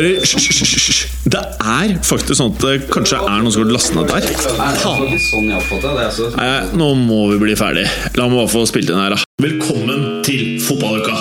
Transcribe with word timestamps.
hører 0.00 0.20
hysj. 0.24 1.00
Det 1.30 1.40
er 1.60 1.92
faktisk 2.04 2.38
sånn 2.38 2.54
at 2.54 2.62
det 2.64 2.76
kanskje 2.92 3.20
er 3.20 3.42
noen 3.42 3.52
som 3.52 3.64
har 3.64 3.72
lastet 3.74 3.96
ned 3.98 4.08
der. 4.08 4.24
Sånn. 4.80 5.50
Altså. 5.52 6.30
Nei, 6.36 6.52
nå 6.80 6.92
må 6.96 7.26
vi 7.34 7.40
bli 7.42 7.56
ferdig. 7.58 7.86
La 8.16 8.28
meg 8.30 8.40
bare 8.40 8.52
få 8.52 8.64
spilt 8.70 8.90
inn 8.92 9.00
her, 9.00 9.16
da. 9.16 9.20
Velkommen 9.44 10.22
til 10.26 10.60
fotballuka! 10.64 11.18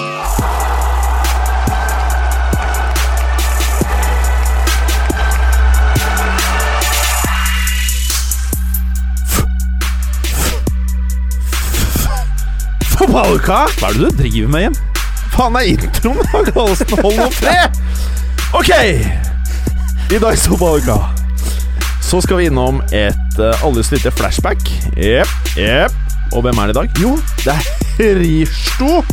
Hva 13.09 13.87
er 13.89 13.95
det 13.95 14.09
du 14.11 14.17
driver 14.19 14.49
med, 14.53 14.61
Hjem? 14.67 14.75
Faen, 15.33 15.55
det 15.55 15.61
er 15.63 15.87
introen. 15.87 16.19
Hold 16.29 17.15
nå 17.17 17.29
fred! 17.33 17.79
Ok! 18.53 18.69
I 20.09 20.17
dagens 20.17 20.47
fotballuka 20.47 20.95
så 22.01 22.17
skal 22.25 22.39
vi 22.39 22.47
innom 22.49 22.79
et 22.89 23.35
uh, 23.37 23.65
alles 23.65 23.91
lite 23.93 24.09
flashback. 24.17 24.63
Jepp, 24.97 25.29
jepp. 25.53 25.93
Og 26.33 26.41
hvem 26.41 26.57
er 26.57 26.71
det 26.71 26.73
i 26.73 26.77
dag? 26.79 26.95
Jo, 27.03 27.11
det 27.43 27.53
er 27.53 28.17
Risto 28.17 29.03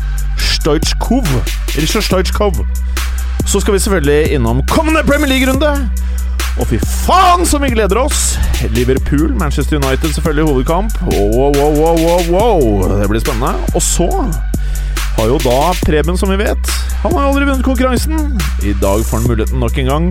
Stojkov. 0.40 1.28
Risto 1.76 2.00
Stojkov. 2.00 2.62
Så 3.45 3.60
skal 3.60 3.76
vi 3.76 3.82
selvfølgelig 3.84 4.32
innom 4.38 4.64
kommende 4.72 5.04
Premier 5.04 5.28
League-runde. 5.28 5.74
Og 6.56 6.70
fy 6.73 6.80
faen 7.04 7.45
så 7.45 7.60
vi 7.60 7.74
gleder 7.74 8.00
oss! 8.00 8.38
Liverpool, 8.73 9.34
Manchester 9.37 9.76
United 9.76 10.16
selvfølgelig 10.16 10.48
hovedkamp. 10.48 10.96
Wow, 11.12 11.52
wow, 11.52 11.76
wow, 11.76 12.00
wow, 12.06 12.20
wow. 12.32 13.00
Det 13.02 13.12
blir 13.12 13.20
spennende. 13.20 13.52
Og 13.76 13.84
så 13.84 14.09
har 15.16 15.30
jo 15.30 15.38
da 15.40 15.60
Preben, 15.84 16.18
som 16.18 16.30
vi 16.30 16.36
vet 16.40 16.72
Han 17.02 17.14
har 17.14 17.28
aldri 17.28 17.46
vunnet 17.46 17.64
konkurransen. 17.64 18.36
I 18.62 18.72
dag 18.80 19.04
får 19.06 19.16
han 19.16 19.28
muligheten 19.30 19.60
nok 19.60 19.78
en 19.78 19.90
gang. 19.90 20.09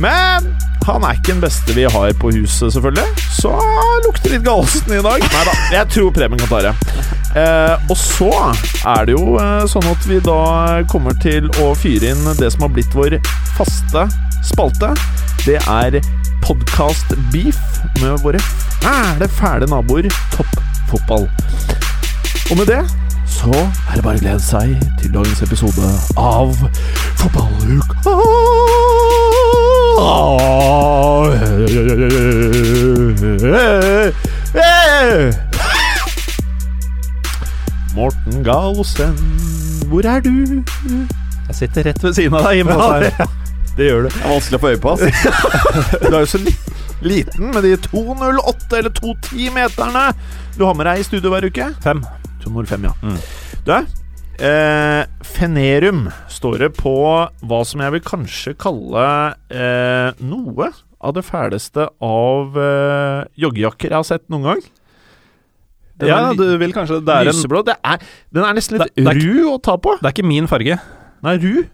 Men 0.00 0.48
han 0.86 1.04
er 1.04 1.18
ikke 1.18 1.34
den 1.34 1.42
beste 1.42 1.74
vi 1.76 1.84
har 1.84 2.12
på 2.16 2.30
huset, 2.32 2.72
selvfølgelig. 2.72 3.24
Så 3.36 3.52
lukter 4.06 4.32
litt 4.32 4.46
galsen 4.46 4.94
i 4.96 5.02
dag. 5.04 5.24
Nei 5.34 5.42
da, 5.44 5.56
jeg 5.74 5.90
tror 5.92 6.12
Preben 6.16 6.40
kan 6.40 6.50
ta 6.50 6.62
det. 6.64 6.74
Eh, 7.36 7.90
og 7.90 7.98
så 8.00 8.30
er 8.88 9.08
det 9.08 9.16
jo 9.18 9.36
eh, 9.36 9.66
sånn 9.68 9.90
at 9.90 10.06
vi 10.08 10.20
da 10.24 10.38
kommer 10.88 11.16
til 11.20 11.50
å 11.60 11.74
fyre 11.76 12.14
inn 12.14 12.30
det 12.40 12.48
som 12.54 12.64
har 12.64 12.72
blitt 12.72 12.96
vår 12.96 13.18
faste 13.58 14.06
spalte. 14.48 14.94
Det 15.44 15.58
er 15.60 16.00
podkast 16.46 17.12
beef 17.34 17.60
med 18.00 18.16
våre 18.24 18.40
fæle, 18.80 19.28
fæle 19.28 19.68
naboer 19.68 20.08
Toppfotball. 20.32 21.28
Og 22.48 22.56
med 22.56 22.70
det 22.70 22.80
så 23.28 23.52
er 23.54 23.94
det 23.98 24.04
bare 24.04 24.18
å 24.18 24.22
glede 24.22 24.42
seg 24.42 24.74
til 25.00 25.12
dagens 25.14 25.42
episode 25.44 25.90
av 26.18 26.54
Fotballuka. 27.20 28.16
Morten 37.94 38.44
Gallosen, 38.44 39.14
hvor 39.88 40.06
er 40.06 40.20
du? 40.20 40.62
Jeg 41.48 41.54
sitter 41.56 41.88
rett 41.88 42.04
ved 42.04 42.14
siden 42.14 42.34
av 42.38 42.48
deg. 42.48 42.60
Jim 42.60 42.72
Fosheim. 42.72 43.36
Det 43.78 43.86
gjør 43.86 44.02
du. 44.02 44.08
Det 44.10 44.24
er 44.24 44.32
vanskelig 44.32 44.58
å 44.58 44.62
få 44.62 44.72
øye 44.74 44.82
på. 44.82 44.96
Du 46.08 46.14
er 46.14 46.20
jo 46.20 46.28
så 46.34 46.40
li 46.42 46.54
liten 46.98 47.52
med 47.54 47.62
de 47.62 47.76
208 47.78 48.78
eller 48.80 48.90
210-meterne 48.96 50.06
du 50.58 50.64
har 50.66 50.74
med 50.74 50.88
deg 50.90 50.98
i 50.98 51.06
studio 51.06 51.30
hver 51.30 51.46
uke. 51.46 51.68
Fem. 51.84 52.02
205, 52.48 52.88
ja. 52.88 52.92
Mm. 53.02 53.18
Du, 53.68 53.72
eh, 54.44 55.04
Fenerum 55.26 56.08
står 56.32 56.58
det 56.64 56.70
på 56.78 56.94
hva 57.44 57.60
som 57.68 57.80
jeg 57.84 57.92
vil 57.96 58.04
kanskje 58.06 58.54
kalle 58.60 59.06
eh, 59.50 60.12
noe 60.24 60.70
av 60.98 61.14
det 61.14 61.24
fæleste 61.26 61.88
av 62.02 62.56
eh, 62.58 63.24
joggejakker 63.38 63.92
jeg 63.92 63.98
har 64.00 64.06
sett 64.08 64.26
noen 64.32 64.48
gang. 64.50 64.62
Den 65.98 66.08
Ja, 66.12 66.32
du 66.34 66.44
vil 66.60 66.72
kanskje 66.74 67.00
Det 67.02 67.10
er, 67.10 67.26
en, 67.26 67.32
lyseblå. 67.32 67.64
Det 67.66 67.74
er, 67.82 67.98
den 68.32 68.44
er 68.46 68.54
nesten 68.54 68.78
litt 68.78 68.86
Det- 68.94 69.04
det 69.04 69.06
er 69.10 69.18
ikke- 69.18 69.34
ru 69.34 69.50
å 69.56 69.62
ta 69.62 69.76
på. 69.76 69.96
det 69.98 70.06
er 70.06 70.14
ikke 70.14 70.28
min 70.28 70.46
farge. 70.46 70.78
Nei, 71.22 71.36
ru. 71.42 71.64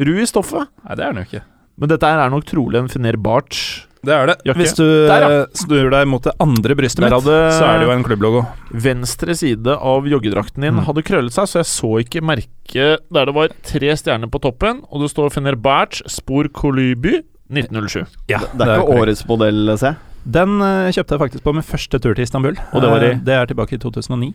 Ru 0.00 0.14
i 0.20 0.26
stoffet. 0.26 0.66
Nei, 0.84 0.94
det 0.96 1.04
er 1.06 1.12
den 1.12 1.22
jo 1.24 1.28
ikke. 1.30 1.42
Men 1.78 1.88
dette 1.88 2.02
er 2.06 2.30
nok 2.30 2.44
trolig 2.44 2.78
en 2.78 2.88
Fener 2.88 3.16
Barch. 3.16 3.86
Det 4.02 4.14
er 4.16 4.26
det. 4.30 4.36
Jakke. 4.48 4.58
Hvis 4.62 4.74
du 4.78 4.84
Der, 5.08 5.20
ja. 5.20 5.28
eh, 5.42 5.46
snur 5.60 5.90
deg 5.92 6.06
mot 6.08 6.22
det 6.24 6.32
andre 6.40 6.74
brystet 6.78 7.04
Der 7.04 7.10
mitt, 7.10 7.24
så 7.26 7.64
er 7.68 7.78
det 7.82 7.86
jo 7.86 7.92
en 7.92 8.04
klubblogo. 8.06 8.46
Venstre 8.72 9.34
side 9.36 9.74
av 9.76 10.06
joggedrakten 10.08 10.62
din 10.64 10.74
Mm. 10.78 10.84
hadde 10.86 11.02
krøllet 11.04 11.32
seg, 11.32 11.44
så 11.50 11.58
jeg 11.60 11.68
så 11.68 11.90
ikke 12.00 12.22
merket 12.24 13.00
der 13.12 13.24
det 13.26 13.34
var 13.34 13.48
tre 13.62 13.90
stjerner 13.96 14.30
på 14.30 14.40
toppen, 14.40 14.80
og 14.90 15.02
det 15.02 15.10
står 15.12 15.28
Fenerbahçe 15.34 16.08
Spor 16.08 16.48
Kolyby 16.48 17.20
1907. 17.52 18.06
Ja, 18.30 18.38
Det 18.56 18.66
er 18.66 18.78
ikke 18.80 18.96
årets 19.02 19.26
modell, 19.28 19.76
ser 19.76 19.86
jeg. 19.92 19.96
Den 20.24 20.60
eh, 20.60 20.90
kjøpte 20.92 21.16
jeg 21.16 21.20
faktisk 21.20 21.42
på 21.44 21.54
min 21.54 21.62
første 21.64 21.98
tur 22.00 22.14
til 22.14 22.22
Istanbul. 22.22 22.56
Og 22.72 22.80
det 22.82 22.90
var 22.90 23.02
i- 23.04 23.10
Eh, 23.12 23.20
Det 23.24 23.34
er 23.34 23.46
tilbake 23.46 23.72
i 23.74 23.78
2009. 23.78 24.34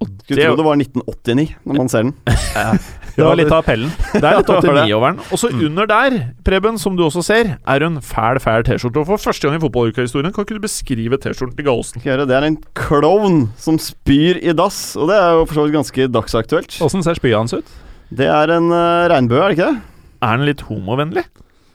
Skulle 0.00 0.46
tro 0.46 0.56
det 0.56 0.64
var 0.64 0.76
1989 0.80 1.44
når 1.66 1.76
man 1.76 1.88
ser 1.92 2.06
den. 2.08 2.14
Det 3.10 3.24
var 3.26 3.34
litt 3.36 3.50
av 3.52 3.58
appellen. 3.64 3.90
Er 4.16 4.22
var 4.22 4.38
det. 4.38 4.54
89 4.62 4.92
over 4.96 5.10
den. 5.10 5.18
Og 5.34 5.38
så 5.42 5.48
Mm. 5.50 5.64
under 5.66 5.86
der, 5.90 6.14
Preben, 6.46 6.78
som 6.78 6.94
du 6.96 7.02
også 7.04 7.24
ser, 7.26 7.56
er 7.66 7.82
en 7.84 7.98
fæl, 8.00 8.38
fæl 8.40 8.62
T-skjorte. 8.64 9.02
Og 9.02 9.06
for 9.10 9.16
første 9.20 9.48
gang 9.48 9.58
i 9.58 9.60
fotballuka-historien, 9.60 10.32
kan 10.32 10.46
ikke 10.46 10.56
du 10.56 10.62
beskrive 10.62 11.18
T-skjorten 11.20 11.56
til 11.58 11.66
Gallosen? 11.66 12.00
Det 12.04 12.30
er 12.38 12.46
en 12.46 12.56
klovn 12.78 13.50
som 13.60 13.76
spyr 13.82 14.38
i 14.40 14.54
dass, 14.56 14.94
og 14.96 15.10
det 15.10 15.18
er 15.18 15.34
jo 15.40 15.44
for 15.50 15.58
så 15.58 15.66
vidt 15.66 15.76
ganske 15.80 16.06
dagsaktuelt. 16.14 16.78
Åssen 16.86 17.02
ser 17.04 17.18
spyet 17.18 17.36
hans 17.36 17.52
ut? 17.58 17.66
Det 18.14 18.30
er 18.30 18.54
en 18.56 18.70
uh, 18.72 19.10
regnbue, 19.10 19.42
er 19.42 19.48
det 19.52 19.58
ikke 19.58 19.72
det? 19.74 19.82
Er 20.22 20.36
den 20.40 20.46
litt 20.48 20.64
homovennlig? 20.70 21.26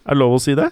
Er 0.08 0.16
det 0.16 0.22
lov 0.24 0.40
å 0.40 0.42
si 0.42 0.56
det? 0.58 0.72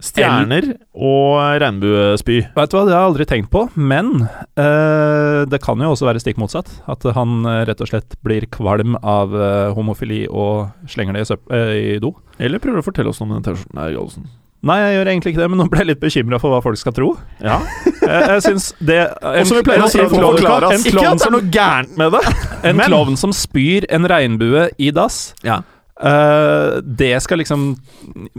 Stjerner 0.00 0.66
og 0.96 1.38
regnbuespy. 1.60 2.38
Vet 2.56 2.72
du 2.72 2.76
hva, 2.78 2.84
det 2.88 2.94
har 2.94 3.02
jeg 3.04 3.10
aldri 3.10 3.26
tenkt 3.28 3.50
på, 3.52 3.66
men 3.76 4.24
eh, 4.56 5.44
det 5.50 5.60
kan 5.64 5.80
jo 5.84 5.92
også 5.94 6.08
være 6.08 6.22
stikk 6.22 6.40
motsatt. 6.40 6.70
At 6.90 7.04
han 7.16 7.40
eh, 7.46 7.62
rett 7.68 7.80
og 7.84 7.90
slett 7.90 8.16
blir 8.26 8.46
kvalm 8.52 8.96
av 9.02 9.34
eh, 9.36 9.70
homofili 9.76 10.24
og 10.30 10.70
slenger 10.90 11.16
det 11.18 11.24
i, 11.26 11.30
søp 11.32 11.52
eh, 11.54 11.72
i 11.94 11.98
do. 12.02 12.14
Eller 12.40 12.62
prøver 12.62 12.80
å 12.82 12.86
fortelle 12.86 13.12
oss 13.12 13.20
noe 13.20 13.28
om 13.30 13.36
den 13.38 13.46
T-skjorten 13.50 13.82
her, 13.84 13.92
Gallosen? 13.96 14.28
Nei, 14.60 14.74
jeg 14.76 14.96
gjør 14.98 15.08
egentlig 15.08 15.30
ikke 15.32 15.40
det, 15.40 15.46
men 15.54 15.60
nå 15.62 15.64
ble 15.72 15.80
jeg 15.80 15.88
litt 15.88 16.00
bekymra 16.02 16.38
for 16.42 16.52
hva 16.52 16.58
folk 16.64 16.76
skal 16.80 16.92
tro. 16.96 17.14
Ja. 17.40 17.60
Jeg, 18.10 18.22
jeg 18.26 18.42
syns 18.42 18.64
det 18.82 18.94
en, 19.04 19.42
Også 19.44 19.54
vi 19.58 19.62
pleier 19.68 19.82
å 19.84 19.88
si, 19.92 19.98
en, 20.00 20.08
klovn- 20.10 20.64
en 20.72 20.84
Ikke 20.88 21.02
at 21.06 21.20
det 21.20 21.26
er 21.28 21.34
noe 21.34 21.50
gærent 21.52 21.92
med 22.00 22.14
det. 22.16 22.22
en 22.66 22.78
men- 22.80 22.88
klovn 22.90 23.18
som 23.20 23.30
spyr 23.36 23.84
en 23.92 24.08
regnbue 24.10 24.64
i 24.82 24.88
dass, 24.96 25.18
Ja. 25.46 25.60
Eh, 26.02 26.80
det 26.82 27.12
skal 27.24 27.38
liksom 27.42 27.74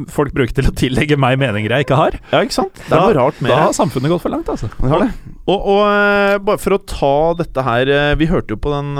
folk 0.09 0.33
bruke 0.33 0.53
til 0.57 0.67
å 0.69 0.73
tillegge 0.75 1.17
meg 1.19 1.37
meninger 1.41 1.71
jeg 1.75 1.85
ikke 1.87 1.99
har. 1.99 2.17
Ja, 2.31 2.41
ikke 2.45 2.57
sant? 2.57 2.73
Det 2.81 2.89
er 2.89 2.95
Da- 2.97 3.05
noe 3.07 3.17
rart 3.19 3.41
med 3.41 3.51
Da 3.51 3.59
har 3.67 3.73
samfunnet 3.77 4.09
gått 4.13 4.21
for 4.25 4.33
langt, 4.33 4.49
altså. 4.49 4.69
Vi 4.79 4.89
har 4.89 4.99
det. 5.05 5.11
Og, 5.47 5.59
og 5.59 5.81
eh, 5.89 6.37
bare 6.37 6.61
for 6.61 6.77
å 6.77 6.81
ta 6.85 7.13
dette 7.39 7.63
her 7.65 7.89
eh, 7.89 8.15
Vi 8.15 8.27
hørte 8.29 8.53
jo 8.53 8.59
på 8.61 8.71
den 8.73 8.91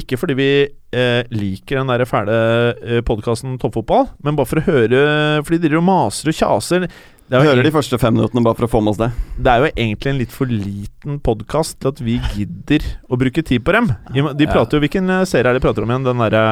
ikke 0.00 0.18
fordi 0.18 0.34
vi 0.34 0.48
eh, 0.94 1.22
liker 1.30 1.78
den 1.80 1.90
der 1.92 2.04
fæle 2.08 2.34
uh, 2.74 3.00
podkasten 3.06 3.58
Toppfotball, 3.62 4.08
men 4.24 4.36
bare 4.38 4.46
for 4.50 4.60
å 4.60 4.66
høre 4.66 5.02
Fordi 5.44 5.58
de 5.60 5.68
driver 5.68 5.82
og 5.82 5.86
maser 5.88 6.30
og 6.32 6.38
kjaser. 6.38 6.86
Det 7.24 7.30
Vi 7.30 7.36
er, 7.38 7.46
hører 7.46 7.54
egentlig, 7.62 7.70
de 7.72 7.76
første 7.78 7.98
fem 8.02 8.12
minuttene 8.18 8.42
bare 8.44 8.58
for 8.58 8.66
å 8.66 8.72
få 8.74 8.82
med 8.84 8.92
oss 8.92 9.00
det. 9.00 9.08
det 9.40 9.52
er 9.52 9.62
jo 9.62 9.70
egentlig 9.72 10.10
en 10.12 10.18
litt 10.20 10.34
for 10.34 10.50
liten 10.50 11.20
podkast 11.24 11.78
til 11.80 11.88
at 11.94 12.02
vi 12.04 12.18
gidder 12.34 12.84
å 13.08 13.16
bruke 13.16 13.42
tid 13.46 13.64
på 13.64 13.72
dem. 13.72 13.88
De 14.12 14.46
prater 14.50 14.76
jo 14.76 14.82
Hvilken 14.84 15.08
serie 15.24 15.48
er 15.48 15.54
det 15.54 15.62
de 15.62 15.64
prater 15.64 15.86
om 15.86 15.94
igjen? 15.94 16.04
Den 16.04 16.20
derre 16.20 16.44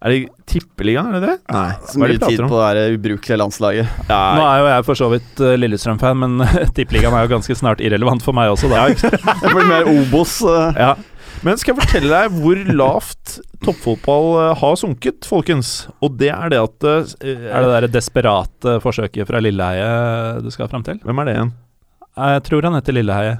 Er 0.00 0.14
det 0.14 0.20
Tippeligaen, 0.48 1.10
er 1.12 1.20
det 1.20 1.28
det? 1.28 1.36
Nei. 1.52 1.70
Så 1.84 1.98
er 1.98 2.08
mye 2.08 2.20
tid 2.22 2.40
om? 2.40 2.48
på 2.48 2.58
det 2.60 2.68
der 2.78 2.94
ubrukelige 2.96 3.36
landslaget. 3.36 3.96
Ja, 4.08 4.20
Nå 4.38 4.44
er 4.48 4.62
jo 4.62 4.68
jeg 4.70 4.84
for 4.86 5.00
så 5.00 5.08
vidt 5.12 5.42
uh, 5.44 5.52
Lillestrøm-fan, 5.60 6.22
men 6.22 6.44
Tippeligaen 6.76 7.16
er 7.18 7.26
jo 7.26 7.32
ganske 7.34 7.56
snart 7.58 7.82
irrelevant 7.84 8.24
for 8.24 8.36
meg 8.36 8.52
også, 8.54 8.70
da. 8.72 8.86
Det 9.44 9.52
blir 9.52 9.68
mer 9.68 9.90
Obos. 9.92 10.38
Uh. 10.40 10.72
Ja. 10.72 10.94
Men 11.44 11.60
skal 11.60 11.74
jeg 11.74 11.82
fortelle 11.82 12.12
deg 12.12 12.40
hvor 12.40 12.58
lavt 12.76 13.36
toppfotball 13.64 14.26
eh, 14.40 14.50
har 14.60 14.74
sunket, 14.76 15.24
folkens? 15.28 15.70
Og 16.04 16.18
det 16.20 16.28
er 16.34 16.52
det 16.52 16.58
at 16.60 16.88
Er 16.90 17.64
det 17.64 17.86
det 17.86 17.94
desperate 17.94 18.74
forsøket 18.84 19.28
fra 19.28 19.40
Lilleheie 19.40 20.40
du 20.44 20.50
skal 20.52 20.68
fram 20.68 20.84
til? 20.84 21.00
Hvem 21.00 21.22
er 21.22 21.28
det 21.28 21.36
igjen? 21.38 21.54
Jeg 22.20 22.44
tror 22.48 22.68
han 22.68 22.76
heter 22.76 22.96
Lilleheie. 22.96 23.38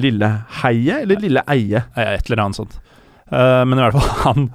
Lilleheie 0.00 1.02
eller 1.02 1.20
Lilleeie? 1.20 1.84
Nei, 1.96 2.06
Et 2.14 2.30
eller 2.30 2.44
annet 2.46 2.60
sånt. 2.62 2.78
Eh, 3.28 3.62
men 3.68 3.78
i 3.78 3.84
hvert 3.84 3.98
fall 3.98 4.20
han 4.28 4.48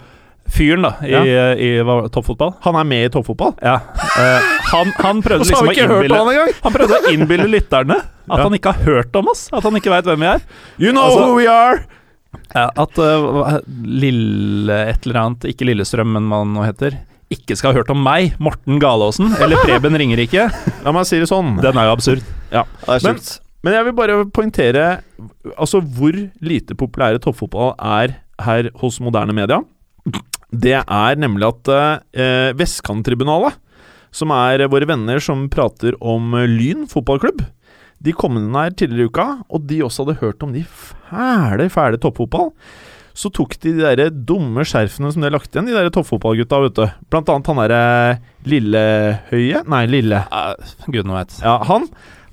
fyren 0.54 0.86
da 0.88 0.92
i, 1.04 1.12
Ja. 1.12 1.22
i, 1.54 1.68
i 1.68 2.10
toppfotball. 2.14 2.54
Han 2.64 2.76
er 2.80 2.88
med 2.88 3.06
i 3.06 3.10
toppfotball? 3.14 3.54
Ja. 3.62 3.76
Uh, 4.18 4.48
han, 4.72 4.94
han 5.02 5.22
prøvde 5.26 5.44
liksom 5.50 5.68
å 5.70 5.76
innbille 5.76 6.22
han! 6.22 6.54
Han 6.64 6.76
prøvde 6.76 7.00
å 7.02 7.12
innbille 7.14 7.48
lytterne 7.52 7.98
at 8.32 8.38
Ja. 8.38 8.44
han 8.44 8.56
ikke 8.58 8.74
har 8.76 8.84
hørt 8.88 9.16
om 9.20 9.30
oss. 9.32 9.48
At 9.56 9.64
han 9.68 9.76
ikke 9.80 9.92
veit 9.94 10.08
hvem 10.08 10.24
vi 10.26 10.30
er. 10.36 10.42
You 10.78 10.92
know 10.96 11.06
Altså- 11.10 11.26
who 11.28 11.38
we 11.42 11.48
are! 11.52 11.84
Ja, 12.54 12.68
at 12.80 12.98
uh, 13.00 13.58
Lille 13.84 14.76
et 14.92 15.06
eller 15.08 15.20
annet, 15.24 15.46
ikke 15.52 15.66
Lillestrøm, 15.68 16.12
men 16.16 16.28
hva 16.32 16.42
han 16.44 16.52
nå 16.56 16.64
heter, 16.68 16.96
ikke 17.34 17.56
skal 17.60 17.74
ha 17.74 17.80
hørt 17.82 17.90
om 17.92 18.00
meg, 18.04 18.36
Morten 18.44 18.78
Galaasen, 18.80 19.34
eller 19.44 19.60
Preben 19.66 19.96
Ringerike. 20.00 20.46
La 20.86 20.94
meg 20.96 21.08
si 21.10 21.20
det 21.20 21.28
sånn. 21.32 21.56
Den 21.64 21.80
er 21.80 21.90
jo 21.90 21.96
absurd. 21.98 22.24
Ja, 22.54 22.64
det 22.86 23.00
er 23.00 23.04
Men- 23.08 23.20
sjukt. 23.20 23.34
Men 23.66 23.74
jeg 23.74 23.88
vil 23.88 23.96
bare 23.98 24.16
poengtere 24.32 24.84
Altså 25.58 25.80
hvor 25.82 26.14
lite 26.46 26.76
populære 26.78 27.18
toppfotball 27.20 27.74
er 27.84 28.14
her 28.46 28.70
hos 28.80 29.00
moderne 29.04 29.34
media. 29.36 29.58
Det 30.52 30.78
er 30.80 31.20
nemlig 31.20 31.50
at 31.50 31.72
eh, 31.76 32.52
Vestkanttribunalet 32.58 33.58
som 34.16 34.32
er 34.34 34.64
våre 34.72 34.88
venner 34.90 35.22
som 35.24 35.46
prater 35.52 35.98
om 36.00 36.36
Lyn 36.48 36.88
fotballklubb. 36.90 37.44
De 38.04 38.14
kom 38.14 38.38
inn 38.38 38.54
her 38.56 38.76
tidligere 38.78 39.08
i 39.08 39.12
uka, 39.12 39.26
og 39.50 39.66
de 39.70 39.82
også 39.86 40.06
hadde 40.06 40.20
hørt 40.22 40.44
om 40.46 40.54
de 40.54 40.64
fæle, 40.64 41.68
fæle 41.74 42.00
toppfotball. 42.02 42.52
Så 43.18 43.32
tok 43.34 43.56
de 43.64 43.74
de 43.80 43.96
der 43.98 44.12
dumme 44.14 44.62
skjerfene 44.68 45.10
som 45.10 45.24
de 45.24 45.26
har 45.26 45.34
lagt 45.34 45.50
igjen, 45.50 45.66
de 45.70 45.74
der 45.74 45.90
toppfotballgutta, 45.94 46.60
vet 46.68 46.78
du. 46.78 46.84
Blant 47.10 47.32
annet 47.34 47.50
han 47.50 47.62
derre 47.64 47.82
Lillehøye 48.48 49.64
Nei, 49.74 49.82
Lille. 49.90 50.22
Uh, 50.30 50.54
Gudene 50.86 51.18
veit. 51.18 51.34
Ja, 51.42 51.58
han, 51.66 51.88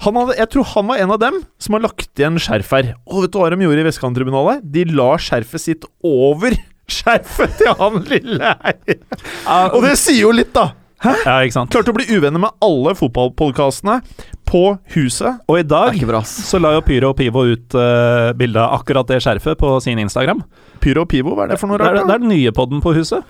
han 0.05 0.21
hadde, 0.21 0.37
Jeg 0.43 0.53
tror 0.53 0.69
han 0.75 0.91
var 0.91 1.01
en 1.01 1.15
av 1.17 1.23
dem 1.25 1.41
som 1.57 1.79
har 1.79 1.87
lagt 1.87 2.21
igjen 2.21 2.37
skjerf 2.37 2.77
her. 2.77 2.93
Og 3.09 3.25
vet 3.25 3.33
du 3.33 3.41
hva 3.41 3.49
de 3.55 3.65
gjorde 3.65 3.81
i 3.81 3.89
Vestkanttribunalet? 3.89 4.69
De 4.77 4.85
la 4.93 5.15
skjerfet 5.17 5.65
sitt 5.65 5.89
over 6.05 6.53
skjerfet 6.91 7.59
til 7.61 7.77
han 7.79 8.01
lille 8.11 8.55
Og 9.73 9.79
det 9.85 9.95
sier 10.01 10.25
jo 10.25 10.33
litt, 10.35 10.53
da! 10.57 10.73
Ja, 11.05 11.41
ikke 11.45 11.53
sant. 11.59 11.73
Klarte 11.73 11.93
å 11.93 11.97
bli 11.97 12.07
uvenner 12.09 12.41
med 12.41 12.55
alle 12.65 12.95
fotballpodkastene 12.97 13.99
på 14.49 14.63
huset. 14.95 15.43
Og 15.51 15.61
i 15.61 15.67
dag 15.69 15.99
bra, 16.09 16.23
så 16.25 16.61
la 16.63 16.75
jo 16.77 16.85
Pyro 16.87 17.13
og 17.13 17.19
Pivo 17.19 17.45
ut 17.51 17.77
uh, 17.77 18.33
bilde 18.39 18.61
av 18.63 18.79
akkurat 18.79 19.09
det 19.11 19.21
skjerfet 19.25 19.61
på 19.61 19.75
sin 19.85 20.01
Instagram. 20.01 20.41
Pyro 20.85 21.05
og 21.05 21.11
Pivo, 21.13 21.35
hva 21.37 21.47
er 21.47 21.55
det 21.55 21.61
for 21.61 21.69
noe 21.71 21.81
Det 21.83 21.91
er, 21.91 22.01
det 22.01 22.17
er 22.17 22.25
den 22.25 22.33
nye 22.33 22.55
podden 22.57 22.81
på 22.85 22.95
huset. 22.97 23.25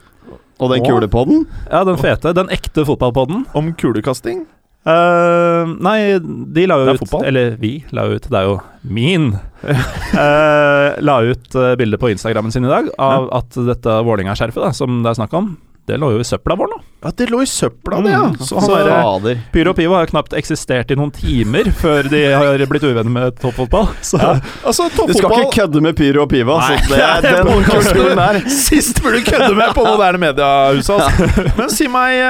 Og 0.62 0.70
den 0.70 0.84
kulepodden? 0.86 1.48
Ja, 1.66 1.82
den 1.86 1.98
fete. 1.98 2.30
Den 2.36 2.50
ekte 2.54 2.84
fotballpodden. 2.86 3.42
Om 3.58 3.72
kulekasting? 3.78 4.44
Eh, 4.84 5.70
nei, 5.80 5.98
de 6.20 6.66
la 6.68 6.76
jo 6.82 6.94
ut. 6.98 7.14
Eller 7.24 7.56
vi 7.60 7.78
la 7.96 8.04
ut, 8.10 8.26
det 8.28 8.40
er 8.40 8.48
jo 8.50 8.58
min. 8.84 9.30
uh, 9.64 10.88
la 11.08 11.18
ut 11.24 11.56
uh, 11.56 11.72
bilde 11.80 12.00
på 12.00 12.10
Instagrammen 12.12 12.52
sin 12.52 12.66
i 12.68 12.72
dag 12.72 12.90
av 13.00 13.30
at 13.32 13.56
dette 13.64 13.94
Vålerenga-skjerfet 14.04 14.76
som 14.76 15.00
det 15.00 15.14
er 15.14 15.20
snakk 15.22 15.36
om, 15.38 15.54
det 15.88 15.98
lå 16.00 16.10
jo 16.14 16.20
i 16.22 16.26
søpla 16.26 16.56
vår 16.56 16.70
nå. 16.72 16.80
Ja, 17.04 17.10
det 17.12 17.26
lå 17.28 17.42
i 17.44 17.46
søpla, 17.48 17.98
det, 18.04 18.12
ja. 18.14 18.20
Mm. 18.30 18.36
Så 18.40 18.56
han 18.56 18.64
Så- 18.64 18.76
derre 18.78 19.00
Fader. 19.04 19.40
Pyro 19.52 19.70
og 19.74 19.76
Pivo 19.76 19.94
har 19.94 20.06
jo 20.06 20.10
knapt 20.14 20.32
eksistert 20.38 20.90
i 20.90 20.96
noen 20.96 21.10
timer 21.12 21.68
før 21.76 22.08
de 22.08 22.22
har 22.32 22.64
blitt 22.70 22.86
uvenner 22.86 23.12
med 23.12 23.36
toppfotball. 23.42 23.90
Så 24.00 24.20
Altså, 24.64 24.88
Du 24.94 25.12
skal 25.12 25.30
ikke 25.42 25.50
kødde 25.58 25.82
med 25.84 25.96
Pyro 25.98 26.22
og 26.24 26.30
Piva. 26.30 26.56
Nei, 26.62 26.78
Så 26.78 26.88
det 26.94 27.02
er 27.04 27.42
den 27.44 27.64
kulturen 27.68 28.16
der. 28.16 28.40
Sist 28.64 29.02
burde 29.04 29.20
du 29.20 29.30
kødde 29.30 29.52
med 29.58 29.74
på 29.76 29.84
moderne 29.84 30.18
mediehuset, 30.22 30.94
altså. 31.00 31.52
Men 31.58 31.70
si 31.70 31.88
meg, 31.92 32.22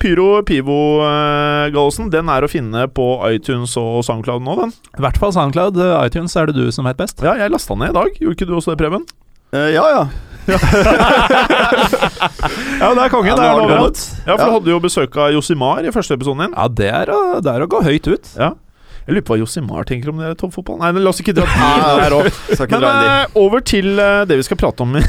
Pyro 0.00 0.18
Pyro 0.18 0.42
Pivo 0.42 0.78
eh, 1.06 1.68
Gallosen, 1.70 2.10
den 2.10 2.28
er 2.32 2.42
å 2.42 2.50
finne 2.50 2.86
på 2.90 3.06
iTunes 3.30 3.76
og 3.80 4.00
Soundcloud 4.06 4.42
nå, 4.42 4.56
den? 4.62 4.72
i 4.98 5.04
hvert 5.04 5.18
fall 5.20 5.32
SoundCloud, 5.36 5.78
eh, 5.78 6.06
iTunes 6.08 6.34
er 6.36 6.48
det 6.50 6.56
du 6.58 6.72
som 6.74 6.88
vet 6.88 6.98
best. 6.98 7.22
Ja, 7.22 7.36
jeg 7.38 7.52
lasta 7.54 7.76
ned 7.78 7.92
i 7.92 7.98
dag. 8.00 8.18
Gjorde 8.18 8.34
ikke 8.38 8.48
du 8.48 8.56
også 8.58 8.74
det, 8.74 8.80
Preben? 8.82 9.04
Uh, 9.54 9.68
ja, 9.72 9.84
ja. 9.94 10.02
Ja, 12.78 12.94
det 12.94 13.02
er 13.02 13.10
kongen. 13.10 13.28
Ja, 13.28 13.34
det 13.36 13.44
er 13.44 13.50
har 13.50 13.60
du 13.60 13.74
lov. 13.74 13.92
Ja, 14.24 14.36
for 14.36 14.44
du 14.44 14.52
hadde 14.54 14.70
jo 14.72 14.78
besøk 14.82 15.16
av 15.18 15.32
Josimar 15.34 15.84
i 15.84 15.90
første 15.94 16.14
episoden 16.14 16.40
din. 16.46 16.54
Ja, 16.54 16.68
det 16.70 16.90
er, 16.94 17.06
å, 17.12 17.40
det 17.42 17.50
er 17.52 17.60
å 17.64 17.70
gå 17.70 17.78
høyt 17.84 18.06
ut. 18.08 18.24
Ja. 18.38 18.50
Jeg 19.08 19.16
lurer 19.16 19.24
på 19.24 19.32
hva 19.34 19.40
Josimar 19.40 19.82
tenker 19.88 20.08
om 20.12 20.18
det 20.20 20.34
toppfotball. 20.40 20.78
Nei, 20.82 20.90
men 20.94 21.02
la 21.04 21.10
oss 21.14 21.20
ikke 21.22 21.34
dra 21.36 21.46
dit 21.48 22.04
her 22.04 22.12
òg. 22.18 22.26
Men 22.74 22.82
eh, 22.86 23.24
over 23.40 23.58
til 23.64 23.88
eh, 23.96 24.24
det 24.28 24.36
vi 24.40 24.44
skal 24.46 24.60
prate 24.60 24.80
om 24.84 24.90
i, 25.00 25.02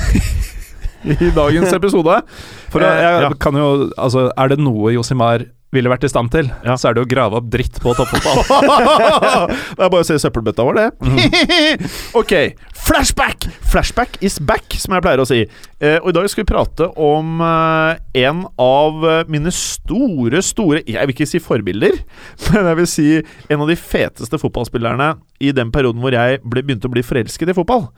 i 1.13 1.15
dagens 1.35 1.71
episode. 1.75 2.15
For 2.73 2.79
jeg, 2.85 2.93
jeg 3.05 3.15
ja. 3.27 3.31
kan 3.43 3.53
jo 3.59 3.67
Altså, 3.91 4.19
er 4.31 4.45
det 4.53 4.59
noe 4.63 4.93
Josimar 4.95 5.39
ville 5.75 5.89
vært 5.91 6.05
i 6.07 6.09
stand 6.09 6.31
til, 6.33 6.47
Ja. 6.65 6.73
så 6.79 6.89
er 6.89 6.97
det 6.97 7.03
å 7.03 7.09
grave 7.09 7.37
opp 7.37 7.49
dritt 7.53 7.77
på 7.81 7.93
toppfotball. 7.93 8.39
det 9.77 9.83
er 9.85 9.91
bare 9.91 10.01
å 10.01 10.07
se 10.07 10.17
søppelbøtta 10.21 10.65
vår, 10.65 10.79
det. 10.79 10.87
ok, 12.19 12.33
flashback! 12.87 13.45
Flashback 13.69 14.17
is 14.25 14.39
back, 14.41 14.65
som 14.81 14.95
jeg 14.97 15.05
pleier 15.05 15.21
å 15.21 15.27
si. 15.29 15.43
Eh, 15.77 15.97
og 16.01 16.09
i 16.09 16.15
dag 16.17 16.25
skal 16.31 16.43
vi 16.43 16.49
prate 16.49 16.87
om 16.97 17.43
eh, 17.45 18.01
en 18.25 18.41
av 18.59 19.05
eh, 19.05 19.21
mine 19.29 19.53
store, 19.53 20.41
store 20.43 20.81
Jeg 20.89 21.05
vil 21.05 21.13
ikke 21.15 21.29
si 21.29 21.41
forbilder, 21.43 21.99
men 22.49 22.71
jeg 22.71 22.79
vil 22.81 22.89
si 22.89 23.07
en 23.21 23.61
av 23.61 23.69
de 23.69 23.77
feteste 23.77 24.41
fotballspillerne 24.41 25.11
i 25.45 25.53
den 25.55 25.69
perioden 25.75 26.01
hvor 26.03 26.17
jeg 26.17 26.41
ble, 26.43 26.65
begynte 26.65 26.89
å 26.89 26.95
bli 26.97 27.05
forelsket 27.05 27.53
i 27.53 27.57
fotball. 27.61 27.91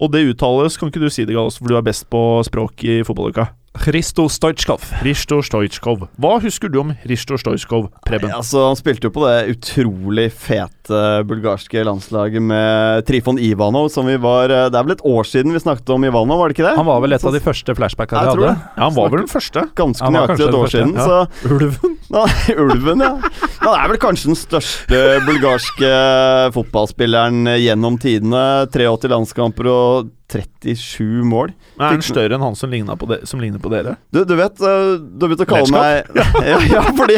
Og 0.00 0.12
det 0.14 0.24
uttales, 0.30 0.78
kan 0.78 0.88
ikke 0.88 1.02
du 1.02 1.10
si 1.12 1.26
det, 1.26 1.34
Gallos, 1.36 1.58
for 1.60 1.68
du 1.68 1.76
er 1.76 1.84
best 1.84 2.08
på 2.10 2.20
språk 2.46 2.84
i 2.88 3.00
fotballuka. 3.06 3.50
Hristo 3.84 4.26
Stojkov. 4.32 4.82
Risto 5.06 5.38
Stojkov. 5.44 6.06
Hva 6.20 6.32
husker 6.42 6.70
du 6.72 6.80
om 6.82 6.90
Risto 7.08 7.36
Stojkov, 7.40 7.88
Preben? 8.06 8.32
Altså, 8.34 8.64
han 8.66 8.76
spilte 8.78 9.08
jo 9.08 9.12
på 9.14 9.22
det 9.26 9.54
utrolig 9.54 10.26
fete 10.34 11.00
bulgarske 11.28 11.84
landslaget 11.86 12.42
med 12.42 13.06
Trifon 13.08 13.38
Ivanov, 13.38 13.88
som 13.94 14.08
vi 14.08 14.16
var 14.20 14.50
eh, 14.50 14.66
Det 14.72 14.78
er 14.80 14.86
vel 14.88 14.96
et 14.96 15.04
år 15.06 15.28
siden 15.28 15.54
vi 15.54 15.62
snakket 15.62 15.92
om 15.94 16.04
Ivanov, 16.08 16.40
var 16.42 16.50
det 16.52 16.56
ikke 16.58 16.66
det? 16.68 16.74
Han 16.80 16.88
var 16.88 17.00
vel 17.04 17.16
et 17.16 17.24
av 17.28 17.36
de 17.36 17.42
første 17.44 17.76
flashbackene 17.78 18.24
Jeg 18.26 18.34
tror 18.34 18.46
hadde. 18.48 18.58
det. 18.58 18.72
Ja, 18.78 18.82
han 18.88 18.96
var 18.98 19.12
vel 19.14 19.22
den 19.24 19.32
første. 19.32 19.64
Ganske 19.78 20.12
nøyaktig 20.14 20.48
et 20.48 20.58
år 20.58 20.72
siden. 20.74 20.94
ja. 20.98 21.06
Så 21.08 21.54
Ulven. 21.54 21.96
Nei, 22.18 22.28
Ulven, 22.56 23.02
ja. 23.04 23.14
Han 23.62 23.74
er 23.76 23.90
vel 23.92 24.00
kanskje 24.00 24.30
den 24.32 24.38
største 24.40 25.00
bulgarske 25.28 25.90
fotballspilleren 26.56 27.44
gjennom 27.60 27.98
tidene. 28.00 28.44
83 28.72 29.12
landskamper 29.12 29.68
og 29.72 30.14
37 30.32 31.24
mål. 31.24 31.52
Men 31.78 31.86
er 31.86 31.94
han 31.96 32.04
større 32.04 32.36
enn 32.36 32.44
han 32.44 32.56
som 32.58 32.70
ligner 32.72 32.98
på, 33.00 33.08
de, 33.08 33.22
som 33.28 33.40
ligner 33.40 33.62
på 33.62 33.70
dere? 33.72 33.96
Du, 34.12 34.24
du 34.28 34.34
vet, 34.36 34.60
eh, 34.60 34.90
du 35.00 35.24
har 35.24 35.32
begynt 35.32 35.44
å 35.46 35.48
kalle 35.48 35.72
meg 35.72 36.18
ja, 36.52 36.58
ja, 36.68 36.82
fordi 36.98 37.16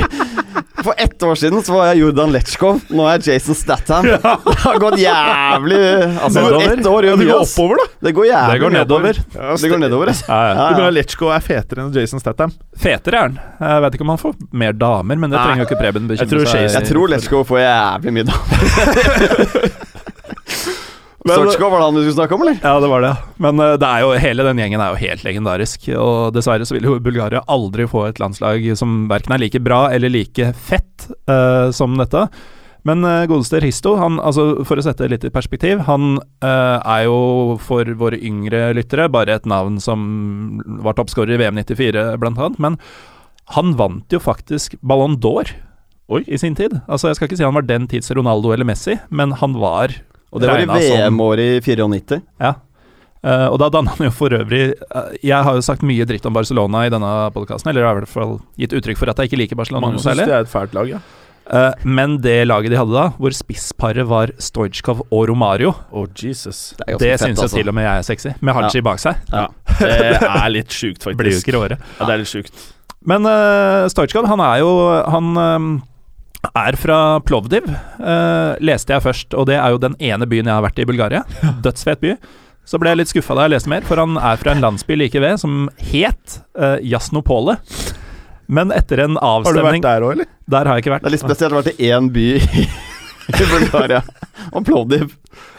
for 0.80 0.94
ett 0.96 1.22
år 1.22 1.34
siden 1.36 1.62
så 1.62 1.74
var 1.74 1.90
jeg 1.90 2.00
Jordan 2.00 2.30
Letchkov. 2.32 2.78
Nå 2.88 3.04
er 3.10 3.18
jeg 3.18 3.34
Jason 3.34 3.58
Statham. 3.58 4.06
Det 4.06 4.54
har 4.62 4.78
gått 4.80 4.96
jævlig 5.00 5.80
Altså, 6.22 6.44
ett 6.70 6.86
år 6.88 7.08
Ja, 7.10 7.16
det 7.20 7.26
går 7.28 7.42
oppover, 7.42 7.82
da. 7.82 7.86
Det 8.06 8.14
går 8.16 8.28
jævlig 8.30 8.54
Det 8.54 8.62
går 8.64 8.74
nedover. 8.78 9.20
Ja, 9.34 9.50
Det 9.60 9.72
går 9.74 9.82
nedover, 9.82 10.12
ja. 10.12 10.16
Ja, 10.28 10.40
ja. 10.40 10.54
Ja, 10.54 10.70
Du 10.70 10.80
mener 10.80 10.96
Letchko 10.96 11.28
er 11.34 11.44
fetere 11.44 11.84
enn 11.84 11.92
Jason 11.94 12.22
Statham? 12.22 12.54
Fetere 12.80 13.20
er 13.20 13.28
han. 13.28 13.38
Jeg 13.60 13.84
vet 13.84 13.98
ikke 13.98 14.06
om 14.08 14.14
han 14.14 14.22
får 14.22 14.40
mer 14.64 14.72
damer, 14.86 15.20
men 15.20 15.34
det 15.34 15.42
trenger 15.42 15.64
jo 15.64 15.68
ikke 15.68 15.82
Preben 15.82 16.08
bekymre 16.10 16.48
seg 16.48 16.66
Jeg 16.70 16.88
tror 16.94 17.12
Letchkov 17.12 17.46
får 17.50 17.64
jævlig 17.66 18.16
mye 18.20 18.30
da. 18.30 19.78
Storchkov, 21.36 21.72
var 21.72 21.82
det 21.82 21.88
han 21.88 21.96
du 21.96 22.02
skulle 22.02 22.16
snakke 22.18 22.36
om, 22.36 22.44
eller? 22.44 22.60
Ja, 22.62 22.76
det 22.82 22.90
var 22.92 23.04
det. 23.04 23.12
Men 23.42 23.62
eh, 23.64 23.74
det 23.80 23.88
er 23.88 24.04
jo, 24.04 24.12
hele 24.24 24.46
den 24.46 24.62
gjengen 24.62 24.84
er 24.84 24.94
jo 24.94 25.02
helt 25.02 25.26
legendarisk. 25.26 25.90
Og 25.96 26.32
dessverre 26.36 26.68
så 26.68 26.76
vil 26.76 26.88
jo 26.88 27.00
Bulgaria 27.02 27.42
aldri 27.50 27.88
få 27.90 28.06
et 28.08 28.22
landslag 28.22 28.64
som 28.78 29.04
verken 29.10 29.36
er 29.36 29.44
like 29.44 29.60
bra 29.64 29.84
eller 29.94 30.12
like 30.12 30.52
fett 30.56 31.10
uh, 31.30 31.70
som 31.74 31.96
dette. 32.00 32.26
Men 32.88 33.04
uh, 33.04 33.26
godeste 33.28 33.60
Risto, 33.60 33.94
han, 34.00 34.18
altså, 34.24 34.64
for 34.68 34.80
å 34.80 34.84
sette 34.84 35.04
det 35.04 35.14
litt 35.14 35.26
i 35.28 35.32
perspektiv, 35.34 35.82
han 35.88 36.18
uh, 36.44 36.78
er 36.80 37.06
jo 37.08 37.56
for 37.60 37.88
våre 38.00 38.20
yngre 38.24 38.70
lyttere 38.76 39.10
bare 39.12 39.36
et 39.36 39.48
navn 39.48 39.76
som 39.82 40.60
var 40.84 40.96
toppskårer 40.96 41.36
i 41.36 41.42
VM 41.42 41.60
94, 41.60 42.06
blant 42.22 42.40
annet. 42.40 42.60
Men 42.62 42.78
han 43.56 43.74
vant 43.78 44.14
jo 44.14 44.22
faktisk 44.22 44.78
Ballon 44.80 45.18
d'Or 45.20 45.50
Oi. 46.10 46.22
i 46.26 46.38
sin 46.40 46.56
tid. 46.58 46.78
Altså, 46.86 47.10
jeg 47.10 47.18
skal 47.18 47.28
ikke 47.28 47.40
si 47.40 47.46
han 47.46 47.56
var 47.56 47.66
den 47.68 47.86
tids 47.90 48.10
Ronaldo 48.16 48.54
eller 48.54 48.66
Messi, 48.66 48.96
men 49.14 49.34
han 49.42 49.58
var 49.60 49.94
Og 50.30 50.42
det 50.42 50.50
var 50.50 50.62
i 50.62 50.66
VM-året 50.70 51.68
i 51.68 51.76
94. 51.76 52.20
ja. 52.40 52.56
Uh, 53.20 53.50
og 53.52 53.58
da 53.60 53.66
danna 53.68 53.92
han 53.92 54.06
jo 54.06 54.12
for 54.16 54.32
øvrig 54.32 54.70
uh, 54.96 55.10
Jeg 55.20 55.44
har 55.44 55.52
jo 55.52 55.60
sagt 55.60 55.82
mye 55.84 56.06
dritt 56.08 56.24
om 56.24 56.32
Barcelona 56.32 56.86
i 56.88 56.92
denne 56.92 57.10
podkasten, 57.34 57.68
eller 57.68 57.82
jeg 57.82 57.90
har 57.90 57.98
i 57.98 58.00
hvert 58.00 58.12
fall 58.14 58.32
gitt 58.56 58.72
uttrykk 58.78 58.96
for 58.96 59.12
at 59.12 59.20
jeg 59.20 59.28
ikke 59.28 59.40
liker 59.42 59.58
Barcelona 59.60 59.90
noe 59.92 60.00
særlig. 60.00 60.24
det 60.30 60.38
er 60.38 60.46
et 60.46 60.48
fælt 60.48 60.72
lag, 60.78 60.88
ja. 60.88 61.02
Uh, 61.50 61.74
men 61.84 62.14
det 62.24 62.38
laget 62.46 62.72
de 62.72 62.78
hadde 62.78 62.94
da, 62.94 63.10
hvor 63.20 63.36
spissparet 63.36 64.08
var 64.08 64.32
Stojkov 64.40 65.02
og 65.10 65.28
Romario, 65.28 65.74
Oh, 65.92 66.06
Jesus. 66.08 66.72
Det, 66.78 66.96
det 67.02 67.12
syns 67.20 67.36
jo 67.36 67.44
altså. 67.44 67.58
til 67.58 67.68
og 67.68 67.76
med 67.76 67.84
jeg 67.84 67.92
er 67.98 68.08
sexy. 68.08 68.32
Med 68.40 68.56
Haji 68.56 68.84
bak 68.88 69.02
seg. 69.02 69.20
Ja. 69.28 69.48
Det 69.80 70.16
er 70.30 70.48
litt 70.54 70.72
sjukt, 70.72 71.02
faktisk. 71.04 71.20
Blir 71.20 71.34
jo 71.34 71.44
ikke 71.44 71.56
råere. 71.58 71.80
Ja, 71.98 72.06
det 72.06 72.14
er 72.14 72.22
litt 72.22 72.32
sjukt. 72.32 72.64
Men 73.04 73.28
uh, 73.28 73.84
Stojkov, 73.92 74.28
han 74.28 74.40
er 74.44 74.60
jo 74.60 74.72
Han 75.12 75.36
er 76.56 76.76
fra 76.80 76.98
Plovdiv, 77.20 77.66
eh, 78.00 78.52
leste 78.64 78.94
jeg 78.94 79.04
først, 79.04 79.34
og 79.36 79.46
det 79.50 79.58
er 79.60 79.74
jo 79.74 79.80
den 79.82 79.96
ene 80.00 80.26
byen 80.30 80.48
jeg 80.48 80.56
har 80.56 80.64
vært 80.64 80.80
i 80.80 80.86
Bulgaria. 80.88 81.24
Dødsfet 81.64 82.00
by. 82.02 82.14
Så 82.70 82.78
ble 82.78 82.92
jeg 82.92 83.00
litt 83.00 83.10
skuffa 83.10 83.34
da 83.36 83.46
jeg 83.48 83.54
leste 83.56 83.70
mer, 83.72 83.84
for 83.88 83.98
han 84.00 84.16
er 84.20 84.38
fra 84.40 84.52
en 84.54 84.62
landsby 84.62 84.96
like 85.00 85.20
ved 85.20 85.40
som 85.42 85.64
het 85.90 86.36
uh, 86.60 86.76
Jasnopole. 86.86 87.56
Men 88.50 88.70
etter 88.74 89.04
en 89.04 89.16
avstemning 89.18 89.64
Har 89.64 89.72
du 89.72 89.78
vært 89.78 89.86
der 89.86 90.06
òg, 90.06 90.12
eller? 90.16 90.28
Der 90.50 90.68
har 90.68 90.78
jeg 90.78 90.84
ikke 90.84 90.92
vært. 90.96 91.04
Det 91.04 91.10
er 91.10 91.14
litt 91.16 91.24
spesielt 91.24 91.54
å 91.54 91.58
ha 91.58 91.62
vært 91.64 91.80
i 91.82 91.90
én 91.90 92.08
by 92.14 92.26
i, 92.36 92.64
Bulgaria. 93.54 94.00
Og 94.54 94.64
Plovdiv. 94.66 95.12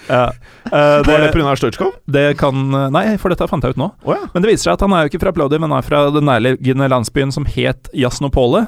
Ja. 0.08 0.26
Eh, 0.66 0.72
Var 0.72 1.06
det 1.08 1.20
det, 1.28 1.32
pga. 1.36 1.54
Stojkov? 1.60 1.94
det 2.12 2.26
kan 2.40 2.58
Nei, 2.92 3.06
for 3.22 3.32
dette 3.32 3.48
fant 3.48 3.64
jeg 3.64 3.76
ut 3.78 3.80
nå. 3.80 3.92
Oh, 4.04 4.16
ja. 4.18 4.28
Men 4.34 4.44
det 4.44 4.52
viser 4.52 4.70
seg 4.70 4.76
at 4.80 4.84
han 4.88 4.96
er 4.98 5.06
jo 5.06 5.12
ikke 5.14 5.22
fra 5.24 5.34
Plovdiv, 5.36 5.62
men 5.64 5.72
han 5.72 5.80
er 5.84 5.88
fra 5.88 6.04
den 6.16 6.28
nærliggende 6.28 6.90
landsbyen 6.92 7.32
som 7.36 7.48
het 7.48 7.92
Jasnopole. 7.96 8.66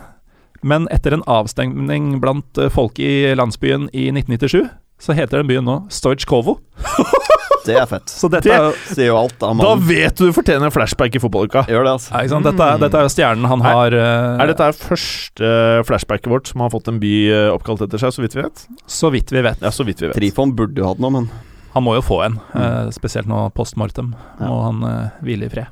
Men 0.63 0.87
etter 0.91 1.17
en 1.17 1.25
avstemning 1.27 2.13
blant 2.23 2.57
eh, 2.57 2.71
folk 2.73 2.99
i 3.03 3.33
landsbyen 3.35 3.89
i 3.93 4.07
1997, 4.13 4.63
så 5.03 5.15
heter 5.17 5.41
den 5.41 5.49
byen 5.49 5.65
nå 5.67 5.81
Stojkovo. 5.91 6.59
Det 7.63 7.77
er 7.79 7.85
fett. 7.87 8.11
Så 8.11 8.27
dette 8.27 8.43
Det- 8.49 8.55
er 8.59 8.73
Sier 8.91 9.07
jo 9.07 9.15
alt, 9.15 9.37
da. 9.39 9.53
Da 9.55 9.69
vet 9.79 10.17
du 10.19 10.25
du 10.27 10.33
fortjener 10.35 10.67
en 10.67 10.73
flashback 10.75 11.15
i 11.15 11.19
fotballuka. 11.23 11.61
Gjør 11.71 11.85
det, 11.87 11.93
altså. 11.95 12.11
ja, 12.11 12.27
sant? 12.27 12.43
Dette, 12.43 12.59
er- 12.73 12.81
dette 12.81 12.99
er 12.99 13.05
jo 13.07 13.11
stjernen 13.13 13.47
han 13.47 13.63
Nei. 13.63 13.71
har 13.71 13.95
uh, 13.95 14.41
Er 14.43 14.51
dette 14.51 14.65
her 14.67 14.75
første 14.75 15.51
flashbacket 15.87 16.27
vårt 16.27 16.51
som 16.51 16.59
har 16.65 16.73
fått 16.73 16.89
en 16.91 16.99
by 16.99 17.13
eh, 17.31 17.47
oppkalt 17.55 17.85
etter 17.85 18.01
seg, 18.03 18.11
så 18.17 18.23
vidt 18.25 18.35
vi 18.35 18.43
vet? 18.43 18.65
Så 18.91 19.11
vidt 19.15 19.31
vi 19.31 19.43
vet. 19.47 19.63
Ja, 19.63 19.71
så 19.71 19.85
vidt 19.87 20.03
vi 20.03 20.09
vet. 20.09 20.17
Trifon 20.19 20.51
burde 20.59 20.83
jo 20.83 20.89
hatt 20.91 20.99
noe, 20.99 21.13
men 21.15 21.29
Han 21.73 21.87
må 21.87 21.95
jo 21.95 22.03
få 22.05 22.19
en, 22.25 22.35
eh, 22.53 22.91
spesielt 22.91 23.31
nå 23.31 23.45
post 23.55 23.79
mortem. 23.79 24.11
Ja. 24.41 24.49
Må 24.51 24.59
han 24.67 24.83
uh, 24.83 25.15
hvile 25.23 25.47
i 25.47 25.53
fred. 25.55 25.71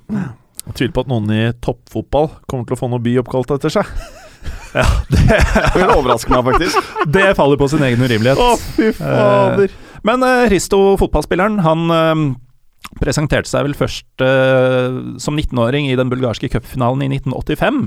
Jeg 0.61 0.77
tviler 0.79 0.95
på 0.95 1.03
at 1.03 1.11
noen 1.11 1.27
i 1.35 1.43
toppfotball 1.59 2.31
kommer 2.47 2.65
til 2.69 2.77
å 2.77 2.79
få 2.79 2.87
noe 2.89 3.03
by 3.03 3.17
oppkalt 3.19 3.51
etter 3.57 3.73
seg. 3.81 3.91
Ja, 4.71 4.85
det, 5.11 5.39
vil 5.75 5.89
overraske 5.91 6.31
meg, 6.31 6.45
faktisk. 6.47 6.91
det 7.15 7.25
faller 7.39 7.59
på 7.59 7.67
sin 7.71 7.83
egen 7.87 8.03
urimelighet. 8.03 8.39
Å, 8.39 8.55
fy 8.77 8.91
fader. 8.95 9.73
Men 10.07 10.23
uh, 10.25 10.45
Risto, 10.51 10.79
fotballspilleren, 10.97 11.59
han 11.61 11.93
eh, 11.93 12.23
presenterte 13.01 13.49
seg 13.49 13.67
vel 13.67 13.75
først 13.77 14.23
eh, 14.25 14.95
som 15.21 15.37
19-åring 15.37 15.91
i 15.91 15.97
den 15.99 16.09
bulgarske 16.11 16.49
cupfinalen 16.51 17.05
i 17.05 17.11
1985. 17.19 17.83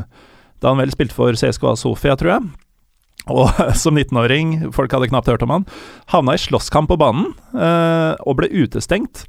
Da 0.63 0.73
han 0.73 0.81
vel 0.81 0.95
spilte 0.95 1.17
for 1.17 1.37
CSKA 1.37 1.75
Sofia, 1.81 2.15
tror 2.21 2.37
jeg. 2.37 2.53
Og 3.35 3.51
som 3.83 3.99
19-åring, 3.99 4.71
folk 4.77 4.95
hadde 4.95 5.11
knapt 5.11 5.31
hørt 5.33 5.45
om 5.47 5.57
han, 5.57 5.67
havna 6.13 6.37
i 6.37 6.41
slåsskamp 6.41 6.93
på 6.93 7.01
banen 7.01 7.33
eh, 7.57 8.13
og 8.23 8.39
ble 8.41 8.51
utestengt. 8.53 9.27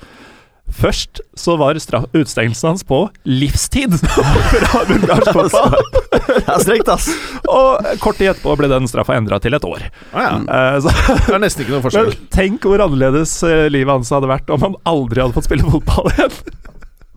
Først 0.65 1.21
så 1.37 1.55
var 1.61 1.77
utstengelsen 1.77 2.09
utestengelsen 2.17 2.67
hans 2.67 2.83
på 2.87 3.05
livstid 3.29 3.93
fra 4.01 4.81
bulgarsk 4.89 5.29
fotball. 5.35 5.75
Det 6.11 6.41
er 6.41 6.63
strengt, 6.63 6.89
ass. 6.89 7.09
Og 7.45 7.85
kort 8.01 8.17
tid 8.19 8.31
etterpå 8.33 8.55
ble 8.59 8.69
den 8.71 8.89
straffa 8.89 9.15
endra 9.15 9.39
til 9.43 9.55
et 9.55 9.67
år. 9.67 9.85
Ah, 10.11 10.25
ja. 10.25 10.33
uh, 10.49 10.77
så 10.83 10.93
Det 11.27 11.35
er 11.37 11.43
nesten 11.43 11.65
ikke 11.65 11.77
noe 11.77 11.85
forskjell. 11.85 12.09
Men 12.11 12.29
tenk 12.33 12.65
hvor 12.65 12.81
annerledes 12.87 13.37
eh, 13.45 13.67
livet 13.71 13.93
hans 13.93 14.11
hadde 14.15 14.31
vært 14.31 14.49
om 14.51 14.63
han 14.65 14.79
aldri 14.89 15.23
hadde 15.23 15.37
fått 15.37 15.47
spille 15.47 15.69
fotball 15.69 16.11
igjen. 16.15 16.39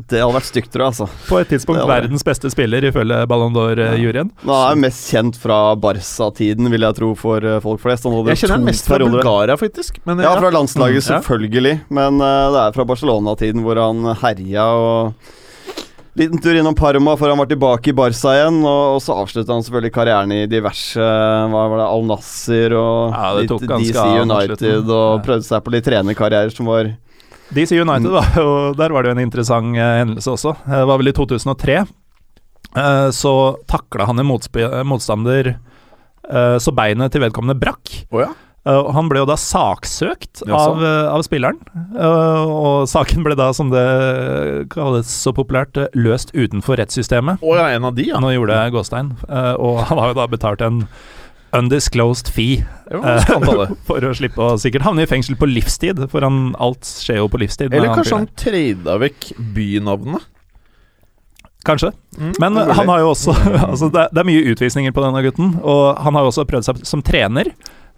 Det 0.09 0.23
hadde 0.23 0.35
vært 0.39 0.49
stygt, 0.49 0.71
tror 0.73 0.85
jeg, 0.87 0.93
altså. 0.95 1.07
På 1.29 1.39
et 1.43 1.51
tidspunkt 1.53 1.83
hadde 1.83 1.93
verdens 1.93 2.25
beste 2.25 2.49
spiller, 2.53 2.87
ifølge 2.89 3.19
Ballon 3.29 3.53
d'Or-juryen. 3.53 4.31
Han 4.47 4.55
er 4.73 4.79
mest 4.87 5.11
kjent 5.13 5.37
fra 5.41 5.59
Barca-tiden, 5.77 6.71
vil 6.73 6.87
jeg 6.87 6.97
tro, 6.97 7.11
for 7.19 7.45
eh, 7.45 7.59
folk 7.65 7.83
flest. 7.83 8.09
Jeg 8.09 8.41
kjenner 8.41 8.57
han 8.57 8.65
mest 8.71 8.89
fra. 8.89 9.01
Bulgaria, 9.05 9.59
faktisk. 9.61 10.01
Men, 10.09 10.25
Ja, 10.25 10.33
fra 10.41 10.53
landslaget, 10.55 10.99
Mm, 10.99 11.09
selvfølgelig. 11.09 11.75
Men 11.93 12.21
uh, 12.21 12.49
det 12.55 12.63
er 12.63 12.73
fra 12.75 12.85
Barcelona-tiden 12.89 13.63
hvor 13.65 13.79
han 13.81 14.15
herja 14.23 14.65
og 14.75 15.13
Liten 16.19 16.41
tur 16.43 16.57
innom 16.59 16.75
Parma 16.75 17.13
før 17.15 17.31
han 17.31 17.39
var 17.39 17.47
tilbake 17.47 17.93
i 17.93 17.95
Barca 17.95 18.33
igjen. 18.35 18.57
Og, 18.67 18.97
så 19.05 19.15
avslutta 19.15 19.55
han 19.55 19.63
selvfølgelig 19.63 19.93
karrieren 19.95 20.33
i 20.35 20.41
diverse 20.51 20.99
Hva 20.99 21.67
var 21.71 21.79
det, 21.79 21.87
Al 21.87 22.09
Nasser 22.09 22.75
og 22.75 23.15
Ja, 23.15 23.29
DC 23.47 24.01
United. 24.25 24.91
Og 24.91 25.23
prøvde 25.23 25.47
seg 25.47 25.63
på 25.63 25.75
litt 25.77 25.87
trenerkarrierer 25.87 26.51
som 26.55 26.67
var 26.73 26.91
DC 27.55 27.73
United, 27.81 28.11
da, 28.13 28.25
og 28.45 28.77
der 28.79 28.93
var 28.95 29.05
det 29.05 29.13
jo 29.13 29.17
en 29.17 29.25
interessant 29.25 29.79
eh, 29.79 29.95
hendelse 30.03 30.35
også. 30.35 30.57
Det 30.67 30.83
var 30.91 31.01
vel 31.01 31.13
i 31.13 31.17
2003. 31.17 31.79
Eh, 32.77 33.07
så 33.17 33.33
takla 33.71 34.09
han 34.11 34.21
en 34.21 34.29
motstander 34.29 35.55
eh, 35.55 36.59
så 36.61 36.75
beinet 36.77 37.15
til 37.15 37.25
vedkommende 37.25 37.59
brakk. 37.61 37.95
Oh, 38.13 38.23
ja. 38.27 38.35
Han 38.69 39.07
ble 39.09 39.23
jo 39.23 39.27
da 39.31 39.33
saksøkt 39.41 40.43
av, 40.45 40.83
av 40.85 41.23
spilleren. 41.25 41.57
Og 41.97 42.83
saken 42.91 43.25
ble 43.25 43.33
da, 43.39 43.47
som 43.57 43.71
det 43.73 43.85
kalles 44.75 45.09
så 45.09 45.33
populært, 45.33 45.79
løst 45.97 46.35
utenfor 46.35 46.77
rettssystemet. 46.77 47.41
Å 47.41 47.55
ja, 47.57 47.71
en 47.79 47.87
av 47.89 47.97
de, 47.97 48.11
ja. 48.11 48.21
Nå 48.21 48.35
gjorde 48.35 48.59
jeg 48.59 48.75
Gåstein, 48.75 49.15
og 49.25 49.81
han 49.89 50.03
har 50.03 50.13
jo 50.13 50.19
da 50.19 50.27
betalt 50.29 50.67
en 50.67 50.83
undisclosed 51.57 52.29
fee 52.35 52.65
Jo, 52.93 53.01
uh, 53.05 53.73
for 53.89 54.05
å 54.05 54.15
slippe 54.17 54.41
å 54.43 54.57
sikkert 54.61 54.85
havne 54.87 55.05
i 55.05 55.09
fengsel 55.11 55.37
på 55.41 55.49
livstid, 55.49 56.01
for 56.13 56.25
han, 56.25 56.55
alt 56.61 56.85
skjer 56.89 57.21
jo 57.23 57.29
på 57.33 57.41
livstid. 57.43 57.73
Eller 57.75 57.95
kanskje 57.97 58.19
han 58.21 58.29
trada 58.39 58.99
vekk 59.03 59.31
bynavnet? 59.57 60.25
Kanskje. 61.67 61.91
Mm, 62.17 62.33
Men 62.41 62.55
mulig. 62.55 62.75
han 62.79 62.89
har 62.89 63.01
jo 63.03 63.09
også 63.13 63.35
altså 63.73 63.89
det, 63.93 64.05
er, 64.07 64.13
det 64.15 64.23
er 64.23 64.29
mye 64.31 64.45
utvisninger 64.55 64.95
på 64.95 65.03
denne 65.05 65.23
gutten, 65.27 65.51
og 65.61 65.99
han 66.05 66.17
har 66.17 66.25
jo 66.25 66.31
også 66.33 66.47
prøvd 66.49 66.69
seg 66.71 66.85
som 66.89 67.03
trener. 67.05 67.51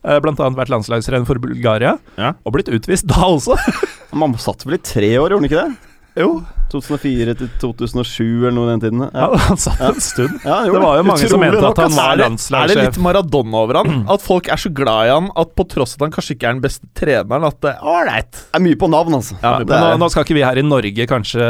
eh, 0.03 0.19
Blant 0.25 0.41
annet 0.41 0.59
vært 0.59 0.73
landslagstrener 0.73 1.29
for 1.29 1.39
Bulgaria, 1.43 1.97
Ja. 2.19 2.33
og 2.45 2.57
blitt 2.57 2.73
utvist 2.73 3.07
da 3.11 3.21
også. 3.29 3.59
Man 4.17 4.35
satt 4.43 4.65
vel 4.67 4.79
i 4.79 4.83
tre 4.83 5.13
år, 5.21 5.31
gjorde 5.37 5.39
han 5.43 5.51
ikke 5.51 5.63
det? 5.69 5.90
Jo, 6.21 6.31
2004 6.71 7.33
til 7.41 7.49
2007 7.59 8.25
eller 8.45 8.53
noe 8.55 8.69
den 8.71 8.83
tiden. 8.85 9.01
ja, 9.09 9.25
Ja, 9.33 9.39
han 9.49 9.59
satt 9.59 9.81
en 9.83 9.99
stund. 10.05 10.37
ja 10.45 10.59
Det 10.69 10.75
var 10.83 11.01
jo 11.01 11.07
mange 11.09 11.31
som 11.33 11.41
mente 11.43 11.63
at 11.67 11.81
han 11.83 11.97
var 11.97 12.21
landslagssjef. 12.21 12.71
Er 12.71 12.79
det 12.79 12.85
litt 12.93 13.01
Maradona 13.03 13.63
over 13.65 13.79
han? 13.81 14.05
At 14.15 14.23
folk 14.23 14.47
er 14.53 14.61
så 14.63 14.71
glad 14.75 15.09
i 15.09 15.11
han 15.17 15.31
at 15.43 15.55
på 15.59 15.67
tross 15.73 15.97
at 15.97 16.05
han 16.07 16.13
kanskje 16.15 16.37
ikke 16.37 16.47
er 16.51 16.55
den 16.59 16.63
beste 16.63 16.87
treneren, 16.95 17.47
at 17.49 17.59
det 17.65 17.75
ålreit. 17.83 18.31
Det 18.39 18.61
er 18.61 18.65
mye 18.69 18.79
på 18.85 18.91
navn, 18.93 19.17
altså. 19.19 19.35
Ja, 19.43 19.57
på 19.59 19.67
nå, 19.73 19.81
er, 19.91 19.99
nå 20.05 20.11
skal 20.15 20.27
ikke 20.29 20.39
vi 20.39 20.45
her 20.47 20.61
i 20.63 20.67
Norge 20.67 21.09
kanskje 21.11 21.49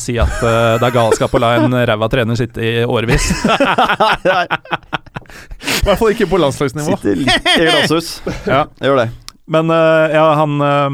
si 0.00 0.16
at 0.22 0.38
uh, 0.40 0.78
det 0.80 0.88
er 0.88 0.96
galskap 0.96 1.34
å 1.36 1.42
la 1.44 1.52
en 1.60 1.76
ræva 1.92 2.08
trener 2.12 2.38
sitte 2.40 2.64
i 2.64 2.72
årevis. 2.88 3.28
I 5.64 5.84
hvert 5.84 5.98
fall 6.00 6.14
ikke 6.14 6.28
på 6.30 6.38
landslagsnivå. 6.40 6.96
sitter 6.96 7.20
litt 7.20 7.52
i 7.58 7.66
glasshus. 7.68 8.14
Ja. 8.48 8.64
Jeg 8.80 8.90
gjør 8.90 9.00
det. 9.04 9.08
Men 9.46 9.70
eh, 9.70 10.14
ja, 10.16 10.24
han, 10.34 10.60
eh, 10.60 10.90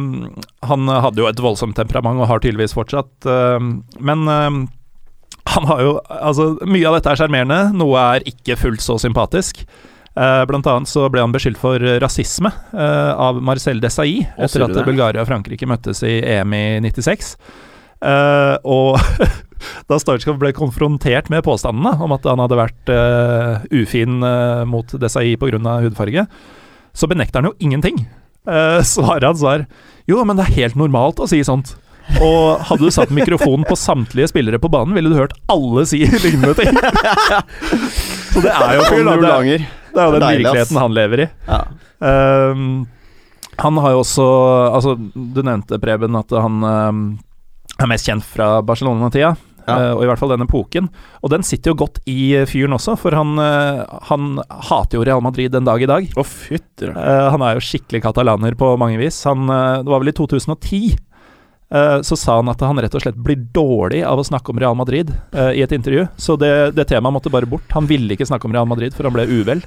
han 0.67 0.89
hadde 0.89 1.23
jo 1.23 1.29
et 1.31 1.43
voldsomt 1.43 1.77
temperament, 1.79 2.19
og 2.19 2.31
har 2.31 2.43
tydeligvis 2.43 2.75
fortsatt. 2.75 3.13
eh, 3.27 3.59
men 4.03 4.27
han 5.51 5.67
har 5.67 5.81
jo 5.83 5.95
Altså, 6.11 6.53
mye 6.67 6.87
av 6.89 6.99
dette 6.99 7.15
er 7.15 7.23
sjarmerende, 7.23 7.63
noe 7.79 8.03
er 8.17 8.27
ikke 8.29 8.59
fullt 8.59 8.85
så 8.85 8.99
sympatisk. 9.01 9.65
Blant 10.11 10.67
annet 10.67 10.91
så 10.91 11.05
ble 11.09 11.23
han 11.23 11.33
beskyldt 11.33 11.59
for 11.63 11.81
rasisme 12.03 12.51
av 12.75 13.39
Marcel 13.47 13.79
Desailly 13.81 14.25
etter 14.43 14.65
at 14.67 14.75
det? 14.75 14.83
Bulgaria 14.85 15.23
og 15.23 15.29
Frankrike 15.31 15.69
møttes 15.71 16.03
i 16.05 16.17
EM 16.19 16.51
i 16.59 16.65
96. 16.83 17.31
Eh, 18.05 18.57
og 18.67 18.99
da 19.89 20.01
Stoichkov 20.03 20.41
ble 20.43 20.51
konfrontert 20.57 21.31
med 21.33 21.47
påstandene 21.47 21.95
om 22.03 22.13
at 22.19 22.27
han 22.29 22.43
hadde 22.43 22.59
vært 22.59 22.93
ufin 23.71 24.19
mot 24.69 24.99
Desailly 24.99 25.39
pga. 25.41 25.79
hudfarge, 25.87 26.27
så 26.93 27.11
benekter 27.11 27.41
han 27.41 27.53
jo 27.53 27.57
ingenting. 27.63 28.03
Uh, 28.49 28.81
svaret 28.87 29.27
hans 29.29 29.43
var 29.45 29.67
jo, 30.09 30.23
men 30.27 30.39
det 30.39 30.47
er 30.49 30.57
helt 30.65 30.79
normalt 30.81 31.21
å 31.23 31.27
si 31.31 31.39
sånt. 31.47 31.75
Og 32.19 32.59
hadde 32.67 32.83
du 32.89 32.91
satt 32.91 33.13
mikrofonen 33.15 33.63
på 33.69 33.77
samtlige 33.79 34.31
spillere 34.33 34.59
på 34.59 34.71
banen, 34.73 34.97
ville 34.97 35.13
du 35.13 35.19
hørt 35.19 35.37
alle 35.53 35.85
si 35.87 36.01
lignende 36.25 36.57
ting. 36.59 36.75
Så 38.35 38.43
det 38.43 38.51
er 38.51 38.75
jo 38.79 38.87
Sånn 38.89 39.07
det, 39.07 39.29
er- 39.31 39.69
det 39.95 40.01
er 40.01 40.09
jo 40.09 40.19
den 40.19 40.25
virkeligheten 40.41 40.81
han 40.81 40.97
lever 40.97 41.25
i. 41.27 41.29
Ja. 41.47 41.61
Um, 42.01 42.65
han 43.61 43.77
har 43.85 43.93
jo 43.93 43.99
også 44.01 44.25
Altså, 44.73 44.95
du 44.97 45.41
nevnte, 45.45 45.77
Preben, 45.83 46.17
at 46.17 46.31
han 46.33 46.63
um, 46.65 47.01
er 47.79 47.91
mest 47.91 48.09
kjent 48.09 48.25
fra 48.27 48.61
Barcelona-tida. 48.67 49.35
Ja. 49.71 49.77
eh, 49.91 49.93
og 49.97 50.03
i 50.05 50.09
hvert 50.11 50.21
fall 50.21 50.33
den 50.35 50.45
epoken. 50.45 50.89
Og 51.23 51.33
den 51.33 51.45
sitter 51.47 51.73
jo 51.73 51.79
godt 51.85 52.01
i 52.11 52.33
eh, 52.39 52.47
fyren 52.51 52.75
også, 52.77 52.97
for 53.01 53.15
han, 53.17 53.37
eh, 53.41 53.85
han 54.11 54.33
hater 54.71 54.99
jo 55.01 55.05
Real 55.07 55.23
Madrid 55.25 55.55
den 55.55 55.69
dag 55.69 55.83
i 55.83 55.89
dag. 55.91 56.09
Å. 56.19 56.25
Eh, 56.91 57.29
han 57.35 57.45
er 57.47 57.57
jo 57.59 57.65
skikkelig 57.65 58.03
katalaner 58.09 58.57
på 58.59 58.73
mange 58.81 58.99
vis. 59.01 59.23
Han, 59.29 59.47
det 59.49 59.91
var 59.91 60.03
vel 60.03 60.13
i 60.13 60.17
2010 60.17 60.81
eh, 61.71 62.01
så 62.07 62.19
sa 62.19 62.41
han 62.41 62.51
at 62.53 62.61
han 62.67 62.81
rett 62.83 62.95
og 62.99 63.05
slett 63.05 63.21
blir 63.21 63.41
dårlig 63.55 64.03
av 64.07 64.19
å 64.21 64.27
snakke 64.27 64.53
om 64.53 64.61
Real 64.61 64.77
Madrid 64.79 65.13
i 65.55 65.63
et 65.63 65.73
intervju. 65.77 66.09
Så 66.19 66.37
det, 66.41 66.75
det 66.77 66.89
temaet 66.91 67.15
måtte 67.17 67.33
bare 67.33 67.49
bort. 67.49 67.69
Han 67.77 67.87
ville 67.91 68.17
ikke 68.17 68.29
snakke 68.29 68.51
om 68.51 68.57
Real 68.57 68.69
Madrid, 68.69 68.97
for 68.97 69.07
han 69.09 69.15
ble 69.17 69.29
uvel. 69.31 69.63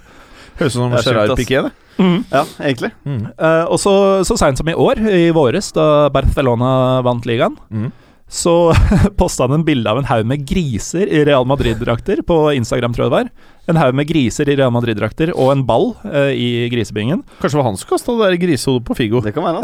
Høres 0.60 0.76
ut 0.76 0.80
som 0.80 0.94
er 0.94 1.06
Gerard 1.06 1.34
Piquet, 1.38 1.66
det. 1.66 1.72
det. 1.98 2.10
ja, 2.30 2.44
egentlig. 2.62 2.92
Mm. 3.08 3.24
Uh, 3.40 3.66
og 3.74 3.80
så, 3.82 3.94
så 4.28 4.38
seint 4.38 4.60
som 4.60 4.70
i 4.70 4.76
år, 4.78 5.02
i 5.10 5.32
våres, 5.34 5.72
da 5.74 6.10
Barcelona 6.14 7.02
vant 7.06 7.26
ligaen, 7.30 7.58
Mm. 7.74 7.92
Så 8.34 8.74
posta 9.20 9.46
han 9.46 9.60
en 9.60 9.66
bilde 9.66 9.90
av 9.90 10.00
en 10.02 10.08
haug 10.10 10.26
med 10.26 10.46
griser 10.50 11.06
i 11.06 11.22
Real 11.28 11.46
Madrid-drakter 11.46 12.24
på 12.26 12.38
Instagram, 12.58 12.96
tror 12.96 13.06
jeg 13.06 13.12
det 13.12 13.18
var. 13.20 13.30
En 13.70 13.80
haug 13.80 13.98
med 14.00 14.10
griser 14.10 14.50
i 14.50 14.56
Real 14.58 14.74
Madrid-drakter 14.74 15.32
og 15.36 15.52
en 15.54 15.62
ball 15.68 15.92
eh, 16.10 16.32
i 16.34 16.50
grisebingen. 16.74 17.22
Kanskje 17.38 17.54
det 17.54 17.62
var 17.62 17.70
han 17.70 17.78
som 17.80 17.92
kasta 17.94 18.18
det 18.18 18.32
der 18.32 18.42
grisehodet 18.42 18.88
på 18.90 18.98
Figo. 18.98 19.22
Det 19.24 19.36
kan 19.38 19.46
være. 19.46 19.62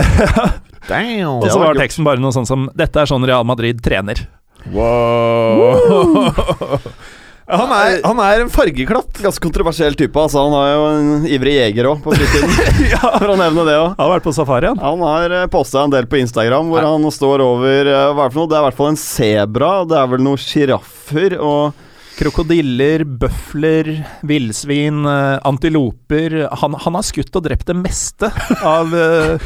Damn. 0.92 1.40
Og 1.42 1.50
så 1.50 1.58
var 1.58 1.74
var 1.74 1.82
teksten 1.82 2.06
bare 2.08 2.22
noe 2.22 2.36
sånn 2.36 2.48
som 2.50 2.70
'Dette 2.78 3.02
er 3.02 3.10
sånn 3.10 3.26
Real 3.26 3.48
Madrid 3.48 3.82
trener'. 3.84 4.28
Wow. 4.70 6.30
han, 7.50 7.72
er, 7.74 8.00
han 8.06 8.20
er 8.22 8.44
en 8.44 8.50
fargeklatt. 8.54 9.20
Ganske 9.24 9.42
kontroversiell 9.44 9.96
type. 9.98 10.14
Altså. 10.22 10.44
Han 10.46 10.54
har 10.54 10.70
jo 10.72 10.86
en 10.94 11.28
ivrig 11.28 11.56
jeger 11.58 11.90
òg, 11.92 12.02
på 12.06 12.14
fritiden. 12.14 12.54
For 13.20 13.34
å 13.34 13.38
nevne 13.40 13.66
det 13.68 13.76
òg. 13.80 13.88
Han 13.98 14.04
har 14.06 14.14
vært 14.18 14.28
på 14.28 14.34
safari, 14.38 14.70
han. 14.70 14.82
Han 14.84 15.02
har 15.06 15.36
posta 15.54 15.84
en 15.88 15.94
del 15.94 16.06
på 16.10 16.20
Instagram 16.22 16.70
hvor 16.70 16.84
Nei. 16.86 16.90
han 16.94 17.12
står 17.16 17.44
over 17.46 17.90
eh, 17.90 18.08
Hva 18.14 18.26
er 18.26 18.30
det 18.30 18.36
for 18.36 18.42
noe? 18.44 18.50
Det 18.52 18.58
er 18.58 18.64
i 18.64 18.68
hvert 18.70 18.80
fall 18.80 18.92
en 18.94 19.00
sebra. 19.02 19.72
Det 19.90 19.98
er 20.02 20.12
vel 20.14 20.26
noen 20.30 20.42
sjiraffer 20.46 21.38
og 21.40 21.86
Krokodiller, 22.20 23.06
bøfler, 23.08 23.88
villsvin, 24.28 25.06
eh, 25.08 25.38
antiloper 25.48 26.34
han, 26.60 26.74
han 26.84 26.98
har 26.98 27.06
skutt 27.08 27.32
og 27.40 27.46
drept 27.46 27.70
det 27.70 27.78
meste 27.80 28.28
av, 28.60 28.92
eh, 28.92 29.46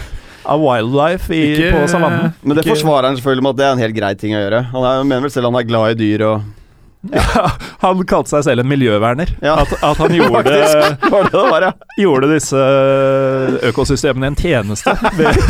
av 0.50 0.64
wildlife 0.64 1.30
i, 1.38 1.44
Ikke- 1.54 1.70
på 1.76 1.84
savannen. 1.92 2.34
Men 2.42 2.58
det 2.58 2.64
Ikke- 2.66 2.74
forsvarer 2.74 3.12
han 3.12 3.20
selvfølgelig 3.20 3.46
med 3.46 3.54
at 3.54 3.60
det 3.62 3.68
er 3.68 3.72
en 3.78 3.84
helt 3.86 3.96
grei 4.00 4.12
ting 4.18 4.34
å 4.34 4.42
gjøre. 4.42 4.64
Han 4.74 4.88
er, 4.90 5.04
mener 5.06 5.28
vel 5.28 5.36
selv 5.36 5.52
han 5.52 5.60
er 5.62 5.70
glad 5.70 5.94
i 5.94 6.00
dyr 6.02 6.26
og 6.32 6.42
Ja, 7.12 7.50
han 7.82 8.04
kalte 8.08 8.32
seg 8.32 8.46
selv 8.48 8.64
en 8.64 8.70
miljøverner. 8.72 9.34
Ja. 9.44 9.58
At, 9.64 9.74
at 9.84 10.00
han 10.00 10.14
gjorde, 10.16 10.44
det 10.54 11.34
var, 11.36 11.66
ja. 11.68 11.72
gjorde 12.00 12.30
disse 12.32 12.62
økosystemene 13.68 14.32
en 14.32 14.38
tjeneste 14.40 14.94
ved, 15.20 15.42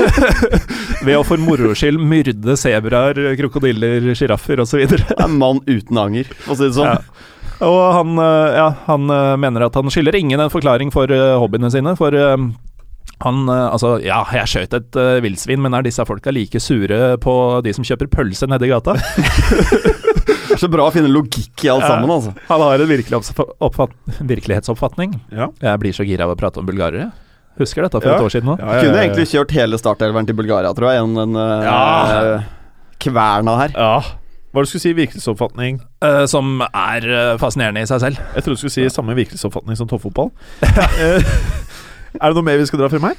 ved 1.05 1.19
å 1.19 1.22
for 1.27 1.41
moro 1.41 1.75
skyld 1.77 2.01
myrde 2.01 2.57
sebraer, 2.57 3.22
krokodiller, 3.38 4.10
sjiraffer 4.17 4.63
osv. 4.65 4.81
En 5.19 5.38
mann 5.38 5.62
uten 5.69 6.01
anger, 6.01 6.33
for 6.41 6.55
å 6.55 6.60
si 6.60 6.72
det 6.72 6.77
sånn. 6.79 7.13
Og 7.63 7.79
han, 7.95 8.17
eh, 8.19 8.57
ja, 8.57 8.67
han 8.89 9.10
eh, 9.13 9.36
mener 9.39 9.67
at 9.67 9.77
han 9.77 9.91
skylder 9.93 10.17
ingen 10.17 10.41
en 10.41 10.51
forklaring 10.51 10.89
for 10.91 11.12
eh, 11.13 11.36
hobbyene 11.39 11.69
sine, 11.72 11.93
for 12.00 12.17
eh, 12.17 12.36
Han, 13.24 13.48
eh, 13.48 13.67
altså, 13.72 13.95
ja, 14.03 14.19
jeg 14.36 14.50
skjøt 14.51 14.74
et 14.75 14.98
uh, 15.00 15.17
villsvin, 15.24 15.62
men 15.63 15.75
er 15.77 15.86
disse 15.86 16.03
folka 16.07 16.31
like 16.33 16.60
sure 16.60 17.15
på 17.24 17.36
de 17.63 17.74
som 17.75 17.86
kjøper 17.88 18.10
pølse 18.12 18.50
nedi 18.51 18.67
gata? 18.72 18.98
Det 18.98 20.55
er 20.57 20.60
så 20.63 20.69
bra 20.72 20.89
å 20.89 20.93
finne 20.93 21.12
logikk 21.12 21.63
i 21.63 21.72
alt 21.72 21.86
sammen, 21.88 22.12
altså. 22.12 22.33
Han 22.50 22.63
har 22.65 22.83
en 22.83 22.89
virkelig 22.91 23.22
virkelighetsoppfatning. 24.33 25.15
Ja. 25.31 25.48
Jeg 25.63 25.83
blir 25.83 25.95
så 25.95 26.07
gira 26.07 26.27
av 26.27 26.33
å 26.36 26.39
prate 26.39 26.60
om 26.60 26.67
bulgarere. 26.67 27.12
Husker 27.62 27.86
dette 27.86 28.01
for 28.01 28.10
Ja. 28.10 28.17
et 28.17 28.25
år 28.25 28.33
siden 28.33 28.50
nå. 28.50 28.57
Ja, 28.60 28.75
ja, 28.75 28.81
Kunne 28.81 29.00
egentlig 29.05 29.29
kjørt 29.29 29.53
hele 29.53 29.77
startelveren 29.77 30.27
til 30.27 30.36
Bulgaria, 30.36 30.74
tror 30.74 30.89
jeg, 30.89 31.00
gjennom 31.00 31.19
den 31.22 31.39
uh, 31.39 31.63
Ja. 31.63 32.36
kverna 33.00 33.55
her. 33.62 33.75
Ja. 33.77 33.95
Hva 34.01 34.60
var 34.60 34.65
det 34.65 34.67
du 34.67 34.74
skulle 34.74 34.83
si? 34.83 34.93
Virkelighetsoppfatning? 34.98 35.79
Uh, 36.03 36.25
som 36.29 36.60
er 36.65 37.38
fascinerende 37.41 37.86
i 37.86 37.89
seg 37.89 38.03
selv. 38.03 38.22
Jeg 38.36 38.43
trodde 38.43 38.57
du 38.60 38.65
skulle 38.65 38.75
si 38.75 38.89
samme 38.93 39.15
virkelighetsoppfatning 39.17 39.79
som 39.79 39.88
toppfotball. 39.89 40.33
Eh, 42.13 42.20
er 42.22 42.29
det 42.34 42.36
noe 42.38 42.46
mer 42.48 42.58
vi 42.62 42.65
skal 42.70 42.79
dra 42.84 42.89
frem 42.93 43.01
her? 43.10 43.15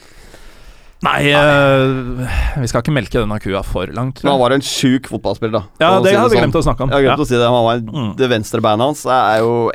Nei, 1.05 1.19
eh, 1.37 2.61
vi 2.63 2.69
skal 2.71 2.81
ikke 2.81 2.95
melke 2.97 3.19
denne 3.21 3.37
kua 3.43 3.61
for 3.67 3.87
langt. 3.93 4.23
Men 4.25 4.33
han 4.33 4.41
var 4.41 4.55
jo 4.55 4.61
en 4.63 4.65
sjuk 4.65 5.11
fotballspiller, 5.11 5.53
da. 5.59 5.63
Ja, 5.83 6.01
det 6.01 6.15
si 6.15 6.17
hadde 6.17 6.31
vi 6.31 6.37
sånn. 6.39 6.45
glemt 6.47 6.57
å 6.61 6.65
snakke 6.65 6.81
om. 6.87 6.89
Jeg 6.95 6.97
har 6.97 7.03
glemt 7.11 7.19
Ja. 7.19 7.25
å 7.25 7.29
si 7.29 7.37
det. 7.37 7.45
Han 7.45 7.65
var, 7.65 7.81
Mm. 7.85 8.17
Det 8.17 8.31
venstre 8.31 8.61
beinet 8.63 8.81
hans 8.87 9.05
er 9.05 9.39
jo 9.41 9.71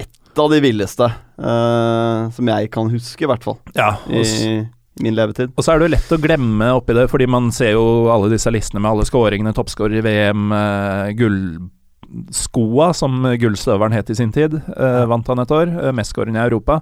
et 0.00 0.38
av 0.38 0.50
de 0.50 0.60
villeste 0.60 1.06
uh, 1.38 2.30
som 2.30 2.46
jeg 2.46 2.70
kan 2.70 2.90
huske, 2.90 3.22
i 3.22 3.26
hvert 3.26 3.42
fall. 3.42 3.58
Ja, 3.74 3.96
I 4.08 4.66
min 5.00 5.14
levetid. 5.14 5.52
og 5.56 5.64
så 5.64 5.72
er 5.74 5.78
det 5.78 5.88
jo 5.90 5.94
lett 5.96 6.12
å 6.12 6.20
glemme 6.22 6.68
oppi 6.76 6.92
det, 6.94 7.08
fordi 7.10 7.26
man 7.28 7.50
ser 7.50 7.72
jo 7.72 8.08
alle 8.10 8.28
disse 8.30 8.50
listene 8.52 8.80
med 8.82 8.90
alle 8.92 9.04
skåringene, 9.04 9.54
toppskårer 9.54 9.98
i 9.98 10.04
VM, 10.04 10.52
uh, 10.52 11.10
gullskoa, 11.16 12.92
som 12.94 13.22
gullstøveren 13.40 13.92
het 13.96 14.10
i 14.10 14.14
sin 14.18 14.32
tid, 14.34 14.54
uh, 14.76 15.04
vant 15.10 15.26
han 15.26 15.38
et 15.42 15.50
år, 15.54 15.72
uh, 15.88 15.92
mestskåreren 15.96 16.36
i 16.36 16.44
Europa. 16.44 16.80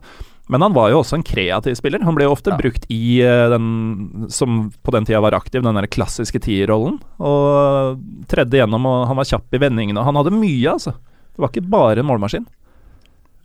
Men 0.53 0.61
han 0.67 0.75
var 0.77 0.91
jo 0.93 0.99
også 1.01 1.17
en 1.19 1.25
kreativ 1.27 1.75
spiller. 1.79 2.03
Han 2.05 2.15
ble 2.19 2.27
jo 2.29 2.35
ofte 2.35 2.53
Ja. 2.53 2.59
brukt 2.61 2.85
i 2.93 3.21
eh, 3.25 3.49
den 3.53 4.27
som 4.29 4.67
på 4.85 4.93
den 4.93 5.07
tida 5.09 5.23
var 5.25 5.33
aktiv, 5.39 5.63
den 5.65 5.79
der 5.79 5.89
klassiske 5.89 6.39
tierrollen. 6.45 6.99
Og 7.19 7.99
tredde 8.29 8.61
gjennom, 8.61 8.85
og 8.91 9.07
han 9.09 9.17
var 9.17 9.29
kjapp 9.31 9.49
i 9.57 9.63
vendingene. 9.63 10.05
Han 10.05 10.19
hadde 10.21 10.35
mye, 10.37 10.75
altså. 10.77 10.93
Det 11.33 11.41
var 11.41 11.49
ikke 11.55 11.71
bare 11.73 12.03
en 12.03 12.09
målmaskin. 12.11 12.45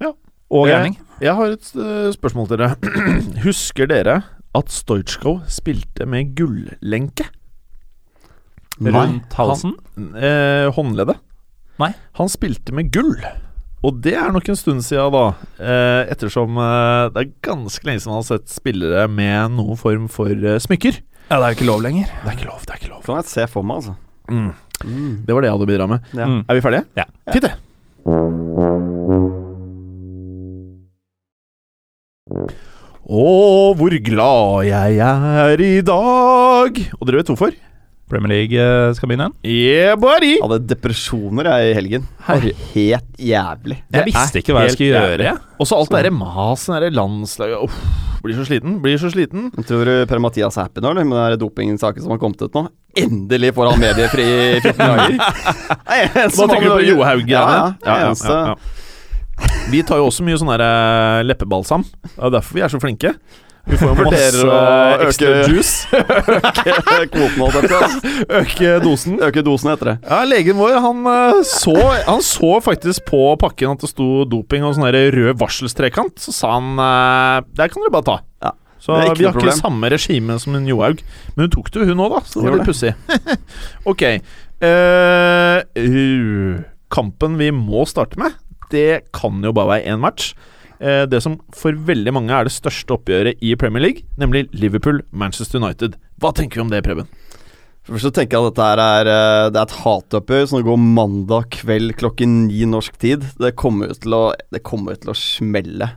Ja. 0.04 0.12
Og 0.52 0.68
gjerning 0.68 0.98
gærning. 0.98 1.04
Jeg 1.24 1.34
har 1.40 1.56
et 1.56 1.72
øh, 1.76 2.12
spørsmål 2.14 2.48
til 2.52 2.62
dere. 2.62 2.76
Husker 3.48 3.88
dere 3.90 4.20
at 4.58 4.70
Stoitsjkov 4.74 5.42
spilte 5.48 6.06
med 6.10 6.36
gullenke? 6.38 7.26
Rundt 8.78 9.34
halsen. 9.34 9.74
Eh, 9.98 10.68
håndleddet. 10.76 11.18
Nei. 11.82 11.92
Han 12.20 12.30
spilte 12.30 12.74
med 12.76 12.92
gull. 12.94 13.16
Og 13.86 14.00
det 14.01 14.15
er 14.17 14.31
nok 14.34 14.48
en 14.50 14.57
stund 14.57 14.81
siden, 14.86 15.13
da. 15.13 15.25
Eh, 15.62 16.10
ettersom 16.13 16.57
eh, 16.57 17.10
det 17.13 17.22
er 17.22 17.36
ganske 17.46 17.86
lenge 17.86 18.01
siden 18.01 18.15
man 18.15 18.24
har 18.24 18.29
sett 18.31 18.50
spillere 18.50 19.05
med 19.12 19.53
noen 19.53 19.77
form 19.77 20.07
for 20.12 20.34
eh, 20.34 20.57
smykker. 20.63 20.98
Ja, 21.27 21.38
det 21.38 21.43
er 21.43 21.51
jo 21.51 21.57
ikke 21.60 21.69
lov 21.69 21.84
lenger. 21.86 22.10
Det 22.24 22.31
er 22.31 22.39
ikke 22.39 22.50
lov, 22.50 22.63
det 22.65 22.74
er 22.74 22.81
ikke 22.81 22.93
lov. 22.96 23.03
Kan 23.05 23.19
jeg 23.22 23.29
se 23.29 23.46
for 23.51 23.67
meg, 23.67 23.84
altså. 23.84 23.93
Mm. 24.31 24.50
Mm. 24.88 25.13
Det 25.27 25.36
var 25.36 25.43
det 25.43 25.50
jeg 25.50 25.57
hadde 25.57 25.67
å 25.67 25.72
bidra 25.74 25.89
med. 25.93 26.10
Ja. 26.17 26.29
Mm. 26.31 26.41
Er 26.41 26.57
vi 26.57 26.65
ferdige? 26.65 26.86
Ja. 26.98 27.07
Fint, 27.36 27.46
det. 27.46 27.53
Å, 33.07 33.25
hvor 33.79 33.93
glad 34.03 34.67
jeg 34.67 34.98
er 35.00 35.63
i 35.63 35.74
dag! 35.86 36.81
Og 36.98 37.07
dere 37.07 37.22
vet 37.22 37.29
hvorfor? 37.31 37.53
Premier 38.08 38.32
League 38.32 38.56
eh, 38.56 38.94
skal 38.96 39.10
begynne 39.12 39.26
igjen. 39.28 39.38
Yeah, 39.52 39.96
buddy! 40.00 40.38
Hadde 40.40 40.62
depresjoner 40.70 41.50
jeg 41.52 41.72
i 41.72 41.76
helgen. 41.76 42.06
Herre- 42.28 42.54
Helt 42.72 43.18
jævlig. 43.20 43.78
Jeg 43.92 44.06
visste 44.08 44.40
ikke 44.42 44.56
hva 44.56 44.64
jeg 44.64 44.76
skulle 44.78 44.94
gjøre. 44.94 45.26
jævlig. 45.28 45.34
Og 45.60 45.68
så 45.68 45.76
alt 45.80 45.92
det 45.92 45.98
derre 46.00 46.14
maset, 46.16 46.78
det 46.86 46.94
landslaget 46.96 47.66
Uff, 47.68 47.80
Blir 48.24 48.36
så 48.40 48.46
sliten. 48.48 48.78
Blir 48.82 48.98
så 49.02 49.12
sliten. 49.14 49.50
Jeg 49.58 49.68
tror 49.70 49.86
du 49.86 49.94
Per-Mathias 50.10 50.56
er 50.58 50.66
happy 50.70 50.82
nå, 50.84 50.94
med 50.98 51.18
den 51.36 51.40
dopingsaken 51.44 52.02
som 52.04 52.16
har 52.16 52.22
kommet 52.24 52.42
ut 52.42 52.56
nå? 52.58 52.64
Endelig 52.98 53.52
får 53.54 53.70
han 53.74 53.84
mediefri 53.84 54.26
14 54.64 54.78
dager. 54.92 55.20
Hva 56.34 56.48
tenker 56.50 56.66
du 56.66 56.74
på 56.74 56.88
Johaug? 56.88 57.27
Ja, 57.29 57.44
ja. 57.53 57.68
ja, 57.86 58.14
ja. 58.16 58.55
Vi 59.70 59.84
tar 59.86 60.00
jo 60.01 60.08
også 60.10 60.24
mye 60.25 60.40
sånn 60.40 60.50
eh, 60.55 61.20
leppebalsam. 61.27 61.84
Det 62.08 62.16
er 62.24 62.34
derfor 62.40 62.58
vi 62.58 62.64
er 62.66 62.72
så 62.74 62.79
flinke. 62.81 63.12
Vi 63.68 63.77
får 63.80 63.90
jo 63.92 63.96
masse 64.08 64.44
å 64.48 64.58
øke 64.58 65.08
ekstra 65.08 65.32
øke- 65.38 65.50
juice. 65.51 65.88
Kvoten 67.12 67.42
holdt 67.42 67.58
jeg 67.58 67.72
på. 67.72 68.12
Øke 68.40 68.72
dosen. 68.84 69.18
Øke 69.27 69.44
dosen 69.46 69.72
heter 69.74 69.90
det. 69.92 69.96
Ja, 70.08 70.20
legen 70.27 70.60
vår 70.60 70.77
han, 70.84 71.01
eh, 71.12 71.42
så, 71.48 71.75
han 72.08 72.24
så 72.25 72.51
faktisk 72.64 73.06
på 73.10 73.22
pakken 73.42 73.75
at 73.75 73.84
det 73.84 73.92
sto 73.92 74.24
doping 74.30 74.64
og 74.68 74.77
sånn 74.77 74.88
rød 74.94 75.36
varselstrekant. 75.42 76.16
Så 76.24 76.36
sa 76.36 76.53
han 76.60 76.74
Det 77.58 77.70
kan 77.74 77.84
dere 77.84 77.94
bare 77.98 78.08
ta. 78.08 78.18
Ja, 78.46 78.53
Så 78.80 78.96
vi 78.96 79.03
har 79.10 79.16
ikke 79.18 79.36
problem. 79.40 79.60
samme 79.60 79.92
regime 79.92 80.40
som 80.40 80.56
en 80.56 80.68
Johaug. 80.70 81.03
Men 81.36 81.48
hun 81.48 81.56
tok 81.58 81.72
det, 81.75 81.88
hun 81.90 82.03
òg, 82.08 82.18
da. 82.18 82.24
Så 82.30 82.42
det 82.42 82.50
var 82.51 82.60
litt 82.62 82.72
pussig. 82.72 82.94
ok. 83.92 84.03
eh, 84.08 85.58
uh, 85.77 86.60
kampen 86.94 87.36
vi 87.38 87.51
må 87.51 87.84
starte 87.90 88.18
med, 88.22 88.32
det 88.72 89.03
kan 89.16 89.42
jo 89.44 89.51
bare 89.56 89.75
være 89.75 89.92
én 89.92 90.00
match. 90.01 90.32
Eh, 90.79 91.05
det 91.09 91.22
som 91.25 91.40
for 91.55 91.77
veldig 91.87 92.13
mange 92.13 92.33
er 92.33 92.48
det 92.48 92.53
største 92.53 92.98
oppgjøret 92.98 93.42
i 93.42 93.55
Premier 93.59 93.83
League, 93.83 94.05
nemlig 94.22 94.48
Liverpool-Manchester 94.53 95.61
United. 95.61 95.98
Hva 96.22 96.33
tenker 96.37 96.59
vi 96.59 96.66
om 96.68 96.74
det, 96.74 96.83
Preben? 96.85 97.09
Først 97.87 98.03
så 98.03 98.11
tenker 98.11 98.35
jeg 98.35 98.44
at 98.44 98.57
dette 98.57 98.68
er, 98.68 99.09
eh, 99.09 99.50
det 99.53 99.61
er 99.61 99.66
et 99.70 99.77
hatoppgjør 99.81 100.48
som 100.51 100.66
går 100.68 100.81
mandag 100.81 101.50
kveld 101.55 101.96
klokken 101.98 102.48
ni 102.50 102.66
norsk 102.68 102.98
tid. 103.00 103.24
Det 103.40 103.55
kommer 103.55 103.90
jo 103.90 104.00
til 104.03 104.18
å, 104.18 104.24
til 104.51 105.13
å 105.13 105.18
smelle. 105.18 105.94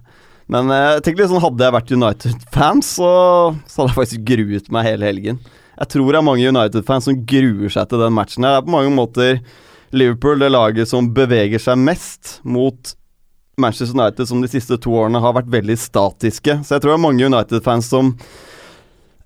Men 0.51 0.71
eh, 0.71 0.87
jeg 0.97 1.03
tenker 1.07 1.25
litt 1.25 1.33
sånn, 1.33 1.45
hadde 1.45 1.67
jeg 1.67 1.77
vært 1.77 1.97
United-fan, 1.97 2.85
så, 2.87 3.11
så 3.67 3.83
hadde 3.83 3.91
jeg 3.91 3.99
faktisk 3.99 4.29
gruet 4.33 4.71
meg 4.73 4.87
hele 4.87 5.11
helgen. 5.11 5.43
Jeg 5.81 5.93
tror 5.95 6.13
det 6.13 6.21
er 6.21 6.27
mange 6.27 6.55
United-fans 6.55 7.07
som 7.09 7.21
gruer 7.27 7.73
seg 7.73 7.91
til 7.91 8.03
den 8.03 8.17
matchen. 8.17 8.47
her. 8.47 8.57
Det 8.57 8.63
er 8.63 8.67
på 8.69 8.75
mange 8.77 8.95
måter 8.95 9.43
Liverpool, 9.91 10.39
det 10.39 10.53
laget 10.53 10.91
som 10.91 11.11
beveger 11.15 11.63
seg 11.63 11.79
mest 11.81 12.39
mot 12.47 12.95
Manchester 13.63 13.97
United, 13.97 14.29
som 14.29 14.41
de 14.43 14.51
siste 14.51 14.79
to 14.81 14.95
årene 14.99 15.21
har 15.23 15.37
vært 15.37 15.51
veldig 15.53 15.77
statiske. 15.81 16.61
Så 16.65 16.77
jeg 16.77 16.83
tror 16.83 16.95
det 16.95 16.97
er 16.99 17.05
mange 17.07 17.29
United-fans 17.29 17.91
som 17.93 18.15